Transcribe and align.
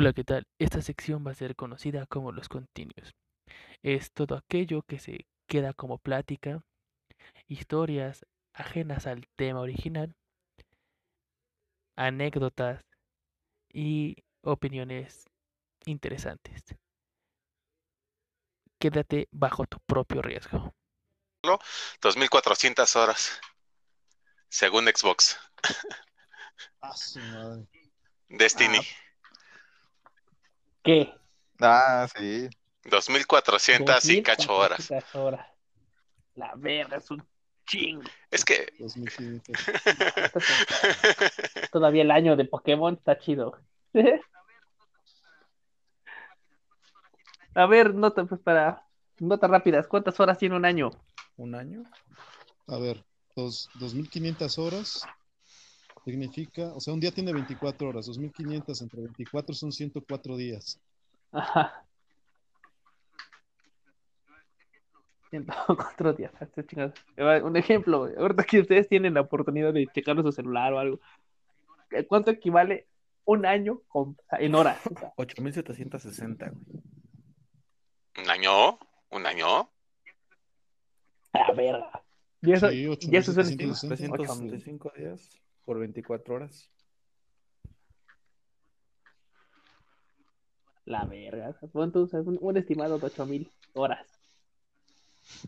Hola, 0.00 0.14
¿qué 0.14 0.24
tal? 0.24 0.46
Esta 0.58 0.80
sección 0.80 1.26
va 1.26 1.32
a 1.32 1.34
ser 1.34 1.54
conocida 1.54 2.06
como 2.06 2.32
los 2.32 2.48
continuos. 2.48 3.14
Es 3.82 4.10
todo 4.12 4.34
aquello 4.34 4.80
que 4.80 4.98
se 4.98 5.26
queda 5.46 5.74
como 5.74 5.98
plática, 5.98 6.62
historias 7.48 8.24
ajenas 8.54 9.06
al 9.06 9.26
tema 9.36 9.60
original, 9.60 10.16
anécdotas 11.96 12.82
y 13.74 14.16
opiniones 14.40 15.26
interesantes. 15.84 16.64
Quédate 18.78 19.28
bajo 19.32 19.66
tu 19.66 19.80
propio 19.80 20.22
riesgo. 20.22 20.74
2400 22.00 22.96
horas. 22.96 23.38
Según 24.48 24.86
Xbox. 24.86 25.38
Ah, 26.80 26.94
madre. 27.34 27.66
Destiny. 28.30 28.78
¿Qué? 30.82 31.14
Ah, 31.60 32.08
sí. 32.16 32.48
2400 32.84 34.08
y 34.08 34.22
cacho 34.22 34.56
horas. 34.56 34.88
2400 34.88 35.14
horas. 35.14 35.46
La 36.34 36.54
verga, 36.56 36.96
es 36.96 37.10
un 37.10 37.22
chingo. 37.66 38.02
Es 38.30 38.42
que 38.44 38.72
2500. 38.78 39.64
Todavía 41.72 42.02
el 42.02 42.10
año 42.10 42.36
de 42.36 42.46
Pokémon 42.46 42.94
está 42.94 43.18
chido. 43.18 43.58
A 47.54 47.66
ver, 47.66 47.94
nota, 47.94 48.24
pues 48.24 48.40
para 48.40 48.86
notas 49.18 49.50
rápidas, 49.50 49.86
¿cuántas 49.88 50.18
horas 50.20 50.38
tiene 50.38 50.56
un 50.56 50.64
año? 50.64 50.90
¿Un 51.36 51.56
año? 51.56 51.82
A 52.68 52.78
ver, 52.78 53.04
dos, 53.34 53.68
2500 53.74 54.58
horas 54.58 55.06
significa, 56.04 56.72
o 56.74 56.80
sea, 56.80 56.94
un 56.94 57.00
día 57.00 57.10
tiene 57.12 57.32
24 57.32 57.88
horas, 57.88 58.06
2500 58.06 58.82
entre 58.82 59.00
24 59.02 59.54
son 59.54 59.72
104 59.72 60.36
días. 60.36 60.80
Ajá. 61.32 61.84
104 65.30 66.12
días. 66.14 66.32
chingado. 66.66 66.92
Eh, 67.16 67.40
Un 67.42 67.56
ejemplo, 67.56 68.08
ahorita 68.18 68.44
que 68.44 68.60
ustedes 68.60 68.88
tienen 68.88 69.14
la 69.14 69.20
oportunidad 69.20 69.72
de 69.72 69.86
checar 69.86 70.20
su 70.22 70.32
celular 70.32 70.72
o 70.72 70.78
algo, 70.78 71.00
eh, 71.92 72.04
¿cuánto 72.04 72.30
equivale 72.30 72.86
un 73.24 73.46
año 73.46 73.80
con- 73.88 74.16
en 74.32 74.54
horas? 74.54 74.80
O 74.86 74.98
sea, 74.98 75.12
8760, 75.16 76.50
güey. 76.50 76.82
un 78.24 78.28
año, 78.30 78.78
un 79.10 79.26
año. 79.26 79.70
a 81.32 81.52
verga. 81.52 82.02
Y 82.42 82.52
eso, 82.52 82.68
Sí, 82.70 82.80
y 82.82 83.16
eso 83.16 83.30
es 83.30 83.36
un 83.36 83.44
8760. 83.44 84.16
365 84.16 84.92
días 84.96 85.28
por 85.70 85.78
24 85.78 86.34
horas. 86.34 86.68
La 90.84 91.04
verga. 91.04 91.54
Pon 91.72 91.92
tú, 91.92 92.02
o 92.02 92.06
sea, 92.08 92.22
un, 92.22 92.38
un 92.40 92.56
estimado 92.56 92.98
de 92.98 93.06
8000 93.06 93.52
horas 93.74 94.04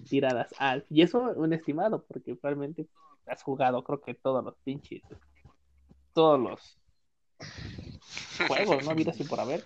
tiradas 0.08 0.54
al. 0.58 0.86
Y 0.88 1.02
eso 1.02 1.32
un 1.34 1.52
estimado, 1.52 2.04
porque 2.04 2.38
realmente 2.40 2.86
has 3.26 3.42
jugado, 3.42 3.82
creo 3.82 4.00
que 4.00 4.14
todos 4.14 4.44
los 4.44 4.54
pinches. 4.58 5.02
Todos 6.12 6.38
los 6.38 6.78
juegos, 8.46 8.86
¿no? 8.86 8.94
Vida 8.94 9.12
sin 9.12 9.26
por 9.26 9.40
haber. 9.40 9.64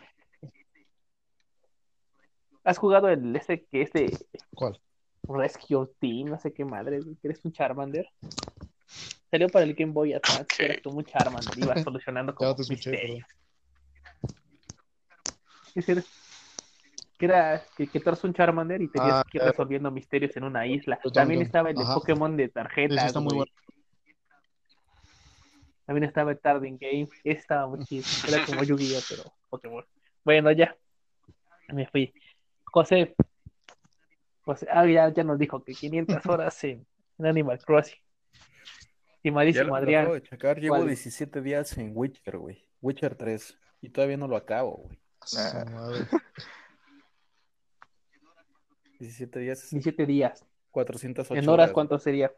¿Has 2.64 2.78
jugado 2.78 3.10
el 3.10 3.36
ese 3.36 3.66
que 3.66 3.82
este 3.82 4.06
¿Cuál? 4.54 4.80
Rescue 5.24 5.86
Team, 6.00 6.30
no 6.30 6.38
sé 6.38 6.54
qué 6.54 6.64
madre, 6.64 7.00
eres 7.22 7.44
un 7.44 7.52
Charmander? 7.52 8.08
Salió 9.30 9.48
para 9.48 9.64
el 9.64 9.74
Game 9.74 9.92
Boy 9.92 10.12
Advance, 10.14 10.46
que 10.56 10.64
Ok. 10.64 10.70
eras 10.70 10.82
como 10.82 10.98
un 10.98 11.04
Charmander, 11.04 11.58
ibas 11.58 11.82
solucionando 11.82 12.34
como 12.36 12.54
te 12.54 12.62
escuché, 12.62 13.24
era- 15.74 16.04
Que 17.18 17.24
era 17.26 17.62
que, 17.76 17.88
que 17.90 18.00
tú 18.00 18.08
eras 18.10 18.22
un 18.24 18.34
Charmander 18.34 18.80
y 18.82 18.88
tenías 18.88 19.16
Ah, 19.16 19.24
que 19.30 19.38
ir 19.38 19.40
claro. 19.42 19.52
resolviendo 19.52 19.90
misterios 19.90 20.36
en 20.36 20.44
una 20.44 20.66
isla. 20.66 20.98
Yo 21.04 21.10
También 21.12 21.42
estaba 21.42 21.70
el 21.70 21.76
de 21.76 21.82
Ajá. 21.82 21.94
Pokémon 21.94 22.36
de 22.36 22.44
Ese 22.44 22.52
tarjetas. 22.52 23.06
está 23.06 23.20
muy 23.20 23.34
bueno. 23.34 23.52
También 25.86 26.04
estaba 26.04 26.32
el 26.32 26.38
Tarding 26.40 26.78
Game. 26.78 27.08
Ese 27.24 27.38
estaba 27.40 27.66
muy 27.68 27.78
chido. 27.84 28.04
Era 28.28 28.44
como 28.44 28.62
Yu-Gi-Oh, 28.64 29.00
pero 29.08 29.32
Pokémon. 29.48 29.84
Bueno, 30.24 30.50
ya. 30.52 30.76
Me 31.68 31.86
fui. 31.86 32.12
José. 32.64 33.14
José, 34.44 34.66
ah, 34.70 34.86
ya, 34.86 35.12
ya 35.12 35.24
nos 35.24 35.38
dijo 35.38 35.62
que 35.64 35.74
500 35.74 36.24
horas 36.26 36.62
en, 36.64 36.86
en 37.18 37.26
Animal 37.26 37.58
Crossing. 37.64 37.98
Estimadísimo 39.16 39.74
Adrián. 39.74 40.12
de 40.12 40.22
checar. 40.22 40.60
Llevo 40.60 40.76
¿Cuál? 40.76 40.88
17 40.88 41.42
días 41.42 41.76
en 41.78 41.92
Witcher, 41.94 42.38
güey. 42.38 42.68
Witcher 42.80 43.14
3. 43.16 43.58
Y 43.80 43.90
todavía 43.90 44.16
no 44.16 44.28
lo 44.28 44.36
acabo, 44.36 44.76
güey. 44.84 44.98
Madre. 45.72 46.06
17 48.98 49.38
días 49.40 49.62
es 49.64 49.70
17 49.70 50.06
días. 50.06 50.44
408 50.70 51.34
En 51.42 51.48
horas, 51.48 51.66
güey. 51.68 51.74
¿cuánto 51.74 51.98
sería? 51.98 52.32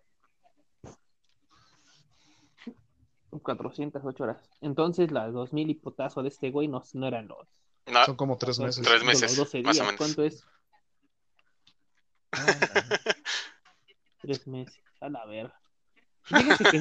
408 3.43 4.25
horas. 4.25 4.51
Entonces, 4.61 5.11
las 5.11 5.33
2000 5.33 5.71
y 5.71 5.75
potazo 5.75 6.23
de 6.23 6.29
este 6.29 6.51
güey 6.51 6.69
no, 6.69 6.83
no 6.95 7.07
eran 7.07 7.29
los, 7.29 7.47
No, 7.87 8.05
Son 8.05 8.17
como 8.17 8.39
tres 8.39 8.59
meses. 8.59 8.85
Tres 8.85 9.03
los 9.03 9.05
meses, 9.05 9.37
12 9.37 9.63
más 9.63 9.79
o 9.79 9.85
menos. 9.85 9.97
¿Cuánto 9.99 10.23
es? 10.25 10.45
Ah, 12.33 12.47
Tres 14.21 14.47
meses. 14.47 14.83
A 15.01 15.09
la 15.09 15.25
verga. 15.27 15.61
Fíjense 16.29 16.65
que 16.65 16.71
sí 16.71 16.77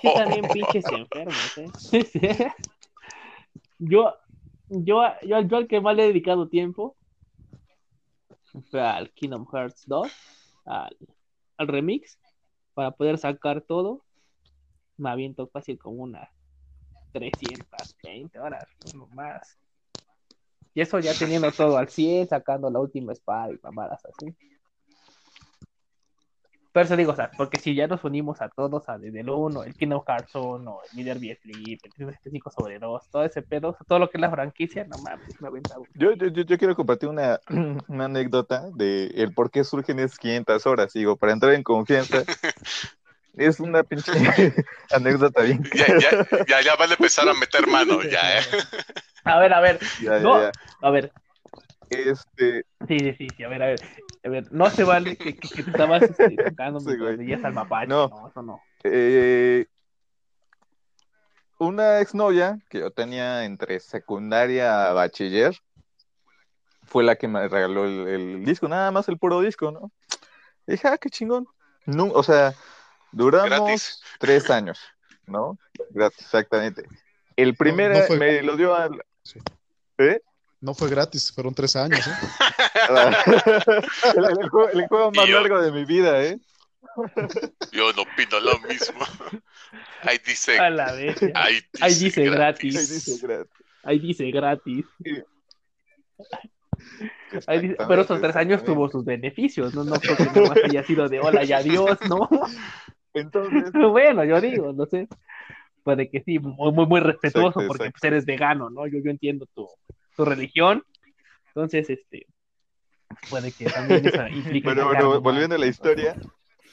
están, 0.00 0.28
que 0.28 0.40
bien 0.40 0.48
pinches 0.52 0.84
enfermos, 0.90 1.58
¿eh? 1.58 1.68
yo, 3.78 4.14
yo, 4.68 5.02
yo, 5.22 5.40
yo 5.42 5.56
al 5.56 5.68
que 5.68 5.80
más 5.80 5.94
le 5.94 6.04
he 6.04 6.08
dedicado 6.08 6.48
tiempo 6.48 6.96
fue 8.70 8.80
al 8.80 9.10
Kingdom 9.12 9.46
Hearts 9.52 9.84
2, 9.86 10.10
al, 10.64 10.96
al 11.58 11.68
remix, 11.68 12.18
para 12.74 12.90
poder 12.90 13.18
sacar 13.18 13.60
todo. 13.60 14.02
Me 14.96 15.10
aviento 15.10 15.46
fácil 15.48 15.78
como 15.78 16.04
unas 16.04 16.30
320 17.12 18.38
horas, 18.38 18.66
no 18.94 19.06
más. 19.08 19.58
Y 20.74 20.80
eso 20.80 20.98
ya 20.98 21.14
teniendo 21.14 21.50
todo 21.52 21.76
al 21.76 21.88
100, 21.88 22.28
sacando 22.28 22.70
la 22.70 22.80
última 22.80 23.12
espada 23.12 23.52
y 23.52 23.58
mamadas 23.62 24.04
así. 24.04 24.34
Pero 26.76 26.84
eso 26.84 26.96
digo, 26.98 27.12
o 27.12 27.16
sea, 27.16 27.32
porque 27.34 27.56
si 27.56 27.74
ya 27.74 27.86
nos 27.86 28.04
unimos 28.04 28.42
a 28.42 28.50
todos, 28.50 28.86
a 28.90 28.98
desde 28.98 29.20
el 29.20 29.30
1, 29.30 29.64
el 29.64 29.74
Kingdom 29.74 30.02
Hearts 30.06 30.34
1, 30.34 30.78
el 30.90 30.94
Leader 30.94 31.18
Beat 31.18 31.38
Flip, 31.40 31.80
el 31.82 31.90
375 31.94 32.50
sobre 32.50 32.78
2, 32.78 33.02
todo 33.10 33.24
ese 33.24 33.40
pedo, 33.40 33.70
o 33.70 33.72
sea, 33.72 33.86
todo 33.88 33.98
lo 33.98 34.10
que 34.10 34.18
es 34.18 34.20
la 34.20 34.30
franquicia, 34.30 34.84
no 34.84 34.98
mames, 34.98 35.40
me 35.40 35.48
aventaba. 35.48 35.82
Yo, 35.94 36.12
yo, 36.12 36.26
yo, 36.26 36.42
yo 36.42 36.58
quiero 36.58 36.76
compartir 36.76 37.08
una, 37.08 37.40
una 37.88 38.04
anécdota 38.04 38.68
de 38.74 39.06
el 39.06 39.32
por 39.32 39.50
qué 39.50 39.64
surgen 39.64 40.00
esas 40.00 40.18
500 40.18 40.66
horas. 40.66 40.92
Digo, 40.92 41.16
para 41.16 41.32
entrar 41.32 41.54
en 41.54 41.62
confianza, 41.62 42.24
es 43.38 43.58
una 43.58 43.82
pinche 43.82 44.12
anécdota 44.90 45.44
bien 45.44 45.64
ya, 45.74 45.86
ya, 45.98 46.10
ya, 46.46 46.60
ya 46.60 46.76
van 46.76 46.90
a 46.90 46.92
empezar 46.92 47.26
a 47.26 47.32
meter 47.32 47.66
mano, 47.68 48.02
ya, 48.02 48.38
¿eh? 48.38 48.42
A 49.24 49.38
ver, 49.38 49.54
a 49.54 49.60
ver, 49.60 49.80
Ya, 50.02 50.18
ya, 50.18 50.18
No. 50.18 50.42
ya. 50.42 50.52
a 50.82 50.90
ver, 50.90 51.10
Este, 51.90 52.64
sí, 52.88 52.98
sí, 53.00 53.14
sí, 53.14 53.28
sí, 53.36 53.42
a 53.44 53.48
ver, 53.48 53.62
a 53.62 53.66
ver, 53.66 53.80
a 54.24 54.28
ver, 54.28 54.52
no 54.52 54.68
se 54.70 54.84
vale 54.84 55.16
que, 55.16 55.36
que, 55.36 55.48
que 55.48 55.62
te 55.62 55.70
estabas 55.70 56.02
este, 56.02 56.36
tocando 56.36 56.80
Sí, 56.80 56.86
mientras 56.86 57.14
güey. 57.14 57.26
veías 57.26 57.44
al 57.44 57.52
mapache, 57.54 57.86
No. 57.88 58.08
no. 58.08 58.28
eso 58.28 58.42
no. 58.42 58.60
eh, 58.84 59.66
una 61.58 62.00
exnovia 62.00 62.58
que 62.68 62.80
yo 62.80 62.90
tenía 62.90 63.44
entre 63.44 63.80
secundaria 63.80 64.88
a 64.88 64.92
bachiller 64.92 65.56
fue 66.84 67.02
la 67.02 67.16
que 67.16 67.28
me 67.28 67.48
regaló 67.48 67.84
el, 67.86 68.06
el 68.08 68.44
disco, 68.44 68.68
nada 68.68 68.90
más 68.90 69.08
el 69.08 69.18
puro 69.18 69.40
disco, 69.40 69.70
¿no? 69.72 69.90
Y 70.66 70.72
dije, 70.72 70.86
ah, 70.88 70.98
qué 70.98 71.08
chingón. 71.10 71.46
No, 71.86 72.06
o 72.06 72.22
sea, 72.22 72.54
duramos 73.12 73.50
Gratis. 73.50 74.00
tres 74.18 74.50
años, 74.50 74.78
¿no? 75.26 75.58
Gratis, 75.90 76.20
exactamente. 76.20 76.82
El 77.36 77.50
no 77.50 77.56
fue- 78.06 78.18
me 78.18 78.42
lo 78.42 78.56
dio 78.56 78.74
al... 78.74 79.02
Sí. 79.22 79.38
¿Eh? 79.98 80.20
No 80.66 80.74
fue 80.74 80.90
gratis, 80.90 81.30
fueron 81.32 81.54
tres 81.54 81.76
años, 81.76 82.04
¿eh? 82.04 82.10
el, 84.16 84.24
el 84.24 84.48
juego, 84.48 84.68
el 84.70 84.88
juego 84.88 85.12
más 85.12 85.26
yo- 85.28 85.40
largo 85.40 85.62
de 85.62 85.70
mi 85.70 85.84
vida, 85.84 86.24
¿eh? 86.24 86.40
Yo 87.70 87.92
no 87.92 88.02
opino 88.02 88.40
lo 88.40 88.58
mismo. 88.68 88.98
Ahí 90.02 90.18
dice, 90.26 90.58
A 90.58 90.68
la 90.70 90.90
vez, 90.92 91.16
ahí 91.34 91.54
dice, 91.54 91.68
ahí 91.80 91.94
dice 91.94 92.22
Ahí 92.22 92.30
gratis, 92.30 92.90
dice 92.90 93.26
gratis. 93.26 93.52
ahí 93.84 93.98
dice 94.00 94.30
gratis. 94.32 94.86
Ahí 97.46 97.60
dice- 97.60 97.76
pero 97.86 98.02
esos 98.02 98.20
tres 98.20 98.34
años 98.34 98.64
tuvo 98.64 98.88
sus 98.88 99.04
beneficios, 99.04 99.72
no, 99.72 99.84
no 99.84 100.00
creo 100.00 100.16
que 100.16 100.24
nada 100.24 100.48
más 100.48 100.58
haya 100.64 100.82
sido 100.82 101.08
de 101.08 101.20
hola 101.20 101.44
y 101.44 101.52
adiós, 101.52 101.96
¿no? 102.08 102.28
Entonces, 103.14 103.70
Bueno, 103.92 104.24
yo 104.24 104.40
digo, 104.40 104.72
no 104.72 104.84
sé. 104.86 105.06
Puede 105.84 106.10
que 106.10 106.22
sí, 106.22 106.40
muy, 106.40 106.72
muy, 106.72 106.86
muy 106.86 107.00
respetuoso 107.00 107.60
Exacto, 107.60 107.68
porque 107.68 107.84
exacto. 107.84 107.98
pues, 108.00 108.12
eres 108.12 108.26
vegano, 108.26 108.68
¿no? 108.70 108.88
Yo, 108.88 108.98
yo 109.04 109.10
entiendo 109.12 109.46
tu, 109.54 109.68
tu 110.16 110.24
religión. 110.24 110.84
Entonces, 111.48 111.88
este, 111.90 112.26
puede 113.28 113.52
que 113.52 113.66
también 113.66 114.06
eso 114.06 114.26
implique. 114.32 114.64
Bueno, 114.64 114.82
sacar 114.88 115.04
bueno, 115.04 115.20
volviendo 115.20 115.54
a 115.54 115.58
la 115.58 115.66
historia, 115.66 116.16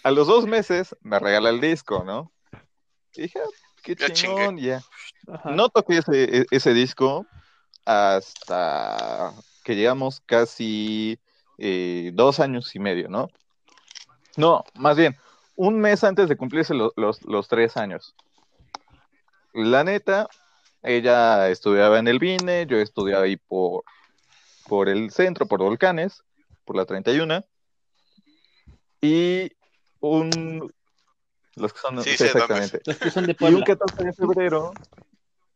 a 0.03 0.11
los 0.11 0.27
dos 0.27 0.45
meses 0.47 0.95
me 1.01 1.19
regala 1.19 1.49
el 1.49 1.61
disco, 1.61 2.03
¿no? 2.03 2.31
Y 3.15 3.23
dije, 3.23 3.39
ah, 3.39 3.49
qué 3.83 3.95
Ya 3.95 4.09
chingón, 4.09 4.57
ya. 4.57 4.81
Ajá. 5.27 5.51
No 5.51 5.69
toqué 5.69 5.97
ese, 5.97 6.39
e- 6.39 6.45
ese 6.51 6.73
disco 6.73 7.25
hasta 7.85 9.33
que 9.63 9.75
llegamos 9.75 10.21
casi 10.25 11.19
eh, 11.57 12.11
dos 12.13 12.39
años 12.39 12.73
y 12.75 12.79
medio, 12.79 13.09
¿no? 13.09 13.29
No, 14.35 14.63
más 14.75 14.97
bien, 14.97 15.15
un 15.55 15.79
mes 15.79 16.03
antes 16.03 16.27
de 16.27 16.35
cumplirse 16.35 16.73
lo- 16.73 16.91
los, 16.97 17.21
los 17.23 17.47
tres 17.47 17.77
años. 17.77 18.15
La 19.53 19.83
neta, 19.83 20.27
ella 20.83 21.49
estudiaba 21.49 21.97
en 21.97 22.07
el 22.07 22.19
VINE, 22.19 22.67
yo 22.67 22.77
estudiaba 22.77 23.23
ahí 23.23 23.37
por, 23.37 23.83
por 24.67 24.89
el 24.89 25.09
centro, 25.11 25.47
por 25.47 25.61
Volcanes, 25.61 26.21
por 26.65 26.75
la 26.75 26.85
31. 26.85 27.43
Y 29.01 29.51
un... 30.01 30.71
Los 31.55 31.73
que 31.73 31.79
son... 31.79 32.03
Sí, 32.03 32.15
sí, 32.17 32.25
exactamente. 32.25 32.81
Los 32.85 32.97
que 32.97 33.09
son 33.09 33.25
de 33.25 33.31
Y 33.31 33.33
un 33.33 33.37
Puebla. 33.37 33.65
14 33.65 34.03
de 34.03 34.13
febrero 34.13 34.73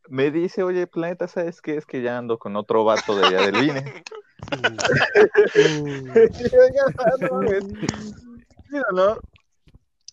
me 0.09 0.31
dice, 0.31 0.63
oye, 0.63 0.88
Planeta, 0.88 1.27
¿sabes 1.27 1.62
qué? 1.62 1.75
Es 1.75 1.85
que 1.85 2.01
ya 2.01 2.18
ando 2.18 2.39
con 2.39 2.56
otro 2.56 2.85
vato 2.85 3.15
de 3.15 3.27
allá 3.27 3.51
del 3.51 3.63
INE. 3.63 4.03
¿no? 8.94 9.18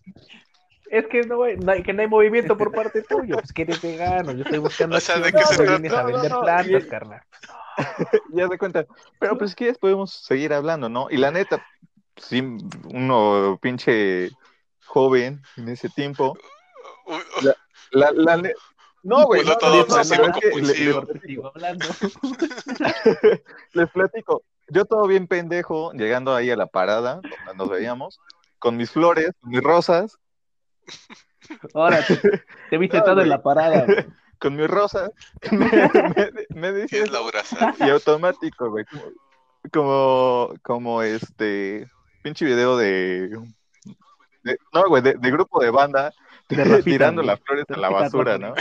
Es 0.91 1.07
que 1.07 1.23
no, 1.23 1.43
hay- 1.43 1.57
no 1.57 1.73
hay, 1.73 1.83
que 1.83 1.93
no 1.93 2.03
hay 2.03 2.09
movimiento 2.09 2.57
por 2.57 2.71
parte 2.73 3.03
tuyo. 3.09 3.37
Pues 3.37 3.53
que 3.53 3.63
eres 3.63 3.81
vegano. 3.83 4.33
Yo 4.33 4.43
estoy 4.45 4.59
buscando 4.59 4.97
O 4.97 5.01
sea, 5.01 5.19
¿de 5.19 5.33
qué 5.33 5.45
se 5.45 5.63
vienes 5.67 5.93
a 5.93 6.03
No, 6.03 6.09
no, 6.09 6.13
vender 6.15 6.31
no, 6.31 6.41
plantas, 6.43 6.85
y- 6.85 6.89
carnal. 6.89 7.23
Ya 8.33 8.49
se 8.49 8.59
cuenta. 8.59 8.87
Pero 9.19 9.37
pues 9.39 9.51
si 9.51 9.57
quieres 9.57 9.79
podemos 9.79 10.13
seguir 10.13 10.53
hablando, 10.53 10.89
¿no? 10.89 11.09
Y 11.11 11.17
la 11.17 11.31
neta, 11.31 11.65
sí, 12.17 12.41
uno 12.93 13.59
pinche 13.61 14.31
joven 14.87 15.41
en 15.57 15.69
ese 15.69 15.89
tiempo. 15.89 16.37
La, 17.91 18.11
la 18.13 18.37
ne- 18.37 18.55
No, 19.03 19.25
güey, 19.27 19.45
no, 19.45 19.57
todo 19.57 19.71
no, 19.71 19.77
no, 19.77 19.83
obsesivo, 19.83 20.23
pero 20.23 20.35
es 20.35 20.41
que 20.41 20.47
le- 20.47 20.53
compulsivo. 20.53 21.01
le- 21.13 21.21
Sigo 21.21 21.47
hablando. 21.55 21.87
les 23.73 23.91
platico. 23.91 24.43
Yo 24.69 24.85
todo 24.85 25.07
bien 25.07 25.27
pendejo, 25.27 25.93
llegando 25.93 26.35
ahí 26.35 26.51
a 26.51 26.57
la 26.57 26.67
parada, 26.67 27.15
donde 27.17 27.55
nos 27.57 27.69
veíamos, 27.69 28.21
con 28.59 28.77
mis 28.77 28.91
flores, 28.91 29.33
con 29.41 29.51
mis 29.51 29.61
rosas, 29.63 30.17
Ahora 31.75 32.05
te, 32.07 32.17
te 32.71 32.79
viste 32.79 32.99
No, 32.99 33.05
todo 33.05 33.21
en 33.23 33.29
la 33.29 33.43
parada. 33.43 33.85
güey. 33.85 34.07
con 34.39 34.57
mis 34.57 34.69
rosas, 34.69 35.11
me, 35.53 35.67
me, 35.71 36.71
me 36.73 36.73
sí 36.73 36.83
dice 36.83 37.03
es 37.05 37.11
Laura 37.11 37.43
Sá. 37.45 37.75
y 37.79 37.89
automático, 37.89 38.71
güey. 38.71 38.85
Como, 39.73 40.53
como, 40.63 41.03
este 41.03 41.89
pinche 42.23 42.45
video 42.45 42.77
de, 42.77 43.29
de- 44.43 44.59
no, 44.75 44.85
güey, 44.89 45.03
de, 45.03 45.15
de 45.15 45.31
grupo 45.31 45.63
de 45.63 45.71
banda 45.71 46.13
De 46.51 46.63
Rafita, 46.63 46.83
tirando 46.85 47.23
güey. 47.23 47.29
las 47.29 47.41
flores 47.41 47.65
De 47.67 47.75
a 47.75 47.79
la 47.79 47.89
basura, 47.89 48.37
¿no? 48.39 48.55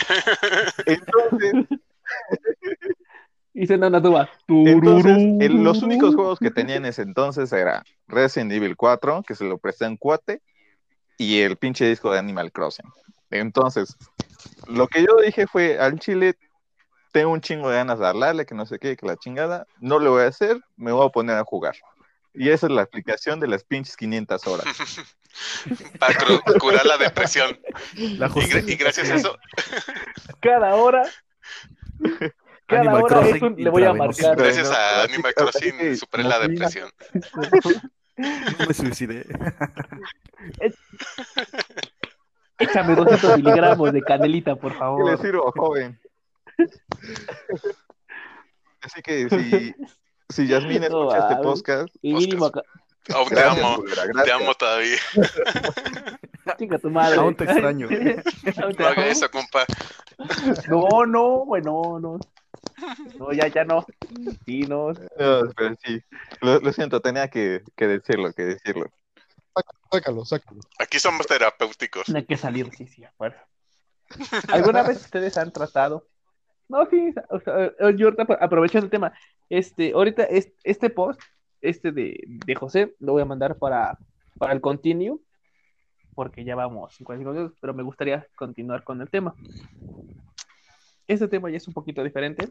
Entonces, 0.85 1.53
Y 3.53 3.67
se 3.67 3.75
una 3.75 4.01
tuba. 4.01 4.29
entonces 4.47 5.17
el- 5.41 5.63
los 5.63 5.83
únicos 5.83 6.15
juegos 6.15 6.39
que 6.39 6.51
tenía 6.51 6.75
en 6.77 6.85
ese 6.85 7.01
entonces 7.01 7.51
era 7.51 7.83
Resident 8.07 8.51
Evil 8.53 8.77
4, 8.77 9.23
que 9.27 9.35
se 9.35 9.43
lo 9.43 9.57
presté 9.57 9.85
en 9.85 9.97
cuate, 9.97 10.41
y 11.23 11.41
el 11.41 11.57
pinche 11.57 11.87
disco 11.87 12.11
de 12.11 12.19
Animal 12.19 12.51
Crossing. 12.51 12.85
Entonces, 13.31 13.95
lo 14.67 14.87
que 14.87 15.01
yo 15.03 15.15
dije 15.17 15.47
fue, 15.47 15.79
al 15.79 15.99
chile 15.99 16.35
tengo 17.11 17.31
un 17.31 17.41
chingo 17.41 17.69
de 17.69 17.77
ganas 17.77 17.99
de 17.99 18.07
hablarle, 18.07 18.45
que 18.45 18.55
no 18.55 18.65
sé 18.65 18.79
qué, 18.79 18.95
que 18.97 19.05
la 19.05 19.17
chingada, 19.17 19.65
no 19.79 19.99
lo 19.99 20.11
voy 20.11 20.23
a 20.23 20.27
hacer, 20.27 20.59
me 20.75 20.91
voy 20.91 21.05
a 21.05 21.09
poner 21.09 21.37
a 21.37 21.43
jugar. 21.43 21.75
Y 22.33 22.49
esa 22.49 22.65
es 22.65 22.71
la 22.71 22.81
explicación 22.81 23.39
de 23.39 23.47
las 23.47 23.63
pinches 23.63 23.95
500 23.95 24.47
horas. 24.47 24.65
Para 25.99 26.13
curar 26.59 26.85
la 26.85 26.97
depresión. 26.97 27.59
La 28.17 28.27
Y, 28.27 28.29
gra- 28.29 28.63
y 28.67 28.75
gracias 28.75 29.09
a 29.09 29.15
eso, 29.15 29.37
Cada 30.41 30.75
hora. 30.75 31.03
Cada 32.67 32.81
Animal 32.81 33.03
hora 33.03 33.27
es 33.27 33.41
un- 33.41 33.55
le 33.57 33.69
voy 33.69 33.83
a 33.83 33.93
marcar. 33.93 34.35
gracias 34.37 34.69
no, 34.69 34.75
a 34.75 35.03
Animal 35.03 35.33
Crossing, 35.35 35.97
superé 35.97 36.23
la 36.23 36.39
depresión. 36.39 36.89
No 38.17 38.67
me 38.67 38.73
suicidé. 38.73 39.25
Échame 42.59 42.95
200 42.95 43.37
miligramos 43.37 43.91
de 43.91 44.01
canelita, 44.01 44.55
por 44.55 44.71
¿Qué 44.71 44.75
le 44.75 44.79
favor. 44.79 45.21
sirvo, 45.21 45.51
joven? 45.55 45.99
Así 48.81 49.01
que 49.01 49.29
si, 49.29 49.75
si 50.29 50.47
Yasmín 50.47 50.81
No, 50.81 51.09
escucha 51.11 51.29
este 51.29 51.43
podcast, 51.43 51.95
Y 52.01 52.13
mínimo. 52.13 52.51
Aún 53.13 53.27
te 53.27 53.35
gracias, 53.35 53.65
amo, 53.65 53.83
te 54.23 54.31
amo 54.31 54.53
todavía. 54.53 54.97
Chinga 56.57 56.77
tu 56.77 56.89
madre. 56.89 57.17
Aún 57.17 57.35
te 57.35 57.43
extraño. 57.45 57.87
Aún 58.63 58.75
te 58.75 58.83
No 58.83 58.87
haga 58.87 59.07
eso, 59.07 59.29
compa. 59.29 59.65
No, 60.69 61.05
no, 61.05 61.29
güey, 61.45 61.61
no, 61.63 61.99
no. 63.19 63.31
Ya, 63.33 63.47
ya 63.47 63.63
no. 63.65 63.85
Sí, 64.45 64.61
no. 64.61 64.89
No, 64.93 65.41
pero 65.55 65.75
sí, 65.83 66.01
lo, 66.41 66.59
lo 66.59 66.71
siento, 66.73 67.01
tenía 67.01 67.27
que, 67.29 67.63
que 67.75 67.87
decirlo, 67.87 68.31
que 68.33 68.43
decirlo. 68.43 68.85
Sácalo, 69.91 70.25
sácalo. 70.25 70.61
Aquí 70.79 70.99
somos 70.99 71.27
terapéuticos. 71.27 72.09
Hay 72.09 72.25
que 72.25 72.37
salir, 72.37 72.71
sí, 72.73 72.87
sí, 72.87 73.03
afuera. 73.03 73.47
¿Alguna 74.51 74.83
vez 74.83 75.01
ustedes 75.01 75.37
han 75.37 75.51
tratado? 75.51 76.07
No, 76.67 76.85
sí, 76.87 77.13
o 77.29 77.39
sea, 77.39 77.65
eh, 77.65 77.95
yo 77.95 78.09
aprovechando 78.39 78.85
el 78.85 78.91
tema, 78.91 79.13
este, 79.49 79.91
ahorita 79.93 80.23
es- 80.23 80.53
este 80.63 80.89
post, 80.89 81.21
este 81.61 81.91
de, 81.91 82.19
de 82.25 82.55
José, 82.55 82.95
lo 82.99 83.13
voy 83.13 83.21
a 83.21 83.25
mandar 83.25 83.57
para, 83.57 83.99
para 84.37 84.53
el 84.53 84.61
continue, 84.61 85.19
porque 86.15 86.43
ya 86.43 86.55
vamos 86.55 86.95
55 86.95 87.33
minutos, 87.33 87.57
pero 87.61 87.73
me 87.73 87.83
gustaría 87.83 88.27
continuar 88.35 88.83
con 88.83 89.01
el 89.01 89.09
tema. 89.09 89.35
Este 91.07 91.27
tema 91.27 91.49
ya 91.49 91.57
es 91.57 91.67
un 91.67 91.73
poquito 91.73 92.03
diferente 92.03 92.47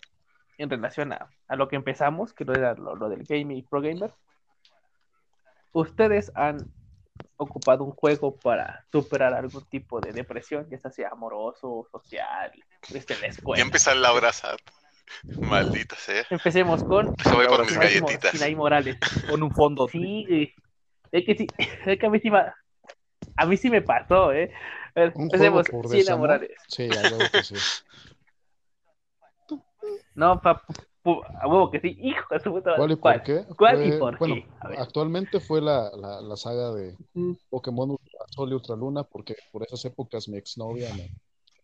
en 0.58 0.70
relación 0.70 1.12
a, 1.12 1.28
a 1.49 1.56
lo 1.56 1.69
que 1.69 1.76
empezamos, 1.76 2.32
que 2.32 2.44
no 2.44 2.52
era 2.52 2.75
lo, 2.75 2.94
lo 2.94 3.08
del 3.08 3.25
gaming 3.25 3.58
y 3.58 3.62
pro 3.62 3.81
gamer. 3.81 4.12
¿Ustedes 5.72 6.31
han 6.34 6.58
ocupado 7.37 7.84
un 7.84 7.93
juego 7.93 8.37
para 8.37 8.84
superar 8.90 9.34
algún 9.34 9.64
tipo 9.64 10.00
de 10.00 10.12
depresión, 10.12 10.69
ya 10.70 10.90
sea 10.90 11.10
amoroso, 11.10 11.87
social, 11.90 12.52
este, 12.93 13.19
la 13.19 13.26
escuela. 13.26 13.58
Ya 13.58 13.64
empezó 13.64 13.94
la 13.94 14.12
hora 14.12 14.32
sad. 14.32 14.56
Maldita 15.40 15.96
sea. 15.96 16.25
Empecemos 16.31 16.82
con 16.84 17.14
Deja 17.14 17.34
voy 17.34 17.46
por 17.46 17.66
mis 17.66 17.76
galletitas. 17.76 18.31
Sinaí 18.32 18.54
Morales. 18.54 18.96
Con 19.28 19.43
un 19.43 19.50
fondo. 19.50 19.88
Sí, 19.88 20.54
es 21.10 21.26
que 21.26 21.37
sí, 21.37 21.46
es 21.87 21.99
que 21.99 22.06
a 22.06 22.10
mí 22.10 22.19
sí 22.20 22.31
me, 22.31 22.40
a 23.37 23.47
mí 23.47 23.56
sí 23.56 23.68
me 23.68 23.82
pasó, 23.82 24.32
¿eh? 24.32 24.52
A 24.94 25.00
ver, 25.00 25.12
empecemos. 25.16 25.66
Morales. 26.18 26.50
Sí, 26.68 26.88
a 26.90 27.02
huevo 27.02 27.18
que 27.30 27.42
sí. 27.42 27.54
No, 30.14 30.40
pa, 30.40 30.62
pu- 31.02 31.23
a 31.40 31.49
huevo 31.49 31.71
que 31.71 31.81
sí, 31.81 31.97
hijo 32.00 32.26
de 32.31 32.40
su 32.40 32.50
puta 32.50 32.76
¿Cuál 32.76 32.92
y 32.92 32.97
¿Cuál? 32.97 33.14
por 33.16 33.23
qué? 33.25 33.47
¿Cuál 33.57 33.87
y 33.87 33.99
por 33.99 34.19
bueno, 34.19 34.35
qué? 34.35 34.49
Actualmente 34.78 35.40
fue 35.40 35.61
la, 35.61 35.90
la, 35.97 36.21
la 36.21 36.37
saga 36.37 36.73
de. 36.73 36.97
Pokémon 37.50 37.90
Ultra 37.90 38.21
Sol 38.31 38.50
y 38.50 38.54
Ultra 38.54 38.76
Luna, 38.76 39.02
porque 39.04 39.37
por 39.50 39.62
esas 39.62 39.85
épocas 39.85 40.28
mi 40.28 40.37
exnovia 40.38 40.88
me 40.95 41.11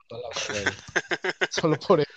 toda 0.08 0.22
la 0.22 0.28
güey. 0.52 0.66
Solo 1.50 1.78
por 1.78 2.00
eso. 2.00 2.08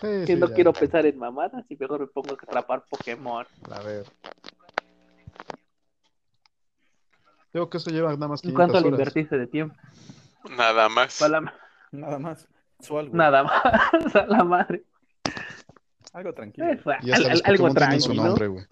Sí, 0.00 0.08
Que 0.26 0.26
sí, 0.26 0.36
no 0.36 0.48
ya. 0.48 0.54
quiero 0.54 0.72
pensar 0.72 1.06
en 1.06 1.18
mamadas 1.18 1.64
y 1.70 1.76
mejor 1.76 2.00
me 2.00 2.06
pongo 2.06 2.30
a 2.32 2.34
atrapar 2.34 2.84
Pokémon. 2.88 3.46
A 3.70 3.82
ver. 3.82 4.06
Digo 7.52 7.70
que 7.70 7.76
eso 7.76 7.90
lleva 7.90 8.12
nada 8.14 8.28
más 8.28 8.42
¿En 8.42 8.50
500 8.50 8.56
cuánto 8.56 8.80
le 8.80 8.88
horas. 8.88 9.00
invertiste 9.00 9.38
de 9.38 9.46
tiempo? 9.46 9.76
Nada 10.50 10.88
más. 10.88 11.20
La- 11.20 11.40
Nada 11.92 12.18
más. 12.18 12.48
Nada 13.12 13.42
más, 13.44 13.64
a 14.16 14.26
la 14.26 14.44
madre. 14.44 14.84
Algo 16.12 16.32
tranquilo. 16.34 16.66
Fue 16.82 16.96
Y 17.02 17.12
hasta 17.12 17.26
al- 17.26 17.32
los 17.32 17.44
algo 17.44 17.68
tienen 17.74 18.00
su 18.00 18.08
tranquilo. 18.08 18.24
nombre, 18.28 18.46
güey. 18.48 18.64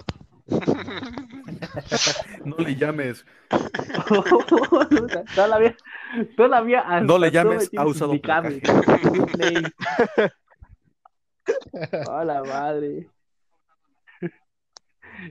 No 2.44 2.56
le 2.58 2.74
llames. 2.76 3.24
todavía, 5.34 5.76
todavía 6.36 6.80
hasta 6.80 7.00
No 7.00 7.18
le 7.18 7.30
llames, 7.30 7.70
ha 7.76 7.86
usado 7.86 8.12
implicable. 8.14 8.60
placaje. 8.60 9.10
Play. 9.32 9.62
A 12.10 12.24
la 12.24 12.42
madre. 12.42 13.08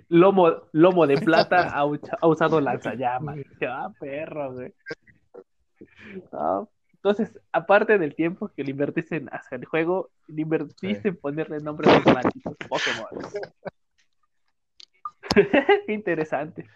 Lomo, 0.10 0.69
lomo 0.71 1.05
de 1.07 1.17
plata 1.17 1.67
ha, 1.69 1.79
ha 1.81 2.27
usado 2.27 2.62
lanzallamas. 2.62 3.38
Ah, 3.67 3.89
perro, 4.00 4.53
güey. 4.53 4.74
Entonces, 6.94 7.39
aparte 7.51 7.98
del 7.98 8.15
tiempo 8.15 8.50
que 8.56 8.63
le 8.63 8.72
invertiste 8.72 9.15
en 9.15 9.30
hacer 9.34 9.60
el 9.60 9.65
juego, 9.65 10.12
le 10.27 10.44
invertiste 10.44 11.10
en 11.10 11.15
ponerle 11.15 11.60
nombres 11.60 11.91
a 11.91 11.98
los 11.98 12.06
malditos 12.06 12.56
Pokémon. 12.68 13.08
Qué 15.88 15.94
interesante. 15.94 16.70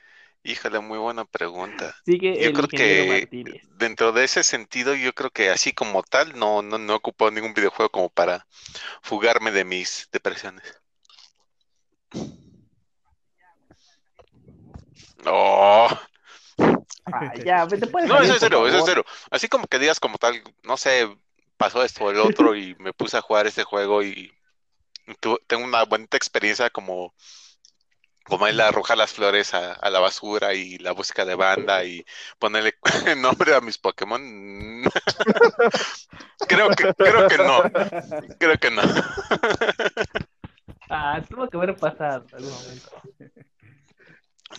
Híjole, 0.43 0.79
muy 0.79 0.97
buena 0.99 1.25
pregunta. 1.25 1.95
Sigue 2.05 2.41
Yo 2.41 2.49
el 2.49 2.53
creo 2.53 2.67
que 2.67 3.07
Martínez. 3.07 3.63
dentro 3.77 4.11
de 4.11 4.23
ese 4.23 4.43
sentido, 4.43 4.93
yo 4.95 5.13
creo 5.13 5.31
que 5.31 5.49
así 5.49 5.73
como 5.73 6.03
tal, 6.03 6.37
no, 6.37 6.61
no, 6.61 6.77
no 6.77 6.93
he 6.93 6.95
ocupado 6.95 7.31
ningún 7.31 7.53
videojuego 7.53 7.89
como 7.89 8.09
para 8.09 8.45
fugarme 9.01 9.51
de 9.51 9.65
mis 9.65 10.07
depresiones. 10.11 10.63
Oh, 15.27 15.89
Ah, 17.11 17.33
ya, 17.43 17.67
te 17.67 17.87
puedes 17.87 18.09
No, 18.09 18.19
salir, 18.19 18.31
eso 18.31 18.35
es 18.35 18.41
serio, 18.41 18.67
eso 18.67 18.77
es 18.79 18.85
serio. 18.85 19.05
Así 19.31 19.47
como 19.49 19.67
que 19.67 19.79
digas 19.79 19.99
como 19.99 20.17
tal, 20.17 20.41
no 20.63 20.77
sé, 20.77 21.07
pasó 21.57 21.83
esto 21.83 22.05
o 22.05 22.11
el 22.11 22.19
otro 22.19 22.55
y 22.55 22.75
me 22.79 22.93
puse 22.93 23.17
a 23.17 23.21
jugar 23.21 23.47
este 23.47 23.63
juego 23.63 24.03
y 24.03 24.31
tu- 25.21 25.39
tengo 25.47 25.65
una 25.65 25.83
buena 25.85 26.07
experiencia 26.13 26.69
como, 26.71 27.13
como 28.25 28.47
el 28.47 28.59
arrojar 28.59 28.97
las 28.97 29.13
flores 29.13 29.53
a, 29.53 29.73
a 29.73 29.89
la 29.89 29.99
basura 29.99 30.53
y 30.55 30.77
la 30.79 30.93
música 30.93 31.25
de 31.25 31.35
banda 31.35 31.83
y 31.85 32.03
ponerle 32.39 32.73
nombre 33.17 33.53
a 33.55 33.61
mis 33.61 33.77
Pokémon. 33.77 34.21
creo 36.47 36.73
que, 36.73 36.85
creo 37.01 37.25
que 37.25 37.37
no, 37.37 37.63
creo 38.39 38.57
que 38.59 38.71
no. 38.71 38.83
Ah, 40.89 41.21
tuvo 41.29 41.49
que 41.49 41.57
haber 41.57 41.77
pasado 41.79 42.27
en 42.31 42.35
algún 42.35 42.53
momento. 42.53 42.89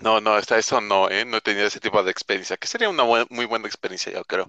No, 0.03 0.21
no, 0.21 0.33
hasta 0.35 0.59
eso 0.59 0.81
no, 0.81 1.09
¿eh? 1.11 1.25
No 1.25 1.39
he 1.39 1.41
tenido 1.41 1.67
ese 1.67 1.81
tipo 1.81 2.03
de 2.03 2.11
experiencia, 2.11 2.57
que 2.57 2.67
sería 2.67 2.89
una 2.91 3.05
buen- 3.05 3.27
muy 3.31 3.47
buena 3.47 3.67
experiencia, 3.67 4.13
yo 4.13 4.25
creo. 4.25 4.49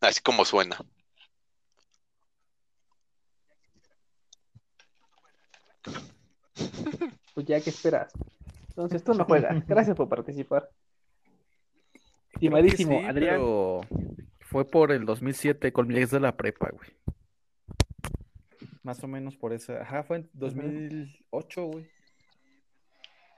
Así 0.00 0.20
como 0.20 0.44
suena. 0.44 0.76
Pues 7.34 7.46
ya, 7.46 7.60
¿qué 7.60 7.70
esperas? 7.70 8.12
Entonces 8.68 9.02
tú 9.02 9.14
no 9.14 9.24
juegas. 9.24 9.66
Gracias 9.66 9.96
por 9.96 10.08
participar. 10.08 10.68
Estimadísimo 12.32 12.98
sí, 13.00 13.06
Adrián. 13.06 13.36
pero 13.36 13.80
fue 14.40 14.64
por 14.64 14.92
el 14.92 15.04
2007 15.04 15.72
con 15.72 15.86
mi 15.88 15.98
ex 15.98 16.10
de 16.10 16.20
la 16.20 16.36
prepa, 16.36 16.70
güey. 16.70 16.90
Más 18.82 19.02
o 19.02 19.08
menos 19.08 19.36
por 19.36 19.52
esa. 19.52 19.80
Ajá, 19.82 20.02
fue 20.02 20.18
en 20.18 20.30
2008, 20.34 21.64
güey. 21.64 21.88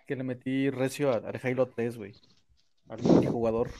Que 0.06 0.14
le 0.16 0.22
metí 0.24 0.70
recio 0.70 1.10
a- 1.12 1.16
al 1.16 1.40
Halo 1.42 1.66
3, 1.68 1.96
güey. 1.96 2.12
Al 2.88 3.02
multijugador. 3.02 3.70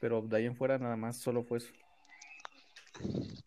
Pero 0.00 0.20
de 0.22 0.36
ahí 0.36 0.46
en 0.46 0.56
fuera 0.56 0.78
nada 0.78 0.96
más, 0.96 1.16
solo 1.20 1.44
fue 1.44 1.58
eso. 1.58 1.72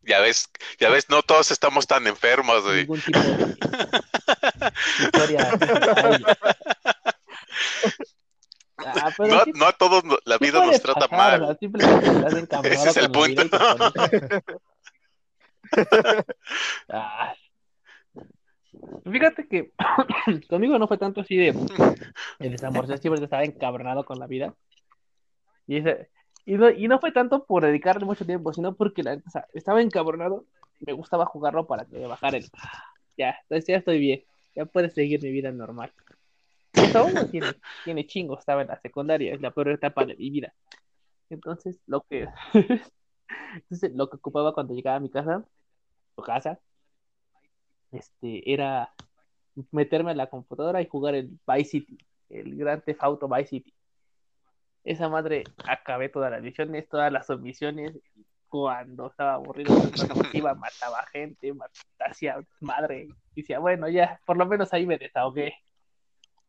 Ya 0.02 0.22
ves, 0.22 0.50
ya 0.80 0.90
ves, 0.90 1.08
no 1.10 1.22
todos 1.22 1.52
estamos 1.52 1.86
tan 1.86 2.08
enfermos, 2.08 2.64
güey. 2.64 2.78
Ningún 2.82 3.02
tipo 3.02 3.20
de 3.20 3.56
historia. 5.04 5.50
ay. 6.04 6.24
Ah, 8.78 9.14
No, 9.20 9.44
sí- 9.44 9.52
no 9.56 9.66
a 9.68 9.74
todos 9.74 10.04
la 10.26 10.38
vida 10.40 10.66
nos 10.66 10.82
trata 10.82 11.08
pasar, 11.08 11.42
o 11.44 11.56
sea, 11.58 11.70
mal. 11.70 12.66
Ese 12.66 12.90
es 12.90 12.98
el 12.98 13.12
punto. 13.12 13.44
Ah. 16.90 17.34
Fíjate 19.04 19.48
que 19.48 19.72
conmigo 20.50 20.78
no 20.80 20.88
fue 20.88 20.98
tanto 20.98 21.22
así 21.22 21.36
de 21.36 21.50
el 22.40 22.52
desamor, 22.52 22.88
yo 22.88 22.98
siempre 22.98 23.24
estaba 23.24 23.44
encabronado 23.44 24.04
con 24.06 24.20
la 24.20 24.28
vida. 24.28 24.54
Y, 25.68 25.78
ese- 25.78 26.10
y, 26.46 26.54
no, 26.54 26.70
y 26.70 26.88
no 26.88 27.00
fue 27.00 27.12
tanto 27.12 27.46
por 27.46 27.64
dedicarle 27.64 28.06
mucho 28.06 28.26
tiempo, 28.26 28.54
sino 28.54 28.76
porque 28.76 29.04
la, 29.04 29.14
o 29.16 29.30
sea, 29.30 29.48
estaba 29.54 29.82
encabronado, 29.82 30.46
me 30.80 30.94
gustaba 30.94 31.26
jugarlo 31.26 31.66
para 31.68 31.86
que 31.86 31.98
me 31.98 32.08
bajara 32.08 32.38
el... 32.38 32.46
Ya, 33.18 33.38
entonces 33.44 33.66
ya 33.68 33.78
estoy 33.78 34.00
bien, 34.00 34.24
ya 34.56 34.66
puedes 34.66 34.94
seguir 34.94 35.22
mi 35.24 35.32
vida 35.32 35.52
normal. 35.52 35.92
Eso 36.74 37.00
aún 37.00 37.14
no 37.14 37.26
tiene, 37.28 37.48
tiene 37.86 38.06
chingo, 38.06 38.38
estaba 38.38 38.62
en 38.62 38.68
la 38.68 38.80
secundaria, 38.82 39.34
es 39.34 39.42
la 39.42 39.52
peor 39.52 39.70
etapa 39.70 40.06
de 40.06 40.16
mi 40.16 40.30
vida. 40.30 40.54
Entonces, 41.30 41.80
lo 41.88 42.02
que, 42.02 42.28
entonces, 43.54 43.92
lo 43.94 44.10
que 44.10 44.18
ocupaba 44.18 44.54
cuando 44.54 44.74
llegaba 44.74 44.98
a 44.98 45.00
mi 45.00 45.10
casa, 45.10 45.44
o 46.16 46.22
casa, 46.22 46.60
este, 47.96 48.52
era 48.52 48.94
meterme 49.72 50.12
a 50.12 50.16
la 50.16 50.28
computadora 50.28 50.82
y 50.82 50.88
jugar 50.88 51.16
el 51.16 51.40
Vice 51.48 51.70
City, 51.70 51.98
el 52.30 52.58
Theft 52.84 53.04
Auto 53.04 53.28
Vice 53.28 53.48
City. 53.48 53.74
Esa 54.84 55.10
madre 55.10 55.44
acabé 55.68 56.10
todas 56.10 56.32
las 56.32 56.42
misiones, 56.42 56.88
todas 56.88 57.12
las 57.12 57.30
misiones. 57.40 57.98
Cuando 58.50 59.08
estaba 59.08 59.34
aburrido, 59.34 59.74
iba, 60.34 60.54
mataba 60.54 61.04
gente, 61.12 61.54
hacía 62.00 62.40
madre. 62.60 63.08
Y 63.34 63.42
decía, 63.42 63.60
bueno, 63.60 63.90
ya, 63.90 64.22
por 64.26 64.38
lo 64.38 64.46
menos 64.46 64.72
ahí 64.74 64.86
me 64.86 64.98
desahogué. 64.98 65.56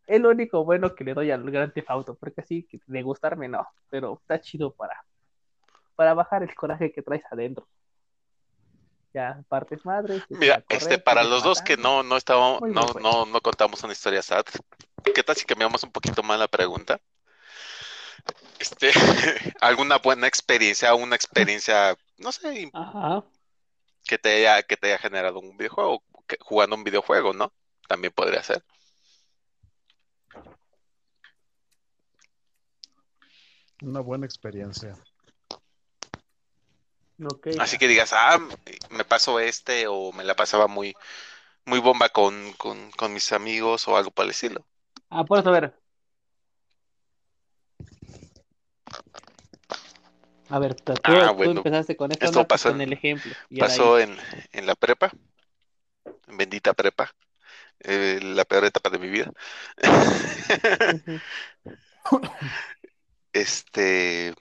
Es 0.06 0.20
lo 0.20 0.30
único 0.30 0.64
bueno 0.64 0.94
que 0.94 1.04
le 1.04 1.14
doy 1.14 1.30
al 1.30 1.72
Theft 1.72 1.90
Auto, 1.90 2.14
porque 2.14 2.42
así 2.42 2.68
de 2.86 3.02
gustarme 3.02 3.48
no, 3.48 3.66
pero 3.88 4.18
está 4.20 4.40
chido 4.40 4.72
para, 4.72 5.04
para 5.96 6.14
bajar 6.14 6.42
el 6.42 6.54
coraje 6.54 6.92
que 6.92 7.02
traes 7.02 7.24
adentro. 7.30 7.66
Ya, 9.16 9.42
partes 9.48 9.82
madres. 9.86 10.22
te 10.28 10.36
Mira, 10.36 10.60
correr, 10.60 10.78
este, 10.78 10.98
para 10.98 11.24
los 11.24 11.42
dos 11.42 11.62
que 11.62 11.78
no, 11.78 12.02
no 12.02 12.18
estábamos, 12.18 12.60
no, 12.60 12.82
juego. 12.92 13.00
no, 13.00 13.24
no 13.24 13.40
contamos 13.40 13.82
una 13.82 13.94
historia 13.94 14.20
sad, 14.20 14.44
¿qué 15.14 15.22
tal 15.22 15.34
si 15.34 15.46
cambiamos 15.46 15.82
un 15.84 15.90
poquito 15.90 16.22
más 16.22 16.38
la 16.38 16.48
pregunta? 16.48 17.00
Este, 18.58 18.90
alguna 19.62 19.96
buena 19.96 20.26
experiencia, 20.26 20.94
una 20.94 21.16
experiencia, 21.16 21.96
no 22.18 22.30
sé, 22.30 22.70
Ajá. 22.74 23.24
que 24.04 24.18
te 24.18 24.34
haya, 24.34 24.62
que 24.62 24.76
te 24.76 24.88
haya 24.88 24.98
generado 24.98 25.40
un 25.40 25.56
videojuego, 25.56 26.04
que- 26.26 26.36
jugando 26.42 26.76
un 26.76 26.84
videojuego, 26.84 27.32
¿no? 27.32 27.54
También 27.88 28.12
podría 28.12 28.42
ser. 28.42 28.62
Una 33.80 34.00
buena 34.00 34.26
experiencia. 34.26 34.94
Así 37.58 37.78
que 37.78 37.88
digas, 37.88 38.12
ah, 38.12 38.38
me 38.90 39.04
pasó 39.04 39.40
este 39.40 39.86
o 39.86 40.12
me 40.12 40.24
la 40.24 40.34
pasaba 40.36 40.66
muy, 40.66 40.94
muy 41.66 41.80
bomba 41.80 42.08
con, 42.10 42.52
con, 42.54 42.90
con 42.92 43.12
mis 43.12 43.32
amigos 43.32 43.88
o 43.88 43.96
algo 43.96 44.10
por 44.10 44.24
el 44.26 44.32
estilo. 44.32 44.66
Ah, 45.10 45.24
por 45.24 45.38
eso, 45.38 45.48
a 45.48 45.52
ver. 45.52 45.74
A 50.48 50.58
ver, 50.58 50.74
tú, 50.74 50.92
Ah, 51.04 51.30
tú 51.30 51.34
bueno. 51.36 51.60
empezaste 51.60 51.96
con 51.96 52.12
esto, 52.12 52.26
Esto 52.26 52.46
pasó 52.46 52.70
con 52.70 52.80
en- 52.80 52.88
el 52.88 52.92
ejemplo. 52.92 53.34
Y 53.50 53.60
Pasó 53.60 53.98
en, 53.98 54.16
en 54.52 54.66
la 54.66 54.74
prepa, 54.74 55.10
en 56.28 56.36
bendita 56.36 56.72
prepa, 56.74 57.10
eh, 57.80 58.20
la 58.22 58.44
peor 58.44 58.64
etapa 58.66 58.90
de 58.90 58.98
mi 58.98 59.08
vida. 59.08 59.32
Este, 63.32 64.34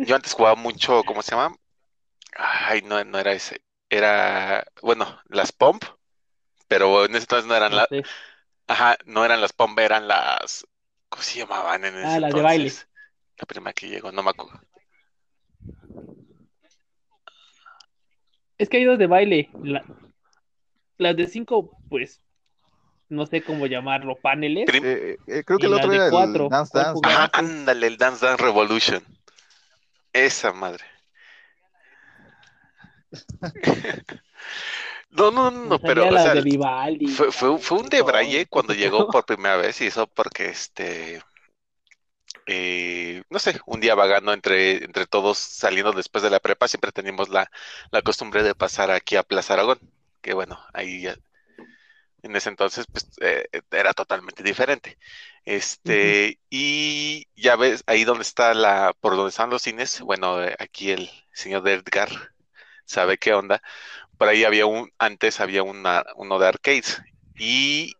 yo 0.00 0.16
antes 0.16 0.32
jugaba 0.32 0.56
mucho, 0.56 1.04
¿cómo 1.04 1.22
se 1.22 1.32
llama? 1.32 1.54
Ay, 2.36 2.82
no, 2.82 3.02
no 3.04 3.18
era 3.18 3.32
ese. 3.32 3.62
Era, 3.90 4.66
bueno, 4.82 5.20
las 5.28 5.52
Pump, 5.52 5.84
pero 6.68 7.04
en 7.04 7.12
ese 7.12 7.24
entonces 7.24 7.46
no 7.48 7.54
eran 7.56 7.72
No 7.72 7.78
las, 7.78 7.88
sé. 7.88 8.02
ajá, 8.68 8.96
no 9.06 9.24
eran 9.24 9.40
las 9.40 9.52
Pump, 9.52 9.78
eran 9.80 10.08
las, 10.08 10.66
¿cómo 11.08 11.22
se 11.22 11.40
llamaban 11.40 11.84
en 11.84 11.96
ese 11.96 12.06
Ah, 12.16 12.20
las 12.20 12.34
de 12.34 12.42
baile. 12.42 12.72
La 13.38 13.46
primera 13.46 13.72
que 13.72 13.88
llegó, 13.88 14.12
no 14.12 14.22
me 14.22 14.30
acuerdo. 14.30 14.52
Es 18.58 18.68
que 18.68 18.76
hay 18.76 18.84
dos 18.84 18.98
de 18.98 19.06
baile. 19.06 19.50
La- 19.62 19.84
las 20.98 21.16
de 21.16 21.26
cinco, 21.26 21.80
pues, 21.88 22.20
no 23.08 23.26
sé 23.26 23.42
cómo 23.42 23.66
llamarlo, 23.66 24.18
paneles. 24.20 24.68
Eh, 24.72 25.18
eh, 25.26 25.44
creo 25.44 25.58
Y 25.58 25.62
que 25.62 25.66
el 25.66 25.72
la 25.72 25.78
otro 25.78 25.90
de 25.90 25.96
era 25.96 26.08
el 26.08 26.12
cuatro, 26.12 26.48
Dance 26.48 26.70
¿cuál 26.72 26.84
Dance. 26.84 27.02
Ajá, 27.08 27.30
ándale, 27.32 27.86
el 27.86 27.96
Dance 27.96 28.24
Dance 28.26 28.42
Revolution. 28.42 29.02
Esa 30.12 30.52
madre. 30.52 30.84
No, 35.10 35.30
no, 35.30 35.50
no, 35.50 35.78
Me 35.82 35.90
pero, 35.90 36.08
o 36.10 36.18
sea, 36.18 36.34
Vivaldi. 36.42 37.06
fue, 37.06 37.32
fue, 37.32 37.58
fue 37.58 37.78
un 37.78 37.88
debraye 37.88 38.46
cuando 38.46 38.74
llegó 38.74 39.04
por 39.10 39.24
primera 39.26 39.56
vez 39.56 39.80
y 39.80 39.86
eso 39.86 40.06
porque, 40.08 40.46
este, 40.46 41.22
eh, 42.46 43.22
no 43.30 43.38
sé, 43.38 43.60
un 43.66 43.80
día 43.80 43.94
vagando 43.94 44.32
entre, 44.32 44.84
entre 44.84 45.06
todos 45.06 45.38
saliendo 45.38 45.92
después 45.92 46.22
de 46.24 46.30
la 46.30 46.40
prepa, 46.40 46.68
siempre 46.68 46.92
teníamos 46.92 47.28
la, 47.28 47.50
la 47.90 48.02
costumbre 48.02 48.42
de 48.42 48.54
pasar 48.54 48.90
aquí 48.90 49.16
a 49.16 49.22
Plaza 49.22 49.54
Aragón, 49.54 49.78
que 50.20 50.34
bueno, 50.34 50.58
ahí 50.72 51.02
ya- 51.02 51.16
en 52.22 52.36
ese 52.36 52.48
entonces 52.48 52.86
pues 52.90 53.08
eh, 53.20 53.46
era 53.70 53.92
totalmente 53.92 54.42
diferente. 54.42 54.98
Este, 55.44 56.38
y 56.50 57.26
ya 57.34 57.56
ves, 57.56 57.82
ahí 57.86 58.04
donde 58.04 58.22
está 58.22 58.54
la, 58.54 58.94
por 59.00 59.16
donde 59.16 59.30
están 59.30 59.50
los 59.50 59.62
cines, 59.62 60.00
bueno, 60.00 60.42
eh, 60.42 60.54
aquí 60.58 60.90
el 60.90 61.10
señor 61.32 61.62
de 61.62 61.74
Edgar 61.74 62.10
sabe 62.84 63.18
qué 63.18 63.32
onda. 63.32 63.62
Por 64.18 64.28
ahí 64.28 64.44
había 64.44 64.66
un, 64.66 64.90
antes 64.98 65.40
había 65.40 65.62
una, 65.62 66.04
uno 66.16 66.38
de 66.38 66.48
arcades. 66.48 67.02
Y, 67.38 67.94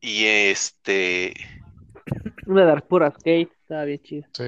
y 0.00 0.26
este, 0.26 1.34
Una 2.46 2.66
de 2.66 2.80
pura 2.82 3.10
skate, 3.10 3.52
estaba 3.60 3.84
bien 3.84 4.02
chido. 4.02 4.28
Sí. 4.32 4.44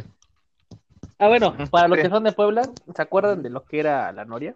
Ah, 1.19 1.29
bueno, 1.29 1.57
para 1.71 1.89
los 1.89 1.99
que 1.99 2.11
son 2.11 2.25
de 2.25 2.33
Puebla, 2.33 2.63
¿se 2.95 3.03
acuerdan 3.03 3.43
de 3.43 3.51
lo 3.51 3.65
que 3.65 3.81
era 3.81 4.13
la 4.13 4.25
Noria? 4.25 4.55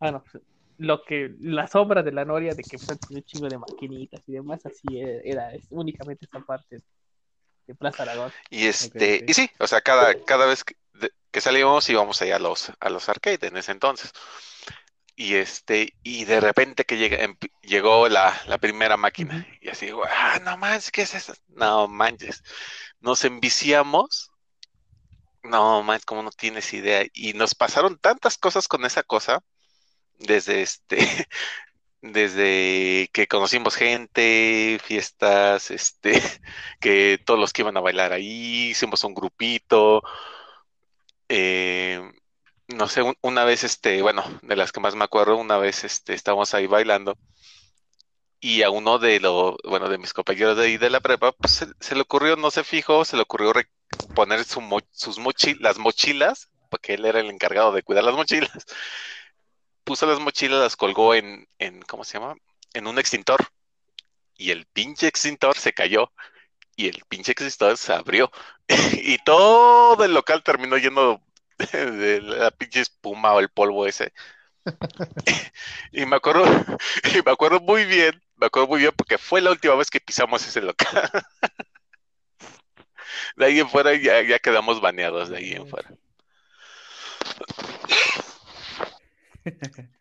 Bueno, 0.00 0.24
pues, 0.30 0.42
lo 0.78 1.02
que, 1.02 1.34
las 1.40 1.74
obras 1.74 2.04
de 2.04 2.12
la 2.12 2.24
Noria, 2.24 2.54
de 2.54 2.62
que 2.62 2.78
pues, 2.78 2.98
un 3.10 3.22
chingo 3.24 3.48
de 3.48 3.58
maquinitas 3.58 4.22
y 4.26 4.32
demás, 4.32 4.64
así 4.64 5.00
era, 5.00 5.20
era- 5.24 5.54
es 5.54 5.66
únicamente 5.70 6.26
esa 6.26 6.40
parte 6.40 6.80
de 7.66 7.74
Plaza 7.74 8.04
Aragón. 8.04 8.32
y 8.50 8.66
este, 8.66 9.24
y 9.26 9.34
sí, 9.34 9.50
o 9.58 9.66
sea, 9.66 9.80
cada, 9.80 10.14
cada 10.24 10.46
vez 10.46 10.64
que, 10.64 10.76
que 11.30 11.40
salíamos 11.40 11.88
íbamos 11.90 12.22
ahí 12.22 12.30
a 12.30 12.38
los, 12.38 12.72
a 12.80 12.90
los 12.90 13.08
arcades 13.08 13.42
en 13.42 13.56
ese 13.56 13.72
entonces. 13.72 14.12
Y 15.16 15.34
este, 15.34 15.94
y 16.04 16.24
de 16.26 16.40
repente 16.40 16.84
que 16.84 16.96
llega, 16.96 17.18
llegó 17.62 18.08
la, 18.08 18.40
la 18.46 18.58
primera 18.58 18.96
máquina. 18.96 19.44
Y 19.60 19.68
así, 19.68 19.86
digo, 19.86 20.04
ah, 20.08 20.38
no 20.44 20.56
manches, 20.56 20.92
¿qué 20.92 21.02
es 21.02 21.14
eso? 21.14 21.34
No 21.48 21.88
manches. 21.88 22.42
Nos 23.00 23.24
enviciamos. 23.24 24.30
No 25.42 25.82
manches, 25.82 26.04
como 26.06 26.22
no 26.22 26.30
tienes 26.30 26.72
idea. 26.72 27.04
Y 27.12 27.32
nos 27.32 27.56
pasaron 27.56 27.98
tantas 27.98 28.38
cosas 28.38 28.68
con 28.68 28.84
esa 28.84 29.02
cosa. 29.02 29.40
Desde 30.18 30.62
este, 30.62 30.98
desde 32.02 33.08
que 33.12 33.26
conocimos 33.28 33.76
gente, 33.76 34.78
fiestas, 34.84 35.70
este, 35.72 36.12
que 36.80 37.18
todos 37.26 37.40
los 37.40 37.52
que 37.52 37.62
iban 37.62 37.76
a 37.76 37.80
bailar 37.80 38.12
ahí, 38.12 38.70
hicimos 38.70 39.04
un 39.04 39.14
grupito. 39.14 40.02
eh, 41.28 42.00
no 42.68 42.88
sé, 42.88 43.02
un- 43.02 43.16
una 43.22 43.44
vez, 43.44 43.64
este, 43.64 44.02
bueno, 44.02 44.22
de 44.42 44.56
las 44.56 44.72
que 44.72 44.80
más 44.80 44.94
me 44.94 45.04
acuerdo, 45.04 45.36
una 45.36 45.58
vez, 45.58 45.84
este, 45.84 46.14
estábamos 46.14 46.54
ahí 46.54 46.66
bailando 46.66 47.16
y 48.40 48.62
a 48.62 48.70
uno 48.70 48.98
de 48.98 49.20
los, 49.20 49.56
bueno, 49.64 49.88
de 49.88 49.98
mis 49.98 50.12
compañeros 50.12 50.56
de 50.56 50.64
ahí 50.66 50.76
de 50.78 50.90
la 50.90 51.00
prepa, 51.00 51.32
pues 51.32 51.66
se, 51.80 51.94
le 51.94 52.00
ocurrió, 52.02 52.36
no 52.36 52.50
se 52.50 52.64
fijó, 52.64 53.04
se 53.04 53.16
le 53.16 53.22
ocurrió 53.22 53.52
poner 54.14 54.44
su 54.44 54.60
mo- 54.60 54.80
sus 54.92 55.18
mochi- 55.18 55.58
las 55.60 55.78
mochilas, 55.78 56.48
porque 56.68 56.94
él 56.94 57.04
era 57.04 57.20
el 57.20 57.30
encargado 57.30 57.72
de 57.72 57.82
cuidar 57.82 58.04
las 58.04 58.14
mochilas. 58.14 58.50
Puso 59.88 60.04
las 60.04 60.20
mochilas, 60.20 60.60
las 60.60 60.76
colgó 60.76 61.14
en, 61.14 61.48
en, 61.58 61.80
¿cómo 61.80 62.04
se 62.04 62.18
llama? 62.18 62.36
En 62.74 62.86
un 62.86 62.98
extintor. 62.98 63.38
Y 64.36 64.50
el 64.50 64.66
pinche 64.66 65.06
extintor 65.06 65.56
se 65.56 65.72
cayó. 65.72 66.12
Y 66.76 66.88
el 66.88 67.02
pinche 67.08 67.32
extintor 67.32 67.78
se 67.78 67.94
abrió. 67.94 68.30
Y 68.92 69.16
todo 69.24 70.04
el 70.04 70.12
local 70.12 70.42
terminó 70.42 70.76
lleno 70.76 71.22
de, 71.72 72.20
la 72.20 72.50
pinche 72.50 72.80
espuma 72.80 73.32
o 73.32 73.40
el 73.40 73.48
polvo 73.48 73.86
ese. 73.86 74.12
Y 75.92 76.04
me 76.04 76.16
acuerdo, 76.16 76.44
y 77.14 77.22
me 77.24 77.32
acuerdo 77.32 77.58
muy 77.60 77.86
bien, 77.86 78.22
me 78.36 78.46
acuerdo 78.46 78.68
muy 78.68 78.80
bien 78.80 78.92
porque 78.94 79.16
fue 79.16 79.40
la 79.40 79.52
última 79.52 79.74
vez 79.74 79.88
que 79.88 80.00
pisamos 80.00 80.46
ese 80.46 80.60
local. 80.60 81.10
De 83.36 83.46
ahí 83.46 83.58
en 83.58 83.70
fuera 83.70 83.94
ya, 83.94 84.20
ya 84.20 84.38
quedamos 84.38 84.82
baneados, 84.82 85.30
de 85.30 85.38
ahí 85.38 85.52
en 85.52 85.66
fuera. 85.66 85.88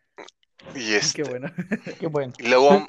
Y 0.76 0.90
Qué 0.90 0.98
este, 0.98 1.24
bueno. 1.24 1.50
Qué 2.00 2.08
bueno. 2.08 2.34
y 2.40 2.50
luego 2.50 2.70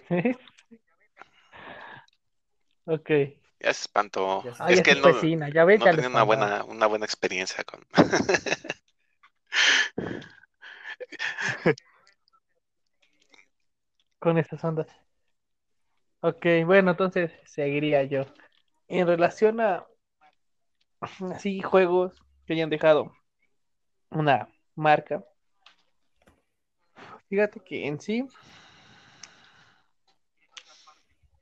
ok. 2.87 3.11
ya 3.61 3.73
se 3.75 3.83
espantó. 3.83 4.43
Ya 4.43 4.51
Es 4.69 4.83
que 4.83 4.95
no, 4.97 5.03
vecina, 5.15 5.49
ya 5.49 5.65
no 5.65 5.79
tenía 5.79 6.09
una 6.09 6.23
buena, 6.25 6.65
una 6.65 6.87
buena 6.87 7.05
experiencia 7.05 7.63
con. 7.65 7.87
con 14.19 14.39
estas 14.39 14.65
ondas. 14.65 14.89
Ok, 16.21 16.47
bueno, 16.65 16.91
entonces 16.93 17.31
seguiría 17.45 18.03
yo. 18.05 18.27
En 18.89 19.07
relación 19.07 19.61
a 19.61 19.87
así 21.01 21.61
juegos 21.61 22.13
que 22.45 22.55
hayan 22.55 22.71
dejado 22.71 23.13
una 24.11 24.49
marca, 24.75 25.25
fíjate 27.29 27.61
que 27.61 27.87
en 27.87 28.01
sí 28.01 28.27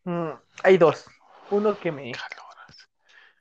mm, 0.05 0.31
hay 0.63 0.79
dos. 0.79 1.07
Uno 1.51 1.79
que 1.79 1.93
me 1.93 2.13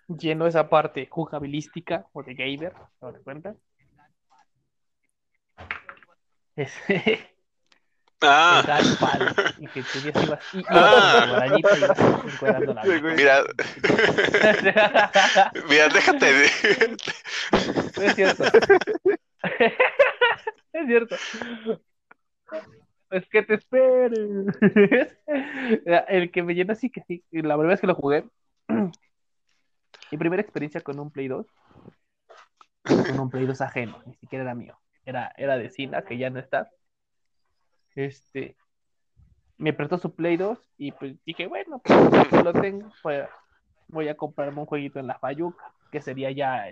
llenó 0.07 0.45
esa 0.47 0.69
parte 0.69 1.07
jugabilística 1.09 2.05
o 2.13 2.23
de 2.23 2.33
gamer, 2.35 2.73
¿te 2.99 3.05
das 3.05 3.15
cuenta? 3.23 3.55
Es 6.55 6.73
Ah, 8.21 8.59
el 8.61 8.65
Darkfall, 8.65 9.35
y 9.59 9.67
que 9.67 9.83
tú 9.83 9.99
ya 9.99 10.11
ibas 10.23 10.39
y, 10.53 10.59
y 10.59 10.65
Ah. 10.69 11.17
con 11.19 11.31
la 11.31 11.37
arañita 11.37 11.77
ibas 11.77 11.99
encuerando 11.99 12.73
la 12.73 12.83
vida. 12.83 13.13
mira, 13.13 13.43
mira, 15.69 15.89
déjate 15.89 16.33
de. 16.33 16.97
No 17.97 18.03
es 18.03 18.15
cierto. 18.15 18.43
es 20.73 20.85
cierto. 20.87 21.17
Es 23.11 23.27
que 23.29 23.43
te 23.43 23.55
esperes. 23.55 24.47
El 26.07 26.31
que 26.31 26.43
me 26.43 26.53
llena 26.53 26.73
así 26.73 26.89
que 26.89 27.01
sí. 27.07 27.23
La 27.31 27.55
primera 27.55 27.69
vez 27.69 27.81
que 27.81 27.87
lo 27.87 27.95
jugué, 27.95 28.25
mi 30.11 30.17
primera 30.17 30.41
experiencia 30.41 30.81
con 30.81 30.99
un 30.99 31.11
Play 31.11 31.27
2, 31.27 31.45
con 32.83 33.19
un 33.19 33.29
Play 33.29 33.45
2 33.45 33.61
ajeno, 33.61 34.01
ni 34.05 34.15
siquiera 34.15 34.43
era 34.43 34.55
mío. 34.55 34.77
Era, 35.05 35.33
era 35.37 35.57
de 35.57 35.69
Sina, 35.69 36.03
que 36.03 36.17
ya 36.17 36.29
no 36.29 36.39
está. 36.39 36.69
Este, 37.95 38.55
me 39.57 39.73
prestó 39.73 39.97
su 39.97 40.13
Play 40.15 40.37
2 40.37 40.59
y 40.77 40.91
pues 40.91 41.15
dije, 41.25 41.47
bueno, 41.47 41.81
pues 41.83 42.43
lo 42.43 42.53
tengo, 42.53 42.89
pues 43.01 43.27
voy 43.87 44.07
a 44.09 44.17
comprarme 44.17 44.59
un 44.61 44.65
jueguito 44.65 44.99
en 44.99 45.07
la 45.07 45.19
Fayuca, 45.19 45.73
que 45.91 46.01
sería 46.01 46.31
ya 46.31 46.65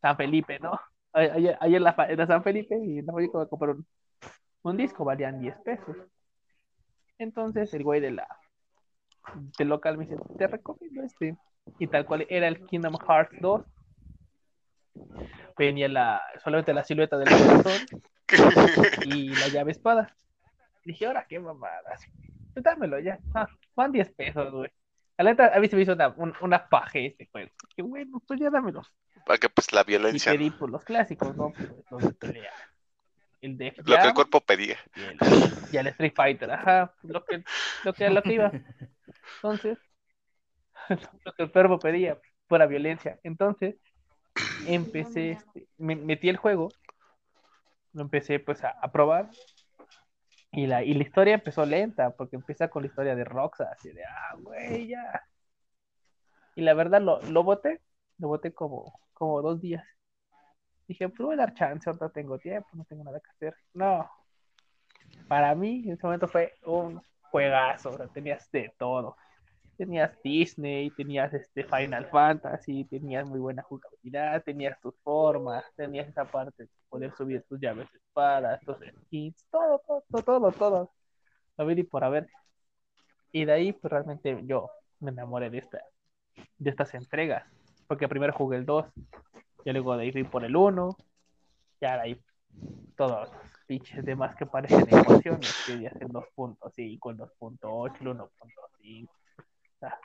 San 0.00 0.16
Felipe, 0.16 0.58
¿no? 0.60 0.78
Ahí- 1.12 1.50
ahí 1.60 1.76
en 1.76 1.82
la, 1.84 1.94
en 2.08 2.26
San 2.26 2.42
Felipe 2.44 2.76
y 2.84 2.98
en 3.00 3.06
la 3.06 3.12
Fayuca 3.12 3.38
voy 3.38 3.46
a 3.46 3.50
comprar 3.50 3.70
un, 3.76 3.86
un 4.62 4.76
disco, 4.76 5.04
valían 5.04 5.40
10 5.40 5.56
pesos. 5.64 5.96
Entonces 7.18 7.72
el 7.74 7.84
güey 7.84 8.00
de 8.00 8.10
la 8.12 8.26
del 9.58 9.68
local 9.68 9.96
me 9.98 10.06
dice, 10.06 10.16
te 10.38 10.46
recomiendo 10.46 11.02
este. 11.02 11.36
Y 11.78 11.86
tal 11.86 12.04
cual 12.06 12.26
era 12.28 12.48
el 12.48 12.64
Kingdom 12.66 12.96
Hearts 13.06 13.36
2. 13.40 13.62
Venía 15.56 15.88
la, 15.88 16.22
solamente 16.42 16.72
la 16.74 16.82
silueta 16.84 17.16
del 17.18 17.28
corazón 17.28 17.86
y 19.06 19.28
la 19.28 19.48
llave 19.48 19.72
espada. 19.72 20.14
Dije, 20.84 21.06
ahora 21.06 21.26
qué 21.28 21.38
mamadas. 21.38 22.02
Pues 22.52 22.64
dámelo 22.64 22.98
ya. 22.98 23.18
Ah, 23.34 23.46
van 23.76 23.92
10 23.92 24.10
pesos, 24.12 24.50
güey. 24.50 24.70
A 25.18 25.22
la 25.22 25.30
neta, 25.30 25.52
a 25.54 25.60
mí 25.60 25.68
se 25.68 25.76
me 25.76 25.82
hizo 25.82 25.92
una, 25.92 26.08
un- 26.08 26.34
una 26.40 26.68
paja 26.68 26.98
este 26.98 27.28
juego. 27.30 27.50
Dije, 27.68 27.82
bueno, 27.82 28.20
pues 28.26 28.40
ya 28.40 28.50
dámelo. 28.50 28.82
Para 29.24 29.38
que 29.38 29.48
pues 29.48 29.72
la 29.72 29.82
Y 29.82 29.84
violencia, 29.84 30.32
pedí 30.32 30.50
¿no? 30.50 30.56
pues, 30.58 30.70
los 30.72 30.84
clásicos, 30.84 31.36
¿no? 31.36 31.52
Pues, 31.52 31.70
los 31.90 32.02
de 32.02 32.12
pelea. 32.14 32.50
El 33.42 33.58
Def 33.58 33.76
Lo 33.78 33.98
que 33.98 34.06
el 34.08 34.14
cuerpo 34.14 34.40
pedía. 34.40 34.78
y 34.94 35.02
el, 35.02 35.18
y 35.72 35.76
el 35.76 35.86
Street 35.88 36.12
Fighter. 36.14 36.50
Ajá, 36.50 36.94
lo 37.02 37.24
que, 37.24 37.44
lo 37.84 37.92
que, 37.92 38.08
lo 38.08 38.22
que 38.22 38.32
iba. 38.32 38.52
Entonces, 39.36 39.78
lo 41.24 41.32
que 41.32 41.42
el 41.42 41.52
cuerpo 41.52 41.78
pedía, 41.78 42.18
fuera 42.48 42.66
violencia. 42.66 43.18
Entonces, 43.24 43.76
empecé, 44.66 45.32
este, 45.32 45.66
me 45.76 45.96
metí 45.96 46.28
el 46.28 46.36
juego, 46.36 46.68
lo 47.92 48.02
empecé 48.02 48.38
pues 48.38 48.62
a, 48.64 48.70
a 48.70 48.92
probar. 48.92 49.28
Y 50.52 50.66
la, 50.66 50.84
y 50.84 50.94
la 50.94 51.02
historia 51.02 51.34
empezó 51.34 51.66
lenta, 51.66 52.10
porque 52.10 52.36
empieza 52.36 52.68
con 52.68 52.82
la 52.82 52.88
historia 52.88 53.16
de 53.16 53.24
Roxa, 53.24 53.70
así 53.72 53.90
de, 53.90 54.04
ah, 54.04 54.36
güey, 54.38 54.86
ya. 54.86 55.26
Y 56.54 56.62
la 56.62 56.74
verdad 56.74 57.00
lo, 57.00 57.20
lo 57.22 57.42
boté, 57.42 57.80
lo 58.18 58.28
boté 58.28 58.52
como, 58.52 59.00
como 59.14 59.42
dos 59.42 59.60
días. 59.60 59.84
Dije, 60.88 61.08
pues 61.08 61.20
voy 61.20 61.34
a 61.34 61.38
dar 61.38 61.54
chance, 61.54 61.88
ahorita 61.88 62.10
tengo 62.10 62.38
tiempo, 62.38 62.68
no 62.74 62.84
tengo 62.84 63.04
nada 63.04 63.20
que 63.20 63.30
hacer. 63.30 63.56
No, 63.74 64.10
para 65.28 65.54
mí 65.54 65.82
en 65.86 65.92
ese 65.92 66.06
momento 66.06 66.28
fue 66.28 66.54
un 66.64 67.00
juegazo, 67.30 67.90
o 67.90 67.96
sea, 67.96 68.06
tenías 68.08 68.50
de 68.50 68.72
todo. 68.78 69.16
Tenías 69.76 70.12
Disney, 70.22 70.90
tenías 70.90 71.32
este 71.32 71.64
Final 71.64 72.06
Fantasy, 72.06 72.84
tenías 72.84 73.26
muy 73.26 73.40
buena 73.40 73.62
jugabilidad, 73.62 74.42
tenías 74.44 74.78
tus 74.80 74.94
formas, 75.02 75.64
tenías 75.74 76.06
esa 76.08 76.24
parte 76.24 76.64
de 76.64 76.68
poder 76.88 77.12
subir 77.16 77.42
tus 77.48 77.58
llaves 77.58 77.90
de 77.90 77.98
espadas, 77.98 78.60
tus 78.60 78.76
skins, 79.04 79.46
todo, 79.50 79.80
todo, 79.86 80.04
todo, 80.10 80.22
todo, 80.22 80.52
todo. 80.52 80.92
A 81.56 81.64
ver 81.64 81.78
y 81.78 81.84
por 81.84 82.04
haber. 82.04 82.28
Y 83.32 83.44
de 83.46 83.52
ahí, 83.52 83.72
pues 83.72 83.90
realmente 83.90 84.38
yo 84.44 84.70
me 85.00 85.10
enamoré 85.10 85.48
de 85.48 85.58
esta, 85.58 85.82
de 86.58 86.70
estas 86.70 86.94
entregas. 86.94 87.44
Porque 87.88 88.08
primero 88.08 88.32
jugué 88.32 88.58
el 88.58 88.66
2, 88.66 88.86
y 89.64 89.72
luego 89.72 89.96
de 89.96 90.04
ahí 90.04 90.12
fui 90.12 90.24
por 90.24 90.44
el 90.44 90.56
1, 90.56 90.96
y 91.80 91.84
ahora 91.84 92.02
ahí 92.02 92.20
todos 92.96 93.28
los 93.28 93.42
pinches 93.66 94.04
demás 94.04 94.34
que 94.36 94.46
parecen 94.46 94.82
ecuaciones, 94.82 95.64
que 95.66 95.80
ya 95.80 95.90
hacen 95.90 96.08
2.5, 96.08 97.10
el 97.10 97.18
2.8, 97.18 97.96
el 98.00 98.06
1.5. 98.08 99.08
o 99.08 99.78
sea. 99.78 99.98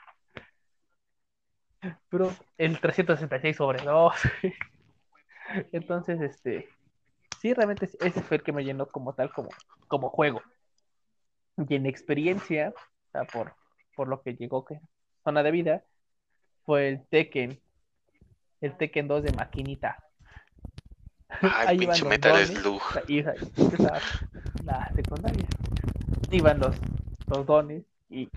Pero 2.09 2.31
el 2.57 2.79
366 2.79 3.55
sobre 3.55 3.83
2. 3.83 4.15
Entonces, 5.71 6.21
este, 6.21 6.69
sí, 7.39 7.53
realmente 7.53 7.89
ese 7.99 8.21
fue 8.21 8.37
el 8.37 8.43
que 8.43 8.51
me 8.51 8.63
llenó 8.63 8.87
como 8.87 9.13
tal, 9.13 9.31
como, 9.31 9.49
como 9.87 10.09
juego. 10.09 10.41
Y 11.57 11.75
en 11.75 11.85
experiencia, 11.85 12.73
o 12.75 13.11
sea, 13.11 13.23
por, 13.23 13.53
por 13.95 14.07
lo 14.07 14.21
que 14.21 14.35
llegó 14.35 14.65
que 14.65 14.79
zona 15.23 15.43
de 15.43 15.51
vida, 15.51 15.83
fue 16.65 16.89
el 16.89 17.07
Tekken, 17.07 17.61
el 18.61 18.77
Tekken 18.77 19.07
2 19.07 19.23
de 19.23 19.31
maquinita. 19.33 19.97
Ay, 21.41 21.77
pinche 21.77 22.05
Metal 22.05 22.31
dones, 22.31 22.49
Slug. 22.49 22.81
la 24.63 24.91
secundaria. 24.95 25.45
Iban 26.31 26.59
los, 26.59 26.75
los 27.27 27.45
dones 27.45 27.83
y, 28.09 28.29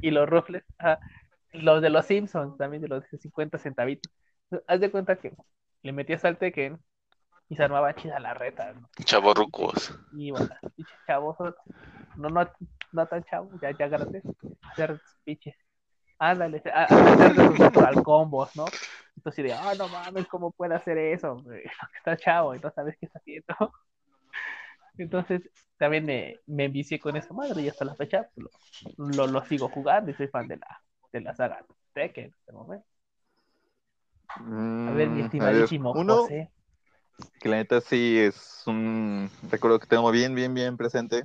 y 0.00 0.10
los 0.10 0.28
rufles, 0.28 0.64
ajá, 0.78 0.98
los 1.52 1.82
de 1.82 1.90
los 1.90 2.06
Simpsons, 2.06 2.56
también 2.56 2.82
de 2.82 2.88
los 2.88 3.08
de 3.10 3.18
50 3.18 3.58
centavitos. 3.58 4.12
Haz 4.66 4.80
de 4.80 4.90
cuenta 4.90 5.16
que 5.16 5.32
le 5.82 5.92
metías 5.92 6.24
al 6.24 6.38
Tekken 6.38 6.78
y 7.48 7.56
se 7.56 7.62
armaba 7.62 7.94
chida 7.94 8.18
la 8.18 8.34
reta, 8.34 8.72
¿no? 8.72 8.88
Chavorrucos. 9.04 9.94
Y 10.12 10.30
bueno, 10.30 10.48
pinches 10.76 10.98
chavos, 11.06 11.36
no, 12.16 12.28
no, 12.28 12.50
no 12.92 13.06
tan 13.06 13.24
chavos, 13.24 13.60
ya, 13.60 13.70
ya 13.76 13.88
grandes, 13.88 14.22
hacer 14.62 15.00
pinches, 15.24 15.54
ándale, 16.18 16.62
a, 16.72 16.84
hacer 16.84 17.34
de 17.34 17.44
sus 17.44 17.58
natural 17.58 18.02
combos, 18.02 18.50
¿no? 18.54 18.66
Entonces 19.16 19.44
de, 19.44 19.52
ah, 19.52 19.74
no 19.76 19.88
mames, 19.88 20.26
¿cómo 20.28 20.52
puede 20.52 20.74
hacer 20.74 20.98
eso? 20.98 21.44
Está 21.98 22.16
chavo 22.16 22.54
y 22.54 22.60
no 22.60 22.70
sabes 22.72 22.96
qué 22.98 23.06
está 23.06 23.18
haciendo. 23.18 23.54
Entonces, 24.98 25.42
también 25.78 26.04
me, 26.04 26.36
me 26.46 26.64
envicié 26.66 27.00
con 27.00 27.16
esa 27.16 27.32
madre 27.34 27.62
y 27.62 27.68
hasta 27.68 27.84
la 27.84 27.94
fecha 27.96 28.28
pues, 28.34 28.46
lo, 28.96 29.06
lo, 29.06 29.26
lo 29.26 29.44
sigo 29.44 29.68
jugando 29.68 30.10
y 30.10 30.14
soy 30.14 30.28
fan 30.28 30.46
de 30.48 30.56
la, 30.58 30.82
de 31.12 31.20
la 31.20 31.34
saga 31.34 31.64
Tekken 31.94 32.26
en 32.26 32.30
este 32.38 32.52
momento. 32.52 32.86
A 34.86 34.92
ver, 34.92 35.08
mi 35.10 35.20
Mm, 35.20 35.26
estimadísimo 35.26 35.94
ver, 35.94 36.00
uno 36.00 36.16
José. 36.16 36.50
que 37.40 37.48
la 37.48 37.56
neta 37.56 37.80
sí 37.80 38.18
es 38.18 38.62
un 38.66 39.30
recuerdo 39.50 39.78
que 39.78 39.86
tengo 39.86 40.10
bien, 40.10 40.34
bien, 40.34 40.54
bien 40.54 40.76
presente. 40.76 41.24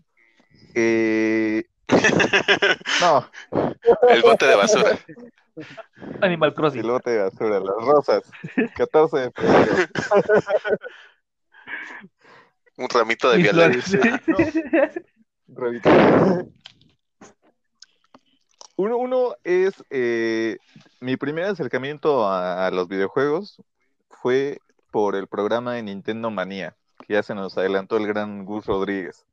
Eh, 0.76 1.66
no, 3.02 3.30
El 4.10 4.22
bote 4.22 4.46
de 4.46 4.56
basura. 4.56 4.98
Animal 6.22 6.54
Crossing. 6.54 6.82
el 6.82 6.92
bote 6.92 7.10
de 7.12 7.24
basura, 7.24 7.60
las 7.60 7.76
rosas. 7.76 8.24
14 8.76 9.18
de 9.18 9.32
febrero. 9.32 9.88
Un 12.78 12.90
ramito 12.90 13.32
de 13.32 13.44
flores. 13.44 13.92
Revita. 15.48 16.46
Uno, 18.76 18.98
uno 18.98 19.36
es 19.44 19.84
eh, 19.90 20.58
mi 21.00 21.18
primer 21.18 21.46
acercamiento 21.46 22.28
a, 22.28 22.68
a 22.68 22.72
los 22.72 22.88
videojuegos 22.88 23.62
fue 24.10 24.60
por 24.92 25.16
el 25.16 25.28
programa 25.28 25.74
de 25.74 25.84
Nintendo 25.84 26.30
Manía, 26.30 26.76
que 27.08 27.14
ya 27.14 27.24
se 27.24 27.34
nos 27.34 27.58
adelantó 27.58 27.98
el 27.98 28.06
gran 28.06 28.46
Gus 28.46 28.68
Rodríguez. 28.68 29.26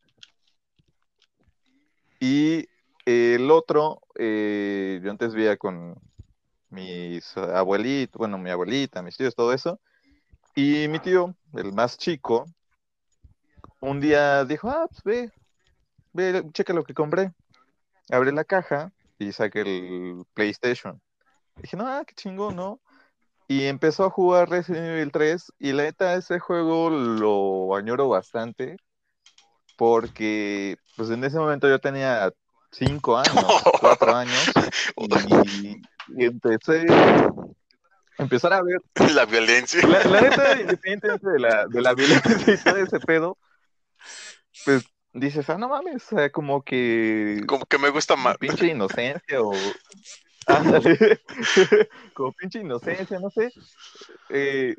Y 2.27 2.71
el 3.05 3.51
otro, 3.51 4.01
eh, 4.15 4.99
yo 5.05 5.11
antes 5.11 5.35
veía 5.35 5.59
con 5.59 5.95
mis 6.71 7.37
abuelitos, 7.37 8.17
bueno, 8.17 8.39
mi 8.39 8.49
abuelita, 8.49 9.03
mis 9.03 9.19
tíos, 9.19 9.35
todo 9.35 9.53
eso. 9.53 9.79
Y 10.55 10.89
mi 10.89 11.01
tío, 11.01 11.37
el 11.53 11.75
más 11.75 11.99
chico, 11.99 12.47
un 13.81 14.01
día 14.01 14.47
dijo, 14.47 14.71
ah, 14.71 14.87
pues 14.89 15.03
ve, 15.05 15.33
ve, 16.15 16.51
checa 16.55 16.73
lo 16.73 16.85
que 16.85 16.95
compré. 16.95 17.31
Abre 18.11 18.33
la 18.33 18.45
caja 18.45 18.91
y 19.19 19.31
saqué 19.31 19.61
el 19.61 20.25
PlayStation. 20.33 21.03
Dije, 21.57 21.77
no, 21.77 21.87
ah, 21.87 22.05
qué 22.07 22.15
chingón, 22.15 22.57
¿no? 22.57 22.81
Y 23.49 23.65
empezó 23.65 24.07
a 24.07 24.11
jugar 24.11 24.49
Resident 24.49 24.87
Evil 24.87 25.13
3 25.13 25.53
y 25.59 25.73
la 25.73 25.83
neta 25.83 26.15
ese 26.15 26.39
juego 26.39 26.89
lo 26.89 27.77
añoro 27.77 28.09
bastante 28.09 28.79
porque 29.77 30.77
pues 30.97 31.11
en 31.11 31.25
ese 31.25 31.39
momento 31.39 31.69
yo 31.69 31.79
tenía 31.79 32.33
5 32.73 33.17
años, 33.19 33.45
4 33.81 34.15
años 34.15 34.51
y, 34.97 35.77
y 36.17 36.25
empecé 36.25 36.87
empezar 38.19 38.53
a 38.53 38.63
ver 38.63 38.81
La 39.15 39.25
violencia. 39.27 39.87
la, 39.87 40.05
la 40.05 40.21
neta, 40.21 40.61
independientemente 40.61 41.31
de 41.31 41.39
la, 41.41 41.67
de 41.67 41.83
la 41.83 41.95
violencia 41.95 42.55
y 42.55 42.57
todo 42.59 42.77
ese 42.77 43.01
pedo, 43.01 43.39
pues 44.65 44.85
dices, 45.13 45.49
ah, 45.51 45.59
no 45.59 45.69
mames, 45.69 46.05
o 46.13 46.17
sea, 46.17 46.31
como 46.31 46.63
que 46.63 47.43
Como 47.47 47.65
que 47.67 47.79
me 47.79 47.91
gusta 47.91 48.17
más. 48.17 48.37
pinche 48.39 48.67
inocencia 48.67 49.41
o... 49.41 49.53
Ándale, 50.47 51.23
como 52.13 52.33
pinche 52.33 52.61
inocencia, 52.61 53.19
no 53.19 53.31
sé. 53.31 53.51
Eh, 54.29 54.75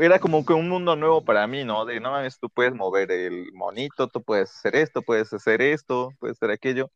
era 0.00 0.18
como 0.18 0.44
que 0.44 0.52
un 0.52 0.68
mundo 0.68 0.96
nuevo 0.96 1.24
para 1.24 1.46
mí, 1.46 1.64
¿no? 1.64 1.84
De, 1.84 2.00
no 2.00 2.10
mames, 2.10 2.38
tú 2.38 2.48
puedes 2.48 2.74
mover 2.74 3.10
el 3.12 3.52
monito, 3.52 4.08
tú 4.08 4.22
puedes 4.22 4.50
hacer 4.50 4.76
esto, 4.76 5.02
puedes 5.02 5.32
hacer 5.32 5.60
esto, 5.60 6.12
puedes 6.18 6.36
hacer 6.36 6.50
aquello. 6.50 6.90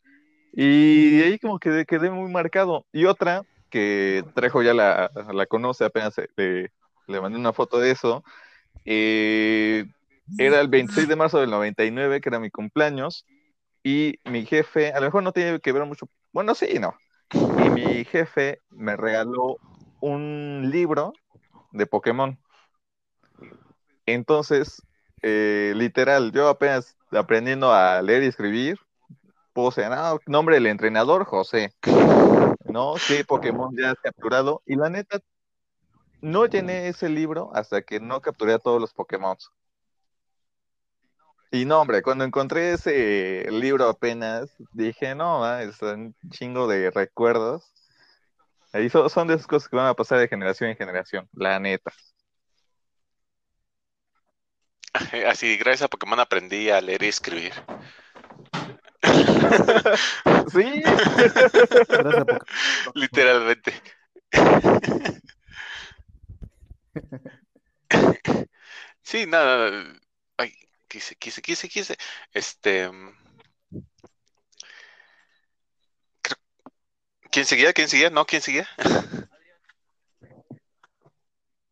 Y 0.53 1.21
ahí 1.23 1.39
como 1.39 1.59
que 1.59 1.85
quedé 1.87 2.11
muy 2.11 2.31
marcado. 2.31 2.87
Y 2.93 3.05
otra, 3.05 3.43
que 3.71 4.25
Trejo 4.35 4.63
ya 4.63 4.73
la, 4.73 5.11
la 5.33 5.47
conoce, 5.47 5.85
apenas 5.85 6.17
le, 6.37 6.73
le 7.07 7.21
mandé 7.21 7.39
una 7.39 7.53
foto 7.53 7.79
de 7.79 7.91
eso. 7.91 8.25
eh, 8.85 9.85
era 10.39 10.61
el 10.61 10.69
26 10.69 11.09
de 11.09 11.17
marzo 11.17 11.39
del 11.41 11.51
99, 11.51 12.21
que 12.21 12.29
era 12.29 12.41
mi 12.41 12.51
cumpleaños, 12.51 13.25
y 13.83 14.19
mi 14.25 14.45
jefe, 14.45 14.93
a 14.93 15.01
lo 15.01 15.07
mejor 15.07 15.23
no 15.23 15.33
tiene 15.33 15.61
que 15.61 15.73
ver 15.73 15.85
mucho, 15.85 16.09
bueno, 16.33 16.55
sí, 16.55 16.79
no. 16.81 16.95
Y 17.33 17.71
mi 17.71 18.05
jefe 18.05 18.61
me 18.71 18.97
regaló 18.97 19.59
un 20.01 20.69
libro 20.73 21.13
de 21.73 21.87
Pokémon. 21.87 22.39
Entonces, 24.07 24.83
eh, 25.23 25.73
literal, 25.77 26.33
yo 26.33 26.49
apenas 26.49 26.97
aprendiendo 27.11 27.73
a 27.73 28.01
leer 28.03 28.23
y 28.23 28.27
escribir, 28.27 28.79
puse, 29.53 29.89
no, 29.89 30.21
nombre 30.27 30.57
del 30.57 30.67
entrenador, 30.67 31.25
José. 31.25 31.73
¿No? 32.65 32.95
¿Qué 33.09 33.25
Pokémon 33.25 33.75
ya 33.77 33.91
has 33.91 33.99
capturado? 34.01 34.63
Y 34.67 34.77
la 34.77 34.91
neta, 34.91 35.19
no 36.21 36.47
llené 36.47 36.89
ese 36.89 37.09
libro 37.09 37.51
hasta 37.55 37.83
que 37.83 38.01
no 38.01 38.21
capturé 38.21 38.55
a 38.55 38.59
todos 38.59 38.81
los 38.81 38.93
Pokémon. 38.93 39.37
Y 41.51 41.65
no, 41.65 41.81
hombre, 41.81 42.03
cuando 42.03 42.25
encontré 42.25 42.73
ese 42.73 43.47
libro 43.51 43.89
apenas, 43.89 44.51
dije, 44.73 45.15
no, 45.15 45.45
ah, 45.45 45.63
es 45.63 45.81
un 45.81 46.15
chingo 46.31 46.67
de 46.67 46.91
recuerdos. 46.91 47.73
Ahí 48.73 48.91
son, 48.91 49.09
son 49.09 49.29
de 49.29 49.35
esas 49.35 49.47
cosas 49.47 49.69
que 49.69 49.77
van 49.77 49.87
a 49.87 49.95
pasar 49.95 50.19
de 50.19 50.29
generación 50.29 50.71
en 50.71 50.77
generación, 50.77 51.29
la 51.33 51.59
neta. 51.59 51.93
Así, 55.29 55.57
gracias 55.57 55.83
a 55.83 55.89
Pokémon 55.89 56.19
aprendí 56.21 56.71
a 56.71 56.81
leer 56.81 57.03
y 57.03 57.09
escribir. 57.09 57.53
Sí, 60.53 60.83
Gracias, 60.83 61.53
Pokémon. 61.87 62.27
Literalmente. 62.95 63.73
Sí, 69.03 69.27
nada. 69.27 69.71
Ay, 70.37 70.53
quise, 70.89 71.15
quise, 71.17 71.43
quise, 71.43 71.69
quise. 71.69 71.97
Este. 72.33 72.89
mm, 72.91 73.13
creo- 76.23 76.39
¿Quién 77.31 77.47
seguía? 77.47 77.73
¿Quién 77.73 77.89
seguía? 77.89 78.11
No, 78.11 78.27
¿quién 78.27 78.43
seguía? 78.43 78.69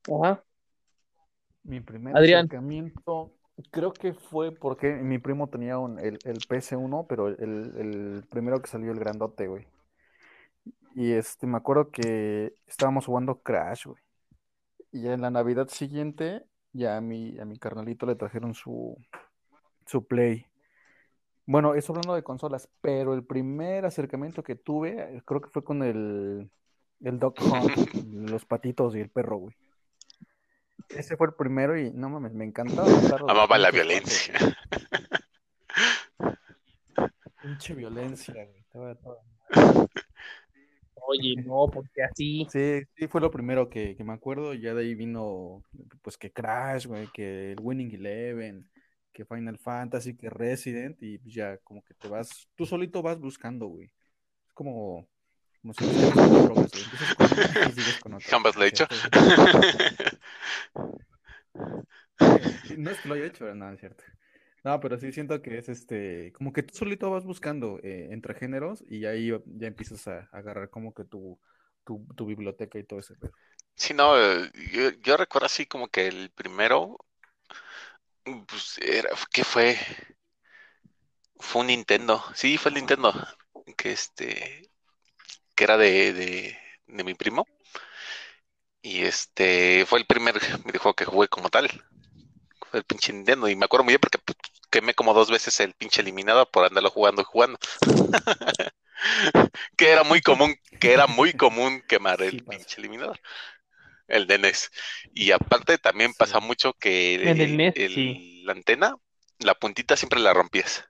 Ajá. 0.08 0.44
Mi 1.64 1.80
primer 1.80 2.16
Adrián. 2.16 2.46
acercamiento 2.46 3.32
creo 3.70 3.92
que 3.92 4.14
fue 4.14 4.52
porque 4.52 4.92
mi 4.94 5.18
primo 5.18 5.48
tenía 5.48 5.78
un, 5.78 5.98
el, 5.98 6.18
el 6.24 6.38
PS1, 6.46 7.06
pero 7.08 7.28
el, 7.28 7.36
el 7.38 8.24
primero 8.30 8.60
que 8.60 8.68
salió 8.68 8.92
el 8.92 8.98
grandote, 8.98 9.46
güey. 9.46 9.66
Y 10.94 11.12
este, 11.12 11.46
me 11.46 11.56
acuerdo 11.56 11.90
que 11.90 12.54
estábamos 12.66 13.06
jugando 13.06 13.40
Crash, 13.40 13.86
güey. 13.86 14.00
Y 14.92 15.02
ya 15.02 15.12
en 15.12 15.22
la 15.22 15.30
Navidad 15.30 15.68
siguiente, 15.68 16.44
ya 16.72 16.96
a 16.96 17.00
mi, 17.00 17.38
a 17.38 17.44
mi 17.44 17.58
carnalito 17.58 18.06
le 18.06 18.14
trajeron 18.14 18.54
su, 18.54 18.96
su 19.86 20.06
Play. 20.06 20.46
Bueno, 21.46 21.74
eso 21.74 21.92
hablando 21.92 22.14
de 22.14 22.22
consolas, 22.22 22.68
pero 22.80 23.12
el 23.14 23.24
primer 23.24 23.84
acercamiento 23.84 24.42
que 24.42 24.54
tuve, 24.54 25.22
creo 25.26 25.40
que 25.40 25.50
fue 25.50 25.64
con 25.64 25.82
el, 25.82 26.48
el 27.00 27.18
Dog 27.18 27.34
Hunt, 27.40 27.72
los 28.30 28.44
patitos 28.46 28.94
y 28.94 29.00
el 29.00 29.10
perro, 29.10 29.38
güey. 29.38 29.56
Ese 30.88 31.16
fue 31.16 31.28
el 31.28 31.34
primero 31.34 31.78
y 31.78 31.90
no 31.92 32.08
mames, 32.08 32.32
me 32.34 32.44
encantaba. 32.44 32.88
Amaba 33.28 33.58
la 33.58 33.70
violencia. 33.70 34.34
Pinche 37.42 37.74
violencia, 37.74 38.34
güey. 38.72 38.96
Oye, 41.06 41.36
no, 41.44 41.68
porque 41.72 42.02
así. 42.02 42.46
Sí, 42.50 42.82
sí, 42.96 43.08
fue 43.08 43.20
lo 43.20 43.30
primero 43.30 43.68
que, 43.68 43.94
que 43.96 44.04
me 44.04 44.12
acuerdo. 44.12 44.54
y 44.54 44.60
Ya 44.60 44.74
de 44.74 44.82
ahí 44.82 44.94
vino, 44.94 45.62
pues, 46.02 46.16
que 46.16 46.32
Crash, 46.32 46.86
güey, 46.86 47.08
que 47.12 47.52
el 47.52 47.60
Winning 47.60 47.94
Eleven, 47.94 48.70
que 49.12 49.24
Final 49.24 49.58
Fantasy, 49.58 50.16
que 50.16 50.30
Resident, 50.30 50.96
y 51.02 51.18
pues 51.18 51.34
ya 51.34 51.58
como 51.58 51.84
que 51.84 51.94
te 51.94 52.08
vas, 52.08 52.48
tú 52.54 52.66
solito 52.66 53.02
vas 53.02 53.20
buscando, 53.20 53.66
güey. 53.66 53.92
Es 54.46 54.52
como, 54.54 55.06
como 55.64 55.72
si 55.72 55.84
estuvieras 55.84 56.12
con 56.12 56.44
drogas, 56.44 56.70
güey. 56.72 56.84
Empiezas 56.84 57.14
con 57.14 57.32
una 57.32 57.68
y 57.68 57.72
sigues 57.72 57.98
con 58.00 58.14
otra. 58.14 58.28
Jamás 58.28 58.56
lo 58.56 58.64
he 58.64 58.68
hecho. 58.68 58.86
No 62.76 62.90
es 62.90 62.98
que 63.00 63.08
lo 63.08 63.14
haya 63.14 63.24
hecho, 63.24 63.54
no, 63.54 63.72
es 63.72 63.80
cierto. 63.80 64.04
No, 64.62 64.78
pero 64.80 64.98
sí 64.98 65.10
siento 65.10 65.40
que 65.40 65.56
es 65.56 65.70
este, 65.70 66.32
como 66.34 66.52
que 66.52 66.62
tú 66.62 66.74
solito 66.74 67.10
vas 67.10 67.24
buscando 67.24 67.80
eh, 67.82 68.08
entre 68.10 68.34
géneros 68.34 68.84
y 68.86 69.06
ahí 69.06 69.30
ya 69.46 69.66
empiezas 69.66 70.06
a, 70.06 70.28
a 70.32 70.38
agarrar 70.38 70.68
como 70.68 70.92
que 70.92 71.04
tu, 71.04 71.38
tu, 71.82 72.06
tu 72.14 72.26
biblioteca 72.26 72.78
y 72.78 72.84
todo 72.84 73.00
ese 73.00 73.14
pedo. 73.14 73.32
Sí, 73.74 73.94
no, 73.94 74.18
yo, 74.72 74.90
yo 75.02 75.16
recuerdo 75.16 75.46
así 75.46 75.64
como 75.64 75.88
que 75.88 76.08
el 76.08 76.30
primero, 76.30 76.98
pues 78.22 78.78
era, 78.82 79.08
¿qué 79.32 79.44
fue? 79.44 79.78
Fue 81.36 81.62
un 81.62 81.68
Nintendo, 81.68 82.22
sí, 82.34 82.58
fue 82.58 82.68
el 82.70 82.76
Nintendo, 82.76 83.14
que 83.78 83.92
este, 83.92 84.70
que 85.54 85.64
era 85.64 85.76
de, 85.76 86.12
de, 86.12 86.58
de 86.86 87.04
mi 87.04 87.14
primo, 87.14 87.46
y 88.82 89.02
este, 89.02 89.86
fue 89.86 89.98
el 89.98 90.06
primer 90.06 90.38
videojuego 90.64 90.94
que 90.94 91.04
jugué 91.06 91.28
como 91.28 91.48
tal, 91.48 91.70
el 92.72 92.84
pinche 92.84 93.12
Nintendo. 93.12 93.48
Y 93.48 93.56
me 93.56 93.64
acuerdo 93.64 93.84
muy 93.84 93.92
bien 93.92 94.00
porque 94.00 94.18
pues, 94.18 94.36
quemé 94.70 94.94
como 94.94 95.14
dos 95.14 95.30
veces 95.30 95.58
el 95.60 95.74
pinche 95.74 96.02
eliminador 96.02 96.50
por 96.50 96.64
andarlo 96.66 96.90
jugando 96.90 97.22
y 97.22 97.24
jugando. 97.24 97.58
que 99.76 99.90
era 99.90 100.04
muy 100.04 100.20
común, 100.20 100.54
que 100.80 100.92
era 100.92 101.06
muy 101.06 101.32
común 101.32 101.82
quemar 101.88 102.22
el 102.22 102.44
pinche 102.44 102.76
eliminador. 102.80 103.20
El 104.08 104.26
de 104.26 104.36
NES. 104.36 104.70
Y 105.14 105.32
aparte 105.32 105.78
también 105.78 106.12
Sí. 106.12 106.16
pasa 106.18 106.40
mucho 106.40 106.74
que 106.74 107.14
En 107.22 107.40
el 107.40 107.56
NES, 107.56 107.74
el- 107.74 107.92
sí. 107.94 108.42
la 108.44 108.52
antena, 108.52 108.96
la 109.38 109.54
puntita 109.54 109.96
siempre 109.96 110.20
la 110.20 110.34
rompías. 110.34 110.84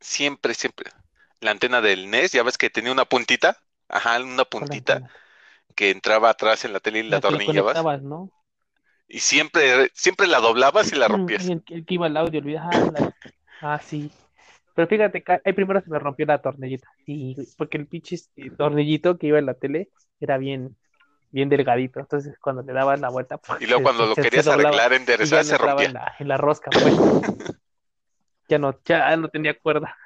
Siempre, 0.00 0.52
siempre. 0.54 0.90
La 1.40 1.50
antena 1.52 1.80
del 1.80 2.04
NES, 2.04 2.32
ya 2.32 2.42
ves 2.42 2.56
que 2.58 2.70
tenía 2.70 2.92
una 2.92 3.04
puntita. 3.04 3.58
Ajá, 3.88 4.20
una 4.22 4.44
puntita 4.44 5.02
que 5.76 5.90
entraba 5.90 6.30
atrás 6.30 6.64
en 6.64 6.72
la 6.74 6.80
tele 6.80 7.00
y 7.00 7.02
la 7.04 7.20
La 7.20 7.98
¿no? 8.02 8.30
Y 9.08 9.20
siempre, 9.20 9.90
siempre 9.92 10.26
la 10.26 10.40
doblabas 10.40 10.90
y 10.92 10.96
la 10.96 11.08
rompías. 11.08 11.52
El, 11.52 11.62
el 11.68 11.84
que 11.86 11.94
iba 11.94 12.06
al 12.06 12.16
audio, 12.16 12.40
olvida. 12.40 12.62
Ah, 12.64 12.86
la- 12.90 13.14
ah, 13.60 13.80
sí. 13.80 14.10
Pero 14.74 14.88
fíjate, 14.88 15.24
ahí 15.44 15.52
primero 15.52 15.80
se 15.80 15.90
me 15.90 15.98
rompió 15.98 16.26
la 16.26 16.40
tornillita. 16.40 16.88
Sí, 17.06 17.36
porque 17.58 17.78
el 17.78 17.86
pinche 17.88 18.14
este, 18.16 18.50
tornillito 18.52 19.18
que 19.18 19.28
iba 19.28 19.38
en 19.38 19.46
la 19.46 19.54
tele 19.54 19.90
era 20.20 20.38
bien, 20.38 20.76
bien 21.30 21.48
delgadito. 21.48 22.00
Entonces, 22.00 22.36
cuando 22.40 22.62
le 22.62 22.72
dabas 22.72 23.00
la 23.00 23.10
vuelta, 23.10 23.38
pues, 23.38 23.58
Y 23.60 23.66
luego 23.66 23.82
se- 23.82 23.82
cuando 23.82 24.06
lo 24.06 24.16
se- 24.16 24.26
se 24.26 24.42
querías 24.42 24.44
doblaba 24.44 24.80
arreglar, 24.80 24.92
enderezar, 24.92 25.44
se 25.44 25.58
rompía. 25.58 25.86
en 25.86 25.94
la, 25.94 26.14
en 26.18 26.28
la 26.28 26.36
rosca, 26.38 26.74
pues. 26.74 26.96
Ya 28.48 28.58
no, 28.58 28.78
ya 28.84 29.16
no 29.16 29.28
tenía 29.28 29.58
cuerda. 29.58 29.96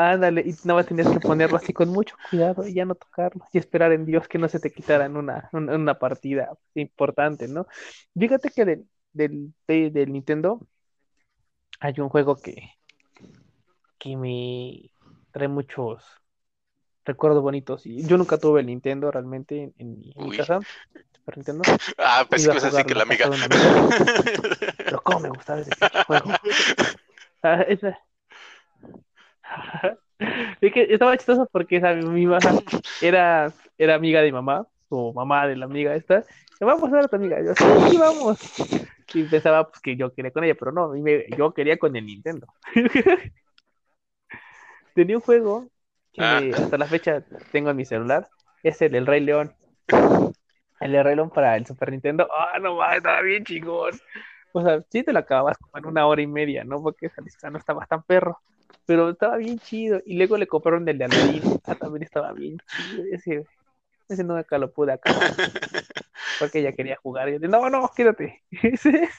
Ándale, 0.00 0.42
y 0.42 0.52
nada 0.64 0.74
más 0.80 0.86
tenías 0.86 1.08
que 1.08 1.18
ponerlo 1.18 1.56
así 1.56 1.72
con 1.72 1.88
mucho 1.88 2.14
cuidado 2.30 2.64
y 2.66 2.72
ya 2.74 2.84
no 2.84 2.94
tocarlo 2.94 3.44
y 3.52 3.58
esperar 3.58 3.90
en 3.92 4.06
Dios 4.06 4.28
que 4.28 4.38
no 4.38 4.48
se 4.48 4.60
te 4.60 4.72
quitara 4.72 5.06
en 5.06 5.16
una, 5.16 5.50
una 5.52 5.98
partida 5.98 6.56
importante, 6.74 7.48
¿no? 7.48 7.66
Fíjate 8.16 8.50
que 8.50 8.64
del, 8.64 8.88
del, 9.12 9.52
de- 9.66 9.90
del 9.90 10.12
Nintendo 10.12 10.60
hay 11.80 11.94
un 12.00 12.08
juego 12.08 12.36
que, 12.36 12.56
que 13.98 14.16
me 14.16 14.90
trae 15.32 15.48
muchos 15.48 16.04
recuerdos 17.04 17.42
bonitos 17.42 17.86
y 17.86 18.04
yo 18.06 18.16
nunca 18.18 18.38
tuve 18.38 18.60
el 18.60 18.66
Nintendo 18.66 19.10
realmente 19.10 19.62
en, 19.64 19.74
en 19.78 19.98
mi, 20.28 20.36
casa, 20.36 20.60
Super 21.16 21.38
Nintendo, 21.38 21.62
Ah, 21.98 22.26
pensé 22.28 22.48
que 22.48 22.50
a 22.52 22.60
ibas 22.60 22.64
a 22.64 22.66
decir 22.68 22.86
jugar 22.86 22.86
que 22.86 22.94
la 22.94 23.02
amiga. 23.02 23.30
pero 24.84 25.02
cómo 25.02 25.20
me 25.20 25.28
gustaba 25.30 25.60
ese 25.60 25.70
juego. 26.06 26.30
Ah, 27.42 27.62
esa- 27.62 27.98
Es 30.60 30.72
que 30.72 30.82
estaba 30.92 31.16
chistoso 31.16 31.48
porque 31.52 31.76
esa, 31.76 31.94
mi 31.94 32.26
mamá 32.26 32.40
era, 33.00 33.52
era 33.78 33.94
amiga 33.94 34.18
de 34.20 34.26
mi 34.26 34.32
mamá, 34.32 34.66
o 34.88 35.12
mamá 35.12 35.46
de 35.46 35.54
la 35.54 35.66
amiga 35.66 35.94
esta. 35.94 36.24
"¿Me 36.60 36.66
Vamos 36.66 36.88
a 36.90 36.96
ver 36.96 37.04
a 37.04 37.08
tu 37.08 37.14
amiga. 37.16 37.38
Yo, 37.40 37.54
sí, 37.54 37.96
vamos. 37.96 38.38
Y 39.14 39.22
pensaba 39.22 39.68
pues, 39.70 39.80
que 39.80 39.94
yo 39.96 40.12
quería 40.12 40.32
con 40.32 40.42
ella, 40.42 40.56
pero 40.58 40.72
no, 40.72 40.88
me- 40.88 41.26
yo 41.36 41.52
quería 41.54 41.78
con 41.78 41.94
el 41.94 42.04
Nintendo. 42.04 42.48
Tenía 44.94 45.16
un 45.16 45.22
juego 45.22 45.68
que 46.12 46.22
Ah. 46.22 46.40
hasta 46.56 46.78
la 46.78 46.86
fecha 46.86 47.22
tengo 47.52 47.70
en 47.70 47.76
mi 47.76 47.84
celular, 47.84 48.28
es 48.62 48.82
el 48.82 48.92
del 48.92 49.06
Rey 49.06 49.20
León. 49.20 49.54
El 50.80 50.92
de 50.92 51.02
Rey 51.02 51.14
León 51.16 51.30
para 51.30 51.56
el 51.56 51.66
Super 51.66 51.90
Nintendo. 51.92 52.28
Ah, 52.36 52.58
no 52.58 52.74
mames, 52.76 52.98
estaba 52.98 53.22
bien 53.22 53.44
chingón. 53.44 53.92
O 54.52 54.62
sea, 54.62 54.82
sí 54.90 55.02
te 55.04 55.12
lo 55.12 55.18
acababas 55.20 55.58
como 55.58 55.78
en 55.78 55.86
una 55.86 56.06
hora 56.06 56.22
y 56.22 56.26
media, 56.26 56.64
¿no? 56.64 56.82
Porque 56.82 57.06
esa 57.06 57.20
lista 57.22 57.50
no 57.50 57.58
estaba 57.58 57.86
tan 57.86 58.02
perro. 58.02 58.38
Pero 58.86 59.10
estaba 59.10 59.36
bien 59.36 59.58
chido. 59.58 60.00
Y 60.06 60.16
luego 60.16 60.36
le 60.36 60.46
compraron 60.46 60.88
el 60.88 60.98
de 60.98 61.04
Aladdin. 61.04 61.60
Ah, 61.64 61.74
también 61.74 62.02
estaba 62.02 62.32
bien 62.32 62.58
chido. 62.58 63.04
Ese, 63.12 63.46
ese 64.08 64.24
nunca 64.24 64.58
lo 64.58 64.72
pude 64.72 64.92
acabar. 64.92 65.30
Porque 66.38 66.60
ella 66.60 66.72
quería 66.72 66.96
jugar. 66.96 67.28
Y 67.28 67.38
yo, 67.38 67.48
no, 67.48 67.68
no, 67.68 67.90
quédate. 67.94 68.42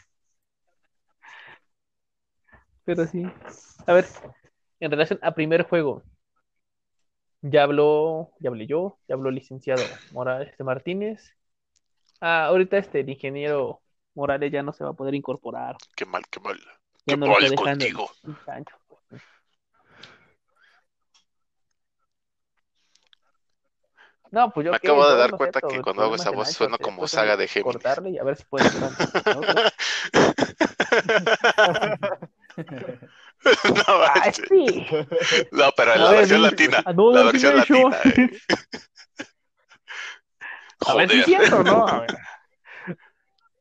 Pero 2.86 3.06
sí. 3.06 3.24
A 3.86 3.94
ver, 3.94 4.06
en 4.80 4.92
relación 4.92 5.20
a 5.22 5.36
primer 5.36 5.64
juego. 5.64 6.04
Ya 7.42 7.64
habló, 7.64 8.32
ya 8.40 8.50
hablé 8.50 8.68
yo, 8.68 8.98
ya 9.08 9.16
habló 9.16 9.30
el 9.30 9.36
licenciado 9.36 9.84
Morales 10.12 10.58
de 10.58 10.64
Martínez. 10.64 11.38
Ah, 12.20 12.46
ahorita 12.46 12.78
este, 12.78 13.00
el 13.02 13.10
ingeniero 13.10 13.82
Morales 14.14 14.52
ya 14.52 14.62
no 14.64 14.74
se 14.74 14.84
va 14.84 14.90
a 14.90 14.94
poder 14.94 15.16
incorporar. 15.16 15.78
Qué 15.96 16.06
mal, 16.06 16.24
qué 16.30 16.40
mal. 16.40 16.58
Ya 17.06 17.14
Qué 17.14 17.18
no 17.18 17.28
mal 17.28 17.56
contigo. 17.56 18.10
No, 24.32 24.52
pues 24.52 24.66
yo 24.66 24.72
Me 24.72 24.78
acabo 24.78 25.08
de 25.08 25.18
dar 25.18 25.32
cuenta 25.32 25.60
que 25.62 25.82
cuando 25.82 26.04
hago 26.04 26.16
problemas 26.16 26.20
esa 26.22 26.30
voz 26.32 26.58
te- 26.78 26.84
como 26.84 26.98
pues, 27.00 27.12
saga 27.12 27.36
de 27.38 27.48
Géminis. 27.48 27.74
cortarle 27.74 28.10
y 28.12 28.18
a 28.20 28.24
ver 28.24 28.36
si 28.36 28.44
puede 28.46 28.66
no, 28.80 28.90
sí. 34.50 34.86
No, 35.52 35.72
pero 35.76 35.94
en 35.94 36.04
la 36.04 36.10
ver, 36.10 36.20
versión 36.20 36.42
latina. 36.44 36.84
No, 36.96 37.12
La 37.12 37.24
versión 37.24 37.56
latina. 37.58 37.98
eh. 38.06 38.30
A 40.88 40.96
ver 40.96 41.10
si 41.10 41.20
es 41.20 41.26
cierto, 41.26 41.64
¿no? 41.64 41.86
A 41.86 42.00
ver. 42.02 42.10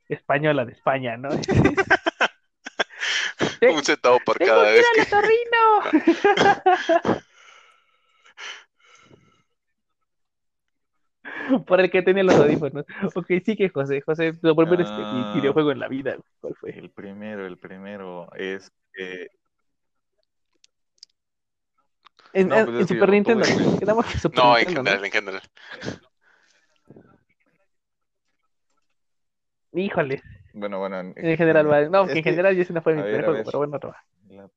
Española 0.08 0.64
de 0.64 0.72
España, 0.72 1.16
¿no? 1.16 1.28
Un 3.70 3.84
centavo 3.84 4.18
por 4.24 4.38
cada 4.38 4.62
vez 4.70 4.86
que. 4.94 5.02
Por 11.66 11.80
el 11.80 11.90
que 11.90 12.02
tenía 12.02 12.22
los 12.22 12.34
audífonos. 12.36 12.84
Ok, 13.14 13.26
sí 13.44 13.56
que 13.56 13.68
José. 13.68 14.00
José, 14.00 14.32
tu 14.34 14.54
primer 14.54 14.80
este, 14.80 14.94
vi- 14.96 15.02
Ah. 15.02 15.32
videojuego 15.34 15.72
en 15.72 15.78
la 15.80 15.88
vida. 15.88 16.16
¿Cuál 16.40 16.54
fue? 16.56 16.70
El 16.70 16.90
primero, 16.90 17.46
el 17.46 17.56
primero 17.58 18.28
es 18.34 18.70
que 18.92 19.28
En, 22.34 22.48
No, 22.48 22.56
en- 22.58 22.64
pues 22.66 22.76
en 22.76 22.82
es 22.82 22.86
que 22.88 22.94
yo 22.94 22.98
Super 23.00 23.08
no 23.08 23.12
Nintendo. 23.14 23.44
Quedamos 23.80 24.14
en 24.14 24.20
Super 24.20 24.38
No, 24.44 24.58
en 24.58 24.66
Nintendo, 24.66 24.90
general, 24.90 25.04
en 25.04 25.12
general. 25.12 25.42
¿no? 29.72 29.80
Híjole. 29.80 30.22
bueno, 30.54 30.78
bueno, 30.78 31.00
en, 31.00 31.14
En 31.16 31.36
general, 31.36 31.66
vale. 31.68 31.88
No, 31.90 32.06
que 32.06 32.12
en 32.12 32.16
que- 32.18 32.30
general 32.30 32.54
yo 32.56 32.62
ese 32.62 32.72
no 32.72 32.82
fue 32.82 32.94
mi 32.94 33.02
primer 33.02 33.24
juego, 33.24 33.42
pero 33.44 33.58
bueno, 33.58 33.76
otro. 33.76 33.94
la- 34.28 34.50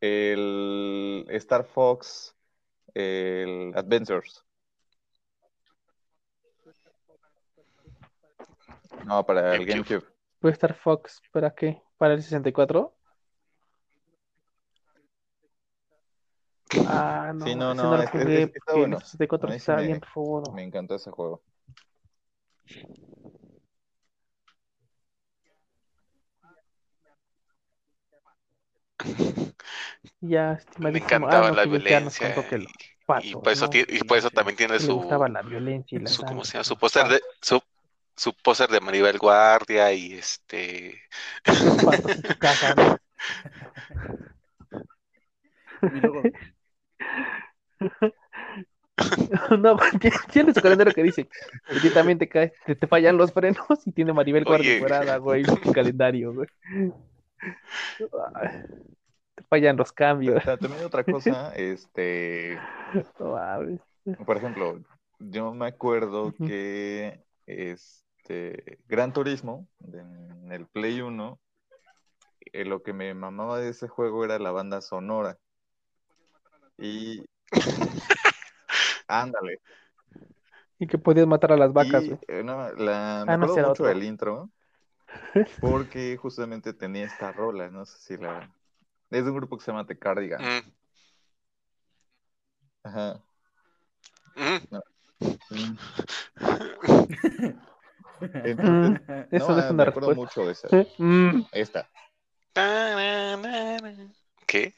el 0.00 1.26
Star 1.30 1.64
Fox, 1.64 2.36
el 2.94 3.72
Adventures. 3.74 4.44
No, 9.04 9.24
para 9.24 9.54
el 9.54 9.66
GameCube. 9.66 9.94
GameCube. 9.94 10.12
¿Puede 10.40 10.52
estar 10.52 10.74
Fox 10.74 11.20
para 11.32 11.54
qué? 11.54 11.82
¿Para 11.96 12.14
el 12.14 12.22
64? 12.22 12.94
Ah, 16.86 17.32
no, 17.34 17.44
Sí, 17.46 17.54
no, 17.56 17.74
no, 17.74 17.84
no 17.84 18.02
es- 18.02 18.08
es- 18.08 18.12
jugué 18.12 18.42
es 18.44 18.56
está 18.56 18.72
bueno. 18.74 18.96
el 18.96 19.02
64 19.02 19.48
A 19.48 19.52
mí 19.52 19.58
sí 19.58 19.62
estaba 19.62 19.80
me- 19.80 19.86
bien 19.86 20.00
rudo. 20.14 20.52
Me 20.52 20.62
encantó 20.62 20.94
ese 20.94 21.10
juego. 21.10 21.42
Ya, 30.20 30.52
Me 30.52 30.58
estimadísimo. 30.58 31.04
encantaba 31.06 31.46
Ah, 31.46 31.50
no, 31.50 31.56
la 31.56 31.64
violencia. 31.64 32.28
Y, 32.28 32.62
los 32.62 32.72
y 32.76 33.06
patos, 33.06 33.42
por 33.42 33.52
eso 33.52 33.64
¿no? 33.66 33.70
y 33.72 34.04
por 34.04 34.18
eso 34.18 34.30
también 34.30 34.56
tiene 34.56 34.78
su, 34.80 34.94
gustaba 34.94 35.28
la 35.28 35.42
violencia 35.42 35.96
y 35.96 36.00
la 36.02 36.10
su 36.10 36.24
¿cómo 36.24 36.44
se 36.44 36.52
llama? 36.54 36.64
Su 36.64 36.76
póster 36.76 37.04
de 37.08 37.18
patos. 37.20 37.38
su, 37.42 37.60
su 38.18 38.34
póster 38.34 38.68
de 38.68 38.80
Maribel 38.80 39.18
Guardia 39.18 39.92
y 39.92 40.14
este 40.14 41.00
casa, 42.38 42.74
¿no? 42.74 42.98
Y 45.80 46.00
luego, 46.00 46.22
No, 49.58 49.76
tiene, 50.32 50.52
su 50.52 50.60
calendario 50.60 50.92
que 50.92 51.02
dice 51.02 51.28
que 51.82 51.90
también 51.90 52.18
te 52.18 52.28
cae, 52.28 52.52
te, 52.66 52.74
te 52.74 52.86
fallan 52.86 53.16
los 53.16 53.32
frenos 53.32 53.64
y 53.86 53.92
tiene 53.92 54.12
Maribel 54.12 54.44
Guardia 54.44 54.78
fuera, 54.78 55.18
güey, 55.18 55.44
su 55.44 55.72
calendario, 55.72 56.32
güey. 56.34 56.48
Te 59.34 59.44
fallan 59.48 59.76
los 59.76 59.92
cambios. 59.92 60.44
Ta- 60.44 60.56
También 60.56 60.84
otra 60.84 61.04
cosa, 61.04 61.54
este, 61.54 62.58
No 64.04 64.24
por 64.24 64.36
ejemplo, 64.36 64.80
yo 65.18 65.54
me 65.54 65.66
acuerdo 65.66 66.34
que 66.34 67.22
este 68.28 68.78
Gran 68.88 69.12
Turismo 69.12 69.66
en 69.92 70.52
el 70.52 70.66
Play 70.66 71.00
1, 71.00 71.38
eh, 72.52 72.64
lo 72.64 72.82
que 72.82 72.92
me 72.92 73.12
mamaba 73.14 73.58
de 73.58 73.70
ese 73.70 73.88
juego 73.88 74.24
era 74.24 74.38
la 74.38 74.50
banda 74.50 74.80
sonora. 74.80 75.38
Y 76.76 77.24
ándale. 79.08 79.60
Y 80.78 80.86
que 80.86 80.98
podías 80.98 81.26
matar 81.26 81.52
a 81.52 81.56
las 81.56 81.72
vacas, 81.72 82.04
Y, 82.04 82.12
eh, 82.28 82.42
no, 82.44 82.70
la, 82.74 83.24
me 83.26 83.32
Ah, 83.32 83.36
no, 83.36 83.46
acuerdo 83.46 83.52
ese 83.52 83.60
era 83.60 83.68
mucho 83.68 83.82
otro. 83.84 83.86
del 83.86 84.02
intro 84.04 84.50
porque 85.60 86.16
justamente 86.16 86.72
tenía 86.72 87.06
esta 87.06 87.32
rola, 87.32 87.70
no 87.70 87.84
sé 87.86 87.98
si 87.98 88.16
la... 88.22 88.48
Es 89.10 89.24
de 89.24 89.30
un 89.30 89.36
grupo 89.38 89.56
que 89.56 89.64
se 89.64 89.72
llama 89.72 89.86
The 89.86 89.98
Cardigan. 89.98 90.42
mm, 90.42 90.72
Ajá. 92.84 93.20
mm. 94.36 94.58
Mm. 95.50 95.76
Entonces, 98.20 99.00
Eso 99.30 99.48
no, 99.48 99.54
no 99.54 99.58
es 99.60 99.64
ah, 99.66 99.72
una 99.72 99.84
me 99.84 99.90
acuerdo 99.90 100.14
mucho 100.14 100.44
de 100.46 100.52
esa. 100.52 100.68
Mm, 100.98 101.42
Esta. 101.52 101.88
¿Qué? 104.46 104.74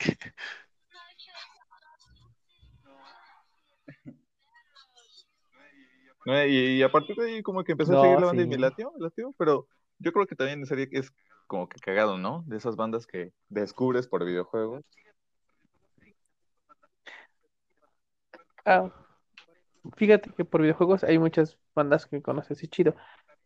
No, 6.27 6.45
Y, 6.47 6.77
y 6.77 6.83
a 6.83 6.91
partir 6.93 7.17
de 7.17 7.27
ahí 7.27 7.43
como 7.43 7.65
que 7.65 7.73
empecé 7.73 7.93
No, 7.93 7.99
a 7.99 8.03
seguir 8.03 8.21
la 8.21 8.27
banda 8.27 8.43
y 8.43 8.45
sí. 8.45 8.51
me 8.51 8.59
latió, 8.59 8.93
me 8.93 9.05
latió, 9.05 9.35
pero 9.39 9.67
yo 9.99 10.13
creo 10.13 10.27
que 10.27 10.37
también 10.37 10.67
sería 10.67 10.89
que 10.89 10.99
es 10.99 11.13
como 11.47 11.69
que 11.69 11.81
cagado, 11.81 12.19
¿no? 12.19 12.45
De 12.47 12.57
esas 12.59 12.77
bandas 12.77 13.07
que 13.07 13.33
descubres 13.49 14.07
por 14.07 14.25
videojuegos. 14.25 14.85
ah, 18.67 18.91
fíjate 19.97 20.31
que 20.37 20.45
por 20.45 20.63
videojuegos 20.63 21.05
hay 21.05 21.19
muchas 21.19 21.59
bandas 21.75 22.07
que 22.07 22.23
conoces 22.23 22.63
y 22.63 22.69
chido. 22.69 22.95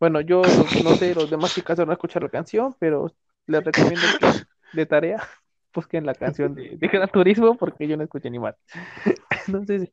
Bueno, 0.05 0.21
yo 0.21 0.43
no 0.85 0.95
sé, 0.97 1.15
los 1.15 1.31
demás 1.31 1.55
chicas 1.55 1.79
van 1.79 1.89
a 1.89 1.95
escuchar 1.95 2.23
la 2.23 2.29
canción, 2.29 2.77
pero 2.79 3.11
les 3.47 3.65
recomiendo 3.65 4.03
que 4.21 4.77
de 4.77 4.85
tarea 4.85 5.27
busquen 5.75 6.05
la 6.05 6.15
canción 6.15 6.55
de, 6.55 6.77
de 6.77 6.89
Gran 6.89 7.09
Turismo 7.09 7.57
porque 7.57 7.89
yo 7.89 7.97
no 7.97 8.05
escuché 8.05 8.29
ni 8.31 8.39
mal. 8.39 8.55
Entonces, 9.47 9.91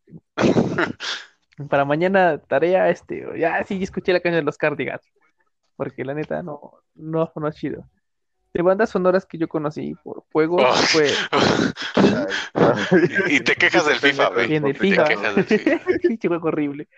para 1.70 1.86
mañana 1.86 2.40
tarea, 2.40 2.90
este, 2.90 3.26
ya 3.38 3.64
sí 3.64 3.82
escuché 3.82 4.12
la 4.12 4.20
canción 4.20 4.42
de 4.42 4.46
los 4.46 4.58
Cardigans, 4.58 5.02
porque 5.78 6.04
la 6.04 6.14
neta 6.14 6.44
no, 6.44 6.74
no, 6.96 7.32
no 7.34 7.48
es 7.48 7.56
chido. 7.56 7.88
De 8.54 8.62
bandas 8.64 8.90
sonoras 8.90 9.26
que 9.26 9.38
yo 9.38 9.48
conocí 9.48 9.94
por 10.04 10.26
juegos 10.34 10.62
Oh. 10.66 10.74
fue 10.74 11.08
Y 13.30 13.40
te 13.40 13.56
quejas 13.56 13.86
del 13.86 13.96
FIFA, 14.00 14.30
güey. 14.32 14.60
del 14.60 14.74
Te 14.74 14.74
FIFA. 14.74 15.04
quejas 15.06 15.36
del 15.36 15.46
FIFA. 15.46 16.28
Juego 16.28 16.48
horrible. 16.50 16.90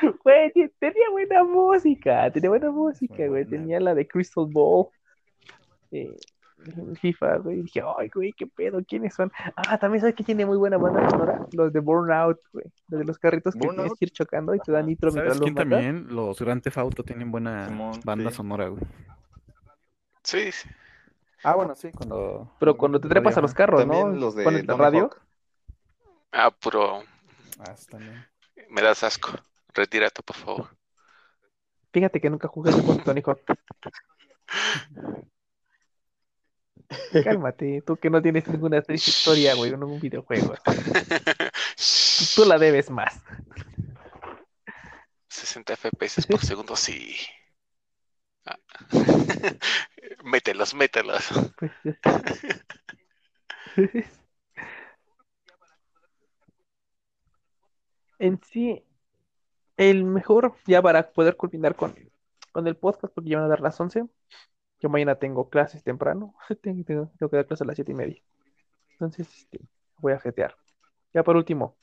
Güey, 0.24 0.52
te- 0.52 0.72
tenía 0.78 1.10
buena 1.10 1.44
música, 1.44 2.30
tenía 2.32 2.50
buena 2.50 2.70
música, 2.70 3.26
güey. 3.28 3.44
Tenía 3.44 3.80
la 3.80 3.94
de 3.94 4.06
Crystal 4.06 4.46
Ball. 4.48 4.88
Eh, 5.92 6.16
FIFA, 7.00 7.36
güey. 7.38 7.62
Dije, 7.62 7.82
ay, 7.98 8.08
güey, 8.12 8.32
qué 8.32 8.46
pedo, 8.46 8.82
¿quiénes 8.86 9.14
son? 9.14 9.30
Ah, 9.54 9.78
también 9.78 10.00
sabes 10.00 10.16
que 10.16 10.24
tiene 10.24 10.44
muy 10.46 10.56
buena 10.56 10.76
banda 10.78 11.08
sonora. 11.10 11.46
Los 11.52 11.72
de 11.72 11.80
Burnout, 11.80 12.40
güey. 12.52 12.64
Los 12.88 12.98
de 13.00 13.04
los 13.04 13.18
carritos 13.18 13.54
que 13.54 13.60
tienes 13.60 13.76
Burnout. 13.76 13.98
que 13.98 14.04
ir 14.06 14.10
chocando 14.10 14.54
y 14.54 14.58
te 14.60 14.72
dan 14.72 14.86
nitro 14.86 15.10
mientras 15.12 15.36
¿Sabes 15.36 15.38
los 15.38 15.44
quién 15.44 15.54
matas. 15.54 15.84
también? 15.84 16.14
Los 16.14 16.40
Grand 16.40 16.62
Theft 16.62 16.78
Auto 16.78 17.02
tienen 17.04 17.30
buena 17.30 17.66
Simón, 17.68 18.00
banda 18.04 18.30
sí. 18.30 18.36
sonora, 18.36 18.68
güey. 18.68 18.82
Sí, 20.22 20.50
sí. 20.50 20.68
Ah, 21.44 21.54
bueno, 21.54 21.74
sí, 21.76 21.92
cuando... 21.92 22.50
Pero 22.58 22.76
cuando 22.76 23.00
te 23.00 23.08
trepas 23.08 23.36
a 23.36 23.40
los 23.40 23.54
carros, 23.54 23.80
También 23.82 24.12
¿no? 24.12 24.16
los 24.16 24.34
de 24.34 24.42
Pones 24.42 24.66
la 24.66 24.74
radio. 24.76 25.02
Hawk. 25.04 25.20
Ah, 26.32 26.50
puro. 26.50 27.02
Ah, 27.60 27.74
también. 27.88 28.26
Me 28.70 28.82
das 28.82 29.04
asco. 29.04 29.30
Retírate, 29.76 30.22
por 30.22 30.36
favor. 30.36 30.76
Fíjate 31.92 32.20
que 32.20 32.30
nunca 32.30 32.48
jugué 32.48 32.72
juego, 32.72 32.96
Tony 33.04 33.22
Hawk. 33.24 33.40
Cálmate, 37.24 37.82
tú 37.82 37.96
que 37.96 38.08
no 38.08 38.22
tienes 38.22 38.48
ninguna 38.48 38.80
triste 38.80 39.10
historia, 39.10 39.54
güey, 39.54 39.72
en 39.72 39.82
un 39.82 40.00
videojuego. 40.00 40.54
Tú 42.34 42.44
la 42.46 42.58
debes 42.58 42.90
más. 42.90 43.20
60 45.28 45.74
FPS 45.74 46.26
por 46.26 46.40
segundo, 46.44 46.76
sí. 46.76 47.14
Ah. 48.46 48.58
mételos, 50.24 50.74
mételos. 50.74 51.28
En 58.18 58.40
sí, 58.50 58.82
el 59.76 60.04
mejor, 60.04 60.54
ya 60.66 60.80
para 60.82 61.10
poder 61.10 61.36
culminar 61.36 61.74
con, 61.76 61.94
con 62.52 62.66
el 62.66 62.76
podcast, 62.76 63.12
porque 63.14 63.30
ya 63.30 63.36
van 63.38 63.46
a 63.46 63.48
dar 63.48 63.60
las 63.60 63.78
11. 63.80 64.04
Yo 64.80 64.88
mañana 64.88 65.16
tengo 65.16 65.48
clases 65.48 65.82
temprano. 65.82 66.34
Tengo, 66.62 66.84
tengo- 66.84 67.10
tengo 67.18 67.30
que 67.30 67.36
dar 67.36 67.46
clases 67.46 67.62
a 67.62 67.66
las 67.66 67.76
7 67.76 67.92
y 67.92 67.94
media. 67.94 68.22
Entonces, 68.92 69.28
este, 69.36 69.60
voy 69.98 70.12
a 70.12 70.20
jetear. 70.20 70.56
Ya 71.14 71.22
por 71.22 71.36
último, 71.36 71.76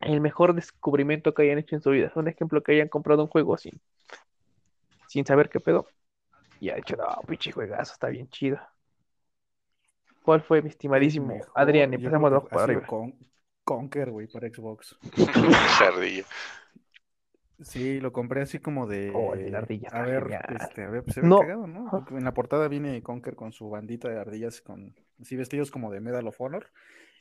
el 0.00 0.20
mejor 0.20 0.54
descubrimiento 0.54 1.32
que 1.34 1.42
hayan 1.42 1.58
hecho 1.58 1.76
en 1.76 1.82
su 1.82 1.90
vida. 1.90 2.10
Un 2.16 2.28
ejemplo 2.28 2.62
que 2.62 2.72
hayan 2.72 2.88
comprado 2.88 3.22
un 3.22 3.28
juego 3.28 3.56
sin, 3.56 3.80
sin 5.08 5.24
saber 5.24 5.48
qué 5.48 5.60
pedo. 5.60 5.86
Y 6.60 6.70
ha 6.70 6.76
dicho, 6.76 6.96
no, 6.96 7.06
pinche 7.26 7.52
juegazo, 7.52 7.92
está 7.92 8.08
bien 8.08 8.28
chido. 8.28 8.60
¿Cuál 10.22 10.42
fue, 10.42 10.62
mi 10.62 10.68
estimadísimo 10.68 11.26
Mejor, 11.26 11.50
Adrián? 11.54 11.92
Empezamos 11.94 12.30
abajo 12.30 12.48
para 12.48 12.62
arriba. 12.64 12.86
Con- 12.86 13.14
Conker, 13.64 14.10
güey, 14.10 14.26
para 14.26 14.48
Xbox. 14.48 14.96
Jardilla. 15.78 16.24
Sí, 17.64 18.00
lo 18.00 18.12
compré 18.12 18.42
así 18.42 18.58
como 18.58 18.86
de... 18.86 19.12
Oh, 19.14 19.34
el 19.34 19.44
de 19.44 19.50
la 19.50 19.58
ardilla 19.58 19.88
A 19.92 20.02
ver, 20.02 20.22
genial. 20.24 20.44
este, 20.60 20.84
a 20.84 20.90
ver, 20.90 21.02
pues 21.04 21.14
se 21.14 21.20
ve 21.20 21.28
No. 21.28 21.40
cagado, 21.40 21.66
¿no? 21.66 22.06
En 22.10 22.24
la 22.24 22.34
portada 22.34 22.68
viene 22.68 23.02
Conker 23.02 23.36
con 23.36 23.52
su 23.52 23.68
bandita 23.70 24.08
de 24.08 24.18
ardillas, 24.18 24.60
con 24.60 24.94
así 25.20 25.36
vestidos 25.36 25.70
como 25.70 25.90
de 25.90 26.00
Medal 26.00 26.26
of 26.26 26.40
Honor. 26.40 26.66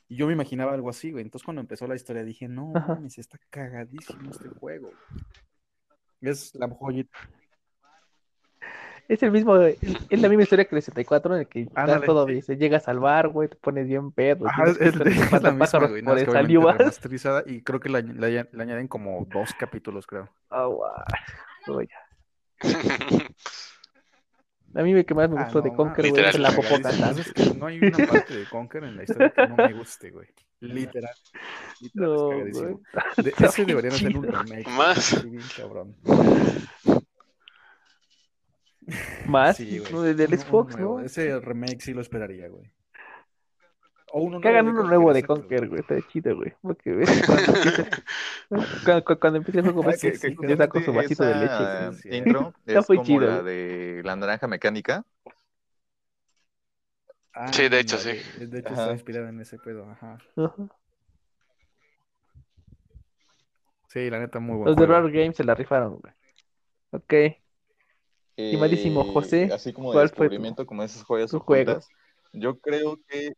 Y 0.08 0.15
yo 0.17 0.27
me 0.27 0.34
imaginaba 0.34 0.73
algo 0.73 0.89
así, 0.89 1.12
güey. 1.12 1.23
Entonces 1.23 1.45
cuando 1.45 1.62
empezó 1.62 1.88
la 1.88 1.95
historia 1.95 2.23
dije, 2.23 2.47
no, 2.47 2.73
mames, 2.73 3.17
está 3.17 3.39
cagadísimo 3.49 4.30
este 4.32 4.49
juego. 4.49 4.89
Es 6.21 6.54
la 6.56 6.67
joyita. 6.69 7.17
Es 9.12 9.21
el 9.24 9.32
mismo, 9.32 9.58
es 9.58 9.78
es 10.10 10.21
la 10.21 10.30
misma 10.30 10.43
historia 10.43 10.63
que 10.63 10.74
el 10.76 10.82
64, 10.82 11.36
en 11.36 11.41
el 11.41 11.47
que 11.47 11.67
Ándale, 11.76 12.06
todo 12.06 12.26
sí. 12.26 12.32
bien, 12.32 12.43
se 12.43 12.56
llega 12.56 12.78
a 12.78 12.80
salvar, 12.80 13.28
güey, 13.28 13.50
te 13.50 13.58
pones 13.58 13.86
bien 13.86 14.12
pedo, 14.13 14.47
Ajá, 14.47 14.63
es, 14.63 14.78
estar 14.80 15.06
es 15.08 15.43
la 15.43 15.52
misma, 15.52 15.88
güey. 15.88 16.36
Aliuas. 16.36 16.78
remasterizada 16.78 17.43
y 17.45 17.62
creo 17.62 17.82
que 17.82 17.89
le 17.89 17.97
añaden 17.97 18.88
como 18.88 19.28
dos 19.30 19.50
capítulos, 19.60 20.08
creo. 20.08 20.30
Ah. 20.50 20.67
Oh, 21.67 21.82
ya. 21.82 21.97
A 24.74 24.84
mí 24.84 25.04
que 25.04 25.13
más 25.13 25.30
me 25.30 25.38
Ah, 25.38 25.43
gustó 25.43 25.62
de 25.62 25.69
no, 25.71 25.76
Conker, 25.76 26.06
mames, 26.06 26.12
güey, 26.12 26.26
es 26.30 26.39
la. 26.39 27.10
Es 27.12 27.34
que 27.34 27.54
no 27.54 27.65
hay 27.65 27.80
una 27.80 28.08
parte 28.08 28.34
de 28.34 28.45
Conker 28.45 28.86
en 28.86 28.95
la 28.95 29.04
historia 29.04 29.30
que 29.32 29.47
no 29.47 29.56
me 29.58 29.74
guste, 29.74 30.12
güey. 30.12 30.30
Literal. 30.62 31.13
Literal, 31.82 32.10
No, 32.10 32.32
es. 32.45 32.58
De- 33.17 33.34
ese 33.45 33.65
deberían 33.65 33.93
hacer 33.93 34.15
un 34.17 34.24
remake. 34.24 34.69
Más. 34.69 35.21
bien 35.30 35.43
cabrón. 35.58 35.95
Más, 39.27 39.58
Sí, 39.58 39.80
güey. 39.80 39.91
¿no? 39.91 40.01
Del 40.01 40.15
Uno- 40.15 40.25
uno 40.27 40.38
Xbox. 40.38 40.77
¿no? 40.77 40.99
Ese 40.99 41.39
remake 41.39 41.82
sí 41.82 41.93
lo 41.93 42.01
esperaría, 42.01 42.47
güey. 42.49 42.71
O 44.13 44.23
uno 44.23 44.41
Que 44.41 44.49
hagan 44.49 44.65
nuevo 44.65 44.80
uno 44.82 44.89
nuevo 44.89 45.13
de 45.13 45.23
Conker, 45.23 45.69
güey, 45.69 45.80
está 45.82 45.95
chido, 46.10 46.36
güey. 46.36 46.54
Porque 46.62 46.91
ves 46.93 47.23
cuando 47.25 47.38
empieza, 47.54 47.89
cuando, 48.84 49.19
cuando- 49.19 49.38
empieza 49.38 49.60
el 49.60 49.63
juego, 49.65 49.84
Ah, 49.84 49.88
ves 49.88 50.01
que- 50.01 50.12
que 50.12 50.36
que 50.36 50.47
le 50.47 50.56
da 50.58 50.67
con 50.67 50.84
su 50.84 50.91
vasito 50.91 51.23
de 51.23 51.36
leche. 51.36 52.08
güey. 52.10 52.17
intro 52.17 52.54
Está 52.65 52.80
es 52.82 52.89
muy 52.89 52.97
como 52.97 53.08
chido, 53.08 53.21
la 53.27 53.41
de 53.41 54.01
la 54.04 54.15
naranja 54.17 54.47
mecánica. 54.47 55.06
Sí, 57.54 57.69
de 57.69 57.80
hecho, 57.80 57.97
sí. 57.97 58.19
De 58.45 58.60
hecho, 58.60 58.73
Ajá. 58.73 58.82
está 58.82 58.91
inspirado 58.91 59.30
en 59.30 59.39
ese 59.39 59.58
pedo, 59.58 59.89
ajá. 59.89 60.17
Ajá. 60.36 60.67
Sí, 63.88 64.10
la 64.10 64.19
neta, 64.19 64.39
muy 64.39 64.56
buen 64.58 64.67
Los 64.67 64.75
de. 64.75 64.86
Rare 64.86 65.12
Games 65.12 65.38
se 65.38 65.43
la 65.43 65.54
rifaron, 65.56 65.99
güey. 65.99 66.13
Ok. 66.91 67.13
Estimadísimo 68.45 69.01
Eh, 69.04 69.12
José, 69.13 69.49
así 69.54 69.73
como 69.73 69.89
de 69.91 69.95
¿cuál 69.95 70.10
fue 70.10 70.15
tu- 70.15 70.21
descubrimiento, 70.23 70.65
como 70.65 70.84
esas 70.84 71.04
joyas 71.04 71.32
juego? 71.32 71.80
Yo 72.34 72.60
creo 72.60 72.97
que. 73.08 73.34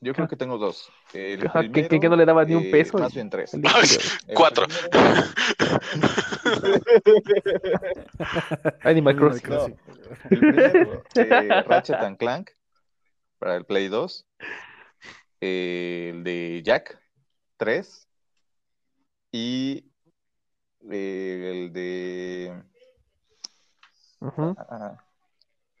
Yo 0.00 0.12
creo 0.14 0.28
que 0.28 0.36
tengo 0.36 0.58
dos. 0.58 0.90
El 1.14 1.44
Ajá, 1.46 1.62
que- 1.62 1.66
que- 1.66 1.72
primero, 1.72 2.00
que 2.00 2.08
no 2.10 2.16
le 2.16 2.24
dabas 2.26 2.46
ni 2.46 2.54
un 2.54 2.64
eh, 2.64 2.70
peso 2.70 2.98
Más 2.98 3.14
bien 3.14 3.30
tres. 3.30 3.52
Cuatro. 4.34 4.66
primero- 4.66 5.26
Animal 8.84 9.16
Crossing. 9.16 9.48
No. 9.50 9.66
El 10.30 10.38
primero, 10.38 11.02
eh, 11.16 11.62
Ratchet 11.66 11.96
and 11.96 12.16
Clank 12.18 12.50
para 13.38 13.56
el 13.56 13.64
Play 13.64 13.88
2. 13.88 14.26
Eh, 15.40 16.12
el 16.14 16.24
de 16.24 16.62
Jack 16.64 17.00
3. 17.56 18.06
Y 19.32 19.84
eh, 20.90 21.50
el 21.52 21.72
de. 21.72 22.52
Ujú. 24.26 24.56
ah, 24.58 24.96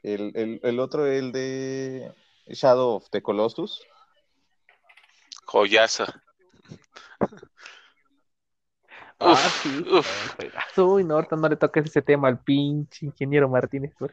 el, 0.02 0.32
el, 0.34 0.60
el 0.62 0.80
otro, 0.80 1.06
el 1.06 1.32
de 1.32 2.12
Shadow 2.46 2.96
of 2.96 3.08
the 3.10 3.22
Colossus. 3.22 3.82
Joyazo. 5.46 6.06
Ah, 9.18 9.32
Uf, 9.32 9.62
sí. 9.62 9.84
uf. 9.90 10.36
juegazo. 10.36 10.86
Uy, 10.88 11.04
no, 11.04 11.14
ahorita 11.14 11.36
no 11.36 11.48
le 11.48 11.56
toques 11.56 11.86
ese 11.86 12.02
tema 12.02 12.28
al 12.28 12.38
pinche 12.38 13.06
ingeniero 13.06 13.48
Martínez, 13.48 13.94
güey. 13.98 14.10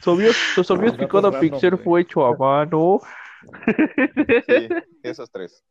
¿Sabías, 0.00 0.36
¿tú 0.54 0.64
sabías 0.64 0.92
que 0.92 1.06
Datos 1.06 1.22
cada 1.22 1.30
random, 1.30 1.40
pixel 1.40 1.78
fue 1.78 2.00
hecho 2.02 2.24
a 2.24 2.36
mano? 2.36 3.00
Sí, 4.46 4.68
esos 5.02 5.30
tres. 5.30 5.62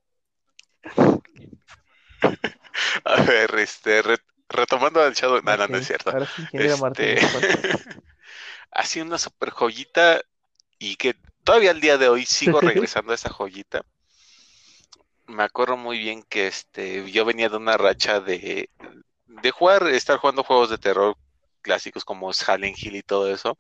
A 3.04 3.22
ver, 3.24 3.56
este, 3.60 4.02
re- 4.02 4.18
retomando 4.50 5.02
al 5.02 5.14
Shadow. 5.14 5.42
No, 5.44 5.58
no, 5.58 5.68
no 5.68 5.78
es 5.78 5.88
cierto. 5.88 6.12
Ahora 6.12 6.28
sí, 6.28 6.48
Este, 6.54 7.20
ha 8.72 8.86
sido 8.86 9.06
una 9.06 9.18
super 9.18 9.50
joyita 9.52 10.22
y 10.80 10.96
que 10.98 11.16
todavía 11.44 11.72
al 11.72 11.82
día 11.82 11.98
de 11.98 12.10
hoy 12.10 12.26
sigo 12.26 12.62
regresando 12.62 13.12
a 13.12 13.16
esa 13.16 13.30
joyita. 13.30 13.84
me 15.28 15.44
acuerdo 15.44 15.78
muy 15.78 16.00
bien 16.00 16.24
que 16.24 16.48
este, 16.48 17.10
yo 17.12 17.26
venía 17.26 17.50
de 17.50 17.58
una 17.58 17.78
racha 17.78 18.20
de, 18.22 18.70
de 19.26 19.52
jugar, 19.52 19.88
estar 19.88 20.18
jugando 20.18 20.44
juegos 20.44 20.70
de 20.70 20.78
terror 20.78 21.18
clásicos 21.62 22.06
como 22.06 22.32
Silent 22.34 22.78
Hill 22.82 22.96
y 22.96 23.04
todo 23.04 23.32
eso. 23.34 23.60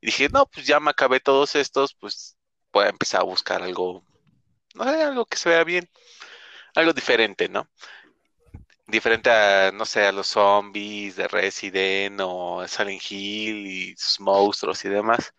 Y 0.00 0.06
dije, 0.06 0.28
no, 0.30 0.46
pues 0.46 0.66
ya 0.66 0.80
me 0.80 0.90
acabé 0.90 1.20
todos 1.20 1.56
estos, 1.56 1.94
pues 1.94 2.36
voy 2.72 2.86
a 2.86 2.90
empezar 2.90 3.22
a 3.22 3.24
buscar 3.24 3.62
algo, 3.62 4.04
no 4.74 4.84
sé, 4.84 5.02
algo 5.02 5.26
que 5.26 5.38
se 5.38 5.48
vea 5.50 5.64
bien, 5.64 5.88
algo 6.74 6.92
diferente, 6.92 7.48
¿no? 7.48 7.68
Diferente 8.92 9.30
a, 9.30 9.72
no 9.72 9.86
sé, 9.86 10.04
a 10.06 10.12
los 10.12 10.28
zombies 10.28 11.16
de 11.16 11.26
Resident 11.26 12.20
o 12.22 12.62
Silent 12.68 13.02
Hill 13.10 13.66
y 13.66 13.96
sus 13.96 14.20
monstruos 14.20 14.84
y 14.84 14.90
demás. 14.90 15.32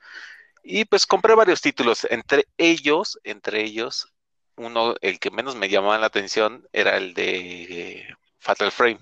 Y 0.63 0.85
pues 0.85 1.05
compré 1.05 1.35
varios 1.35 1.61
títulos, 1.61 2.07
entre 2.09 2.47
ellos, 2.57 3.19
entre 3.23 3.61
ellos, 3.63 4.07
uno, 4.55 4.95
el 5.01 5.19
que 5.19 5.29
menos 5.31 5.55
me 5.55 5.69
llamaba 5.69 5.99
la 5.99 6.07
atención 6.07 6.67
era 6.73 6.97
el 6.97 7.13
de 7.13 8.07
Fatal 8.39 8.71
Frame, 8.71 8.99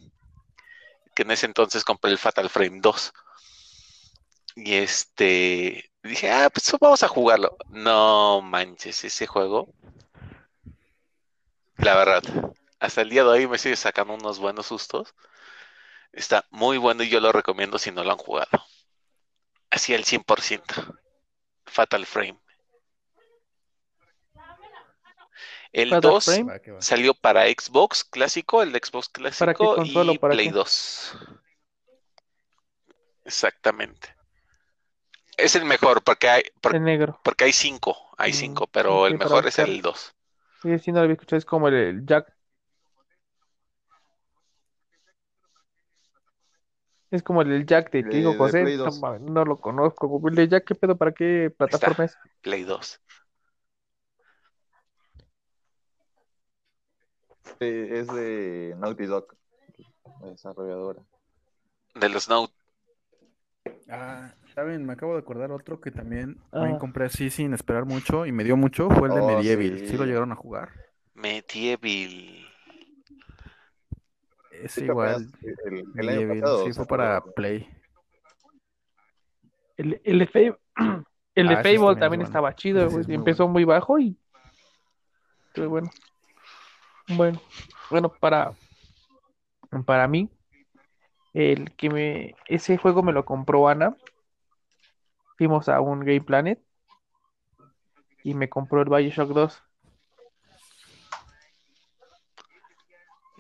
que 1.16 1.24
en 1.24 1.32
ese 1.32 1.46
entonces 1.46 1.86
compré 1.86 2.12
el 2.12 2.18
Fatal 2.18 2.50
Frame 2.50 2.80
2. 2.82 3.14
Y 4.58 4.74
este, 4.76 5.92
dije, 6.04 6.30
ah, 6.30 6.50
pues 6.54 6.70
vamos 6.80 7.04
a 7.04 7.08
jugarlo. 7.08 7.56
No 7.70 8.42
manches, 8.42 9.04
ese 9.06 9.28
juego, 9.28 9.74
la 11.78 11.96
verdad, 11.96 12.24
hasta 12.82 13.02
el 13.02 13.10
día 13.10 13.24
de 13.24 13.30
hoy 13.30 13.48
me 13.48 13.58
sigue 13.58 13.78
sacando 13.78 14.14
unos 14.14 14.40
buenos 14.40 14.66
sustos. 14.68 15.16
Está 16.12 16.46
muy 16.52 16.78
bueno 16.78 17.04
y 17.04 17.10
yo 17.10 17.20
lo 17.20 17.32
recomiendo 17.32 17.80
si 17.80 17.92
no 17.92 18.04
lo 18.04 18.12
han 18.12 18.18
jugado. 18.18 18.50
Así 19.72 19.94
al 19.96 20.04
100%. 20.04 20.74
Fatal 21.66 22.06
Frame. 22.06 22.40
El 25.74 25.90
Fatal 25.90 26.02
2 26.02 26.26
Frame. 26.26 26.44
Va, 26.52 26.60
que 26.60 26.72
va. 26.72 26.82
salió 26.82 27.14
para 27.14 27.46
Xbox 27.48 28.04
clásico, 28.04 28.62
el 28.62 28.72
de 28.72 28.80
Xbox 28.84 29.08
¿Para 29.40 29.54
clásico 29.54 29.72
o 29.72 29.86
y 29.86 30.18
para 30.18 30.34
Play 30.34 30.48
qué? 30.48 30.52
2. 30.52 31.14
Exactamente. 33.26 34.16
Es 35.38 35.56
el 35.56 35.66
mejor 35.66 36.04
porque 36.04 36.30
hay, 36.30 36.44
por- 36.62 36.76
En 36.76 36.84
negro. 36.84 37.20
porque 37.24 37.46
hay 37.46 37.54
cinco, 37.54 37.98
hay 38.18 38.32
Mm, 38.32 38.36
cinco, 38.36 38.68
pero 38.68 39.08
el 39.08 39.14
para 39.14 39.30
mejor 39.30 39.48
es 39.48 39.60
el 39.60 39.82
2. 39.82 40.14
Sí, 40.62 40.78
sí, 40.80 40.92
no 40.92 41.00
lo 41.00 41.04
había 41.06 41.14
escuchado. 41.14 41.38
Es 41.38 41.46
como 41.46 41.68
el, 41.70 41.74
el 41.74 42.06
Jack. 42.06 42.32
Es 47.12 47.24
como 47.24 47.42
el 47.42 47.50
del 47.50 47.66
Jack 47.66 47.92
de 47.92 48.04
que 48.04 48.18
de 48.18 48.36
José. 48.38 48.64
Play 48.64 48.78
No, 48.78 48.86
2. 48.86 49.02
mames, 49.02 49.22
no 49.22 49.44
lo 49.46 49.58
conozco. 49.58 50.20
De 50.32 50.48
Jack, 50.48 50.66
¿qué 50.66 50.76
pedo? 50.76 50.98
¿Para 50.98 51.12
qué 51.12 51.54
plataforma 51.56 52.06
es? 52.06 52.18
Play 52.42 52.64
2. 52.64 53.02
Sí, 57.60 57.66
es 57.68 58.08
de 58.08 58.76
Naughty 58.80 59.06
Dog, 59.06 59.36
la 60.22 60.28
desarrolladora. 60.30 61.02
De 61.96 62.10
los 62.10 62.30
Note. 62.30 62.54
Ah, 63.90 64.34
¿saben? 64.56 64.86
Me 64.86 64.94
acabo 64.94 65.14
de 65.14 65.20
acordar 65.20 65.52
otro 65.52 65.80
que 65.82 65.92
también, 65.92 66.38
Ah. 66.52 66.60
también 66.60 66.80
compré 66.80 67.06
así 67.06 67.30
sin 67.30 67.54
esperar 67.54 67.86
mucho 67.86 68.26
y 68.26 68.32
me 68.32 68.44
dio 68.44 68.58
mucho, 68.58 68.90
fue 68.90 69.10
el 69.10 69.16
de 69.16 69.22
Oh, 69.22 69.28
Medieval. 69.28 69.80
¿Sí 69.80 69.88
sí. 69.88 69.98
lo 69.98 70.06
llegaron 70.06 70.32
a 70.32 70.36
jugar? 70.36 70.70
Medieval. 71.14 72.51
Es 74.64 74.72
Sí, 74.74 74.86
igual, 74.86 75.32
el, 75.66 75.86
el 75.96 76.10
año 76.10 76.28
Medieval, 76.28 76.40
pasado 76.40 76.66
sí 76.66 76.74
fue 76.74 76.86
para 76.88 77.22
Play. 77.22 77.68
El, 79.78 80.02
el 80.04 80.20
de 80.20 80.28
Fable, 80.28 80.58
el 81.36 81.48
de 81.48 81.56
Ah, 81.56 81.64
Fable 81.64 81.78
también 81.80 81.94
es 81.94 82.00
también 82.00 82.10
bueno. 82.10 82.24
estaba 82.24 82.56
chido, 82.56 82.80
Ese 82.86 82.90
güey. 82.90 83.02
es 83.02 83.08
muy 83.08 83.16
Empezó 83.16 83.48
muy 83.48 83.64
bajo 83.64 84.00
y. 84.00 84.18
Pero 85.54 85.70
bueno. 85.70 85.90
Bueno, 87.10 87.42
bueno, 87.90 88.10
para. 88.20 88.54
Para 89.86 90.08
mí, 90.08 90.30
el 91.34 91.74
que 91.76 91.90
me. 91.90 92.36
Ese 92.48 92.78
juego 92.78 93.04
me 93.04 93.14
lo 93.14 93.26
compró 93.26 93.68
Ana. 93.68 93.96
Fuimos 95.38 95.70
a 95.70 95.80
un 95.82 96.02
Game 96.02 96.22
Planet. 96.22 96.60
Y 98.24 98.36
me 98.36 98.50
compró 98.50 98.82
el 98.82 98.90
Bioshock 98.90 99.30
2. 99.30 99.64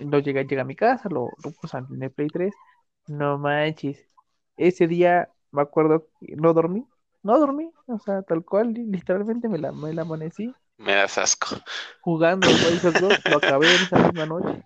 Lo 0.06 0.20
llega, 0.20 0.42
llega 0.44 0.62
a 0.64 0.66
mi 0.66 0.76
casa, 0.76 1.10
lo, 1.10 1.32
lo 1.44 1.52
puse 1.52 1.78
en 1.78 2.02
el 2.04 2.12
Play 2.12 2.30
3. 2.30 2.54
No 3.08 3.38
manches. 3.38 4.06
Ese 4.58 4.88
día 4.88 5.30
me 5.52 5.62
acuerdo 5.62 6.08
que 6.20 6.36
no 6.36 6.54
dormí. 6.54 6.86
No 7.24 7.40
dormí. 7.40 7.72
O 7.88 8.00
sea, 8.00 8.22
tal 8.24 8.44
cual, 8.44 8.74
li- 8.74 8.86
literalmente 8.86 9.48
me 9.50 9.58
la, 9.58 9.72
me 9.72 9.94
la 9.94 10.04
amanecí 10.04 10.54
Me 10.78 10.96
das 10.96 11.18
asco. 11.18 11.56
jugando 12.02 12.48
Bioshock 12.48 12.96
2. 12.96 13.20
Lo 13.26 13.38
acabé 13.38 13.76
en 13.76 13.84
esa 13.84 13.98
misma 13.98 14.26
noche. 14.26 14.64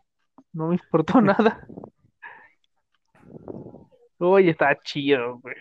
No 0.53 0.67
me 0.67 0.75
importó 0.75 1.21
nada. 1.21 1.67
Oye, 4.19 4.51
está 4.51 4.77
chido, 4.81 5.39
güey. 5.39 5.55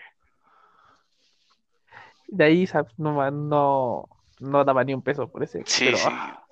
De 2.27 2.43
ahí. 2.45 2.67
No, 2.97 3.31
no, 3.31 4.09
no 4.39 4.63
daba 4.65 4.83
ni 4.83 4.93
un 4.93 5.01
peso 5.01 5.27
por 5.29 5.43
ese. 5.43 5.63
Sí, 5.65 5.85
pero, 5.85 5.97
sí. 5.97 6.09
ah, 6.09 6.45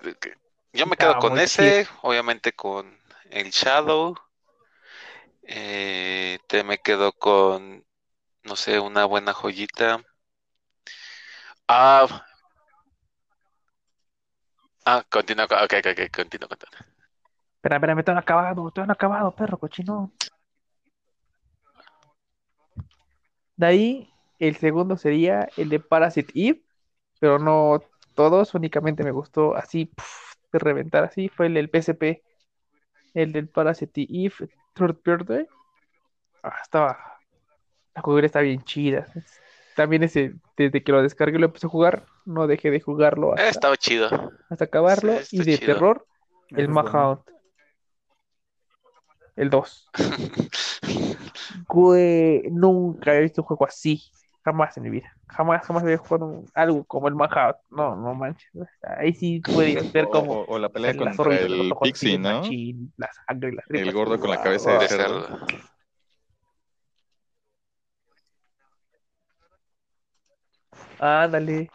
Yo 0.72 0.86
me 0.86 0.96
quedo 0.96 1.18
con 1.18 1.38
ese, 1.38 1.86
obviamente 2.02 2.52
con 2.52 3.03
el 3.30 3.50
Shadow. 3.50 4.14
Eh, 5.42 6.38
te 6.46 6.64
me 6.64 6.78
quedo 6.78 7.12
con, 7.12 7.84
no 8.42 8.56
sé, 8.56 8.80
una 8.80 9.04
buena 9.04 9.32
joyita. 9.32 10.02
Ah, 11.68 12.26
ah, 14.84 15.04
continúa, 15.10 15.44
ok, 15.44 15.74
ok, 15.78 16.10
continúa, 16.14 16.48
continúa. 16.48 16.86
Espera, 17.56 17.76
espera, 17.76 17.94
me 17.94 18.02
acabado, 18.18 18.68
estoy 18.68 18.84
acabado, 18.88 19.34
perro, 19.34 19.58
cochino. 19.58 20.12
De 23.56 23.66
ahí, 23.66 24.10
el 24.38 24.56
segundo 24.56 24.96
sería 24.96 25.48
el 25.56 25.68
de 25.68 25.80
Parasite 25.80 26.32
Eve, 26.34 26.62
pero 27.20 27.38
no 27.38 27.80
todos, 28.14 28.54
únicamente 28.54 29.04
me 29.04 29.12
gustó 29.12 29.54
así, 29.54 29.90
de 30.52 30.58
reventar 30.58 31.04
así, 31.04 31.28
fue 31.28 31.46
el 31.46 31.54
del 31.54 31.70
PSP, 31.70 32.22
el 33.14 33.32
del 33.32 33.48
Parasite 33.48 34.06
Eve, 34.10 34.50
Third 34.74 34.96
Birthday. 35.04 35.46
Ah, 36.42 36.56
estaba, 36.62 36.98
la 37.94 38.02
jugabilidad 38.02 38.26
está 38.26 38.40
bien 38.40 38.62
chida. 38.64 39.06
También 39.76 40.02
ese, 40.04 40.34
desde 40.56 40.82
que 40.84 40.92
lo 40.92 41.02
descargué 41.02 41.38
lo 41.38 41.46
empecé 41.46 41.66
a 41.66 41.70
jugar, 41.70 42.06
no 42.26 42.46
dejé 42.46 42.70
de 42.70 42.80
jugarlo 42.80 43.30
Eh, 43.30 43.40
hasta, 43.40 43.50
estaba 43.50 43.76
chido. 43.76 44.08
hasta 44.50 44.64
acabarlo. 44.66 45.18
sí, 45.22 45.38
Y 45.38 45.44
de 45.44 45.58
chido. 45.58 45.74
terror, 45.74 46.06
el. 46.50 46.68
Mahound, 46.68 47.20
el 49.36 49.50
2. 49.50 49.88
Güey, 51.68 52.42
nunca 52.50 53.14
he 53.14 53.20
visto 53.22 53.42
un 53.42 53.46
juego 53.46 53.66
así. 53.66 54.02
Jamás 54.44 54.76
en 54.76 54.82
mi 54.82 54.90
vida. 54.90 55.10
Jamás, 55.28 55.66
jamás 55.66 55.82
había 55.84 55.96
jugado 55.96 56.26
un- 56.26 56.46
algo 56.54 56.84
como 56.84 57.08
el 57.08 57.14
Manhunt. 57.14 57.56
No, 57.70 57.96
no 57.96 58.14
manches. 58.14 58.50
Ahí 58.98 59.14
sí 59.14 59.40
puedes 59.40 59.90
ver 59.92 60.04
O, 60.04 60.10
como 60.10 60.32
o- 60.40 60.44
o 60.46 60.58
la 60.58 60.68
pelea 60.68 60.92
los 60.92 61.18
el 61.40 61.72
Pixie, 61.80 62.18
¿no? 62.18 62.40
machín, 62.40 62.92
la 62.98 63.08
sangre, 63.26 63.52
las 63.52 63.64
El 63.70 63.92
gordo 63.92 64.20
con 64.20 64.30
la 64.30 64.42
cabeza 64.42 64.78
de 64.78 64.88
cerdo. 64.88 65.26
cerdo. 65.26 65.38
Ándale. 70.98 71.70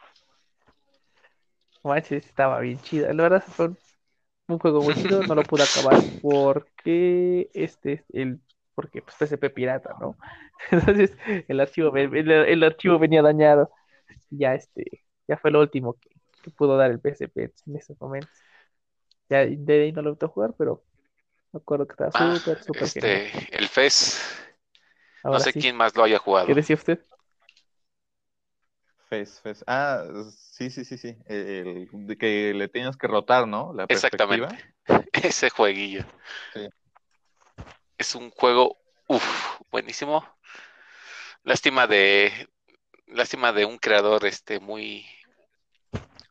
Manches, 1.83 2.25
estaba 2.25 2.59
bien 2.59 2.79
chida. 2.79 3.11
La 3.13 3.23
verdad 3.23 3.43
fue 3.47 3.67
un, 3.69 3.77
un 4.47 4.59
juego 4.59 4.83
muy 4.83 4.93
chido. 4.93 5.23
No 5.23 5.33
lo 5.33 5.43
pude 5.43 5.63
acabar 5.63 5.97
porque 6.21 7.49
este 7.53 8.03
el 8.13 8.39
porque 8.81 9.01
pues 9.01 9.15
PSP 9.17 9.49
pirata, 9.49 9.95
¿no? 9.99 10.17
Entonces 10.71 11.17
el 11.47 11.59
archivo 11.59 11.95
el, 11.97 12.31
el 12.31 12.63
archivo 12.63 12.99
venía 12.99 13.21
dañado. 13.21 13.71
Ya 14.31 14.55
este 14.55 15.03
ya 15.27 15.37
fue 15.37 15.51
lo 15.51 15.61
último 15.61 15.95
que, 15.95 16.09
que 16.43 16.51
pudo 16.51 16.77
dar 16.77 16.91
el 16.91 16.99
PSP 17.01 17.53
en 17.67 17.75
esos 17.75 17.99
momentos. 18.01 18.45
Ya 19.29 19.45
de 19.45 19.83
ahí 19.83 19.91
no 19.93 20.01
lo 20.03 20.15
pude 20.17 20.29
jugar, 20.29 20.53
pero 20.57 20.83
me 21.53 21.59
acuerdo 21.59 21.87
que 21.87 21.93
estaba 21.93 22.11
Ah, 22.13 22.39
súper, 22.39 22.63
súper 22.63 22.91
genial. 22.91 23.23
este, 23.23 23.55
el 23.55 23.65
FES, 23.65 24.19
no 25.31 25.39
sé 25.39 25.53
sí, 25.53 25.53
quién 25.55 25.75
más 25.75 25.95
lo 25.95 26.03
haya 26.03 26.19
jugado. 26.19 26.47
¿qué 26.47 26.55
decía 26.55 26.75
usted? 26.75 27.05
Fez, 29.09 29.41
Fez. 29.41 29.63
Ah, 29.67 30.03
sí, 30.51 30.69
sí, 30.69 30.85
sí, 30.85 30.97
sí. 30.97 31.17
El, 31.25 31.87
que 32.19 32.53
le 32.53 32.67
tenías 32.67 32.95
que 32.97 33.07
rotar, 33.07 33.47
¿no? 33.47 33.73
La 33.73 33.87
perspectiva. 33.87 34.49
Exactamente. 34.49 34.55
Ese 35.13 35.49
jueguillo. 35.49 36.03
Sí. 36.53 36.69
Es 37.99 38.15
un 38.15 38.31
juego, 38.31 38.79
uff, 39.07 39.59
buenísimo. 39.69 40.25
Lástima 41.43 41.85
de, 41.85 42.49
lástima 43.07 43.51
de 43.51 43.65
un 43.65 43.77
creador, 43.77 44.25
este, 44.25 44.61
muy, 44.61 45.05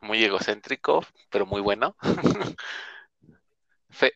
muy 0.00 0.24
egocéntrico, 0.24 1.04
pero 1.28 1.44
muy 1.44 1.60
bueno. 1.60 1.94
Fe, 3.90 4.12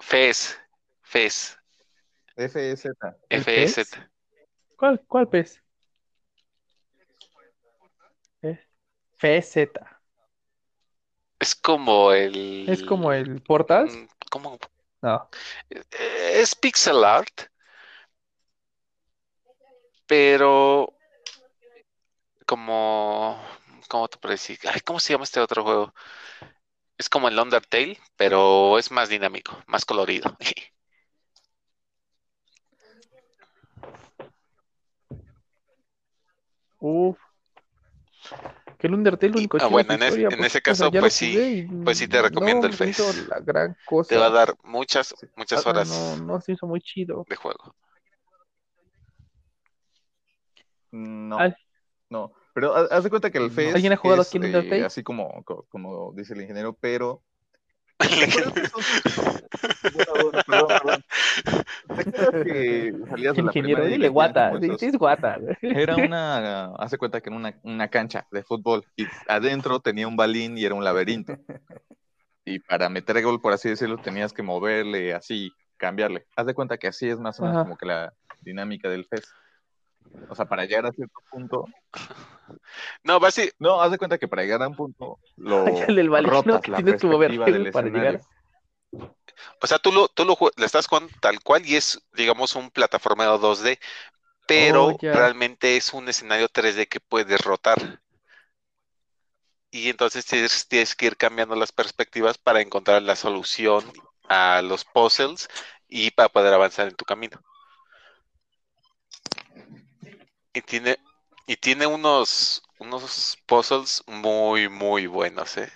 Fez, 0.00 0.60
Fez, 1.02 1.56
FZ. 2.36 2.86
¿El 3.28 3.44
FEZ. 3.44 3.90
¿Cuál, 4.76 5.00
cuál 5.06 5.28
pez? 5.28 5.62
Eh, 8.42 8.58
FZ. 9.16 9.70
Es 11.38 11.54
como 11.54 12.12
el. 12.12 12.68
Es 12.68 12.82
como 12.82 13.12
el 13.12 13.40
Portals. 13.42 13.94
Mm, 13.94 14.08
¿Cómo? 14.30 14.58
No. 15.06 15.28
Eh, 15.70 16.40
Es 16.42 16.54
pixel 16.66 17.04
art, 17.04 17.48
pero 20.06 20.92
como, 22.46 23.40
¿cómo 23.88 24.08
te 24.08 24.18
puedo 24.18 24.32
decir? 24.32 24.58
Ay, 24.72 24.80
¿cómo 24.80 25.00
se 25.00 25.12
llama 25.12 25.24
este 25.24 25.40
otro 25.40 25.62
juego? 25.62 25.94
Es 26.98 27.08
como 27.08 27.26
el 27.26 27.36
Undertale, 27.36 27.98
pero 28.16 28.78
es 28.78 28.92
más 28.92 29.08
dinámico, 29.08 29.60
más 29.66 29.84
colorido. 29.84 30.36
Uf. 36.80 37.18
Que 38.80 38.86
el 38.86 38.94
Undertale, 38.94 39.30
lo 39.32 39.36
Y- 39.36 39.40
único 39.40 39.56
ah, 39.58 39.60
chido 39.60 39.70
bueno, 39.70 39.92
es 39.92 40.00
en 40.00 40.02
ese- 40.02 40.20
historia, 40.20 40.38
en 40.38 40.44
ese 40.44 40.58
porque, 40.58 40.70
o 40.70 40.74
sea, 40.74 40.86
caso, 40.90 41.00
pues 41.00 41.12
sí, 41.12 41.38
y 41.38 41.62
pues 41.84 41.98
sí 41.98 42.08
te 42.08 42.22
recomiendo 42.22 42.66
no 42.66 42.72
el 42.74 43.28
la 43.28 43.40
gran 43.40 43.76
cosa. 43.84 44.08
Te 44.08 44.16
va 44.16 44.26
a 44.26 44.30
dar 44.30 44.54
muchas, 44.64 45.14
muchas 45.36 45.66
Ah, 45.66 45.70
horas 45.70 45.88
No, 45.88 46.16
no 46.24 46.40
se 46.40 46.52
hizo 46.52 46.66
muy 46.66 46.80
chido. 46.80 47.26
de 47.28 47.36
juego. 47.36 47.74
No, 50.92 51.38
Ah. 51.38 51.54
no. 52.08 52.32
Pero 52.54 52.74
ha- 52.74 52.88
haz 52.90 53.04
de 53.04 53.10
cuenta 53.10 53.30
que 53.30 53.38
el 53.38 53.50
FES 53.50 53.74
¿Alguien 53.74 53.92
ha 53.92 53.96
jugado 53.96 54.22
es, 54.22 54.28
aquí 54.28 54.38
en 54.38 54.44
eh, 54.44 54.46
Undertale? 54.46 54.84
así 54.84 55.02
como, 55.02 55.42
co- 55.44 55.66
como 55.68 56.12
dice 56.14 56.34
el 56.34 56.40
ingeniero, 56.42 56.72
pero... 56.72 57.22
¿Te 57.22 57.22
acuerdas 57.22 57.78
de 57.78 57.84
esos- 57.84 57.89
Bueno, 59.92 60.12
bueno, 60.22 60.42
perdón, 60.46 60.68
perdón. 60.68 61.04
¿Te 62.04 62.10
acuerdas 62.10 62.44
que 62.44 62.92
salías 63.08 63.36
de 63.36 63.42
la 63.42 63.48
Ingeniero, 63.50 63.84
dile 63.86 64.08
guata. 64.08 64.48
como 64.50 64.60
Sí, 64.60 64.66
esos- 64.66 64.80
sí 64.80 64.86
es 64.86 64.96
guata. 64.96 65.38
Era 65.62 65.96
una, 65.96 66.66
hace 66.76 66.98
cuenta 66.98 67.20
que 67.20 67.28
era 67.30 67.36
una, 67.36 67.54
una 67.62 67.88
cancha 67.88 68.26
de 68.30 68.42
fútbol 68.42 68.84
y 68.96 69.06
adentro 69.28 69.80
tenía 69.80 70.06
un 70.08 70.16
balín 70.16 70.56
y 70.58 70.64
era 70.64 70.74
un 70.74 70.84
laberinto. 70.84 71.34
Y 72.44 72.58
para 72.60 72.88
meter 72.88 73.22
gol, 73.22 73.40
por 73.40 73.52
así 73.52 73.68
decirlo, 73.68 73.98
tenías 73.98 74.32
que 74.32 74.42
moverle 74.42 75.14
así, 75.14 75.50
cambiarle. 75.76 76.26
Haz 76.36 76.46
de 76.46 76.54
cuenta 76.54 76.78
que 76.78 76.88
así 76.88 77.08
es 77.08 77.18
más 77.18 77.38
o 77.40 77.42
menos 77.42 77.56
Ajá. 77.58 77.64
como 77.64 77.76
que 77.76 77.86
la 77.86 78.12
dinámica 78.40 78.88
del 78.88 79.04
FES. 79.06 79.24
O 80.28 80.34
sea, 80.34 80.44
para 80.46 80.64
llegar 80.64 80.86
a 80.86 80.92
cierto 80.92 81.20
punto. 81.30 81.66
No, 83.04 83.20
basi- 83.20 83.52
No, 83.58 83.80
haz 83.80 83.90
de 83.92 83.98
cuenta 83.98 84.18
que 84.18 84.28
para 84.28 84.42
llegar 84.42 84.62
a 84.62 84.68
un 84.68 84.74
punto 84.76 85.18
lo 85.36 85.64
El 85.88 85.96
del 85.96 86.08
rotas 86.24 86.62
Que 86.62 86.70
la 86.70 86.76
tienes 86.78 87.00
que 87.00 87.06
mover 87.06 87.30
perspectiva 87.30 87.52
del 87.52 87.72
para 87.72 87.88
escenario. 87.88 88.18
llegar. 88.18 88.24
o 89.62 89.66
sea, 89.66 89.78
tú 89.78 89.92
lo, 89.92 90.08
tú 90.08 90.24
lo, 90.24 90.36
le 90.56 90.66
estás 90.66 90.86
jugando 90.86 91.12
tal 91.20 91.40
cual 91.42 91.66
y 91.66 91.76
es, 91.76 92.00
digamos, 92.12 92.54
un 92.56 92.70
plataformeo 92.70 93.38
2D, 93.38 93.78
pero 94.46 94.88
Oh, 94.88 94.98
realmente 95.00 95.76
es 95.76 95.92
un 95.92 96.08
escenario 96.08 96.48
3D 96.48 96.86
que 96.88 97.00
puedes 97.00 97.40
rotar. 97.40 98.00
Y 99.72 99.88
entonces 99.88 100.24
tienes, 100.26 100.66
tienes 100.68 100.94
que 100.96 101.06
ir 101.06 101.16
cambiando 101.16 101.54
las 101.54 101.72
perspectivas 101.72 102.38
para 102.38 102.60
encontrar 102.60 103.02
la 103.02 103.16
solución 103.16 103.84
a 104.28 104.62
los 104.62 104.84
puzzles 104.84 105.48
y 105.88 106.10
para 106.12 106.28
poder 106.28 106.54
avanzar 106.54 106.88
en 106.88 106.94
tu 106.96 107.04
camino. 107.04 107.40
Y 110.52 110.62
tiene, 110.62 110.98
y 111.46 111.56
tiene 111.56 111.86
unos, 111.86 112.62
unos 112.78 113.38
puzzles 113.46 114.02
muy, 114.06 114.68
muy 114.68 115.06
buenos, 115.06 115.56
¿eh? 115.56 115.72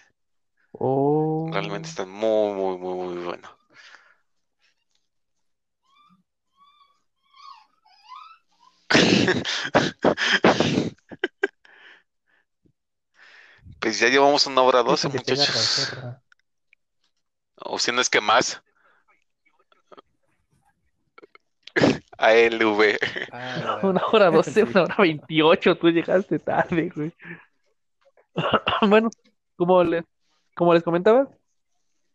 Oh. 0.72 1.48
Realmente 1.52 1.88
están 1.88 2.10
muy, 2.10 2.54
muy, 2.54 2.78
muy, 2.78 2.94
muy 2.94 3.24
buenos. 3.24 3.50
Pues 13.80 13.98
ya 13.98 14.08
llevamos 14.08 14.46
una 14.46 14.62
hora 14.62 14.82
doce, 14.82 15.08
muchachos. 15.08 15.92
O 17.56 17.78
si 17.78 17.92
no 17.92 18.00
es 18.00 18.08
que 18.08 18.22
más. 18.22 18.62
ALV. 22.18 22.96
Ah, 23.32 23.80
Una 23.82 24.02
hora 24.12 24.30
doce, 24.30 24.64
una 24.64 24.84
hora 24.84 24.96
veintiocho, 24.98 25.76
tú 25.76 25.90
llegaste 25.90 26.38
tarde, 26.38 26.90
güey. 26.94 27.12
Bueno, 28.88 29.10
como 29.56 29.84
les, 29.84 30.04
como 30.56 30.74
les 30.74 30.82
comentaba, 30.82 31.28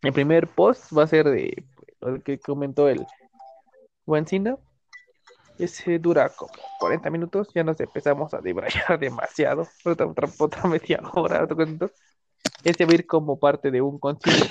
el 0.01 0.13
primer 0.13 0.47
post 0.47 0.91
va 0.95 1.03
a 1.03 1.07
ser 1.07 1.29
de 1.29 1.63
pues, 1.99 2.15
el 2.15 2.23
que 2.23 2.39
comentó 2.39 2.89
el 2.89 3.05
Wancina. 4.05 4.57
Ese 5.57 5.99
dura 5.99 6.29
como 6.29 6.53
40 6.79 7.09
minutos, 7.09 7.49
ya 7.53 7.63
nos 7.63 7.79
empezamos 7.79 8.33
a 8.33 8.39
debrayar 8.39 8.97
demasiado. 8.99 9.67
Otra, 9.85 10.05
otra, 10.07 10.29
otra 10.37 10.63
media 10.69 11.01
hora, 11.13 11.43
otro 11.43 11.55
cuento. 11.55 11.91
Ese 12.63 12.85
va 12.85 12.91
a 12.91 12.95
ir 12.95 13.07
como 13.07 13.39
parte 13.39 13.71
de 13.71 13.81
un 13.81 13.99
concilio 13.99 14.45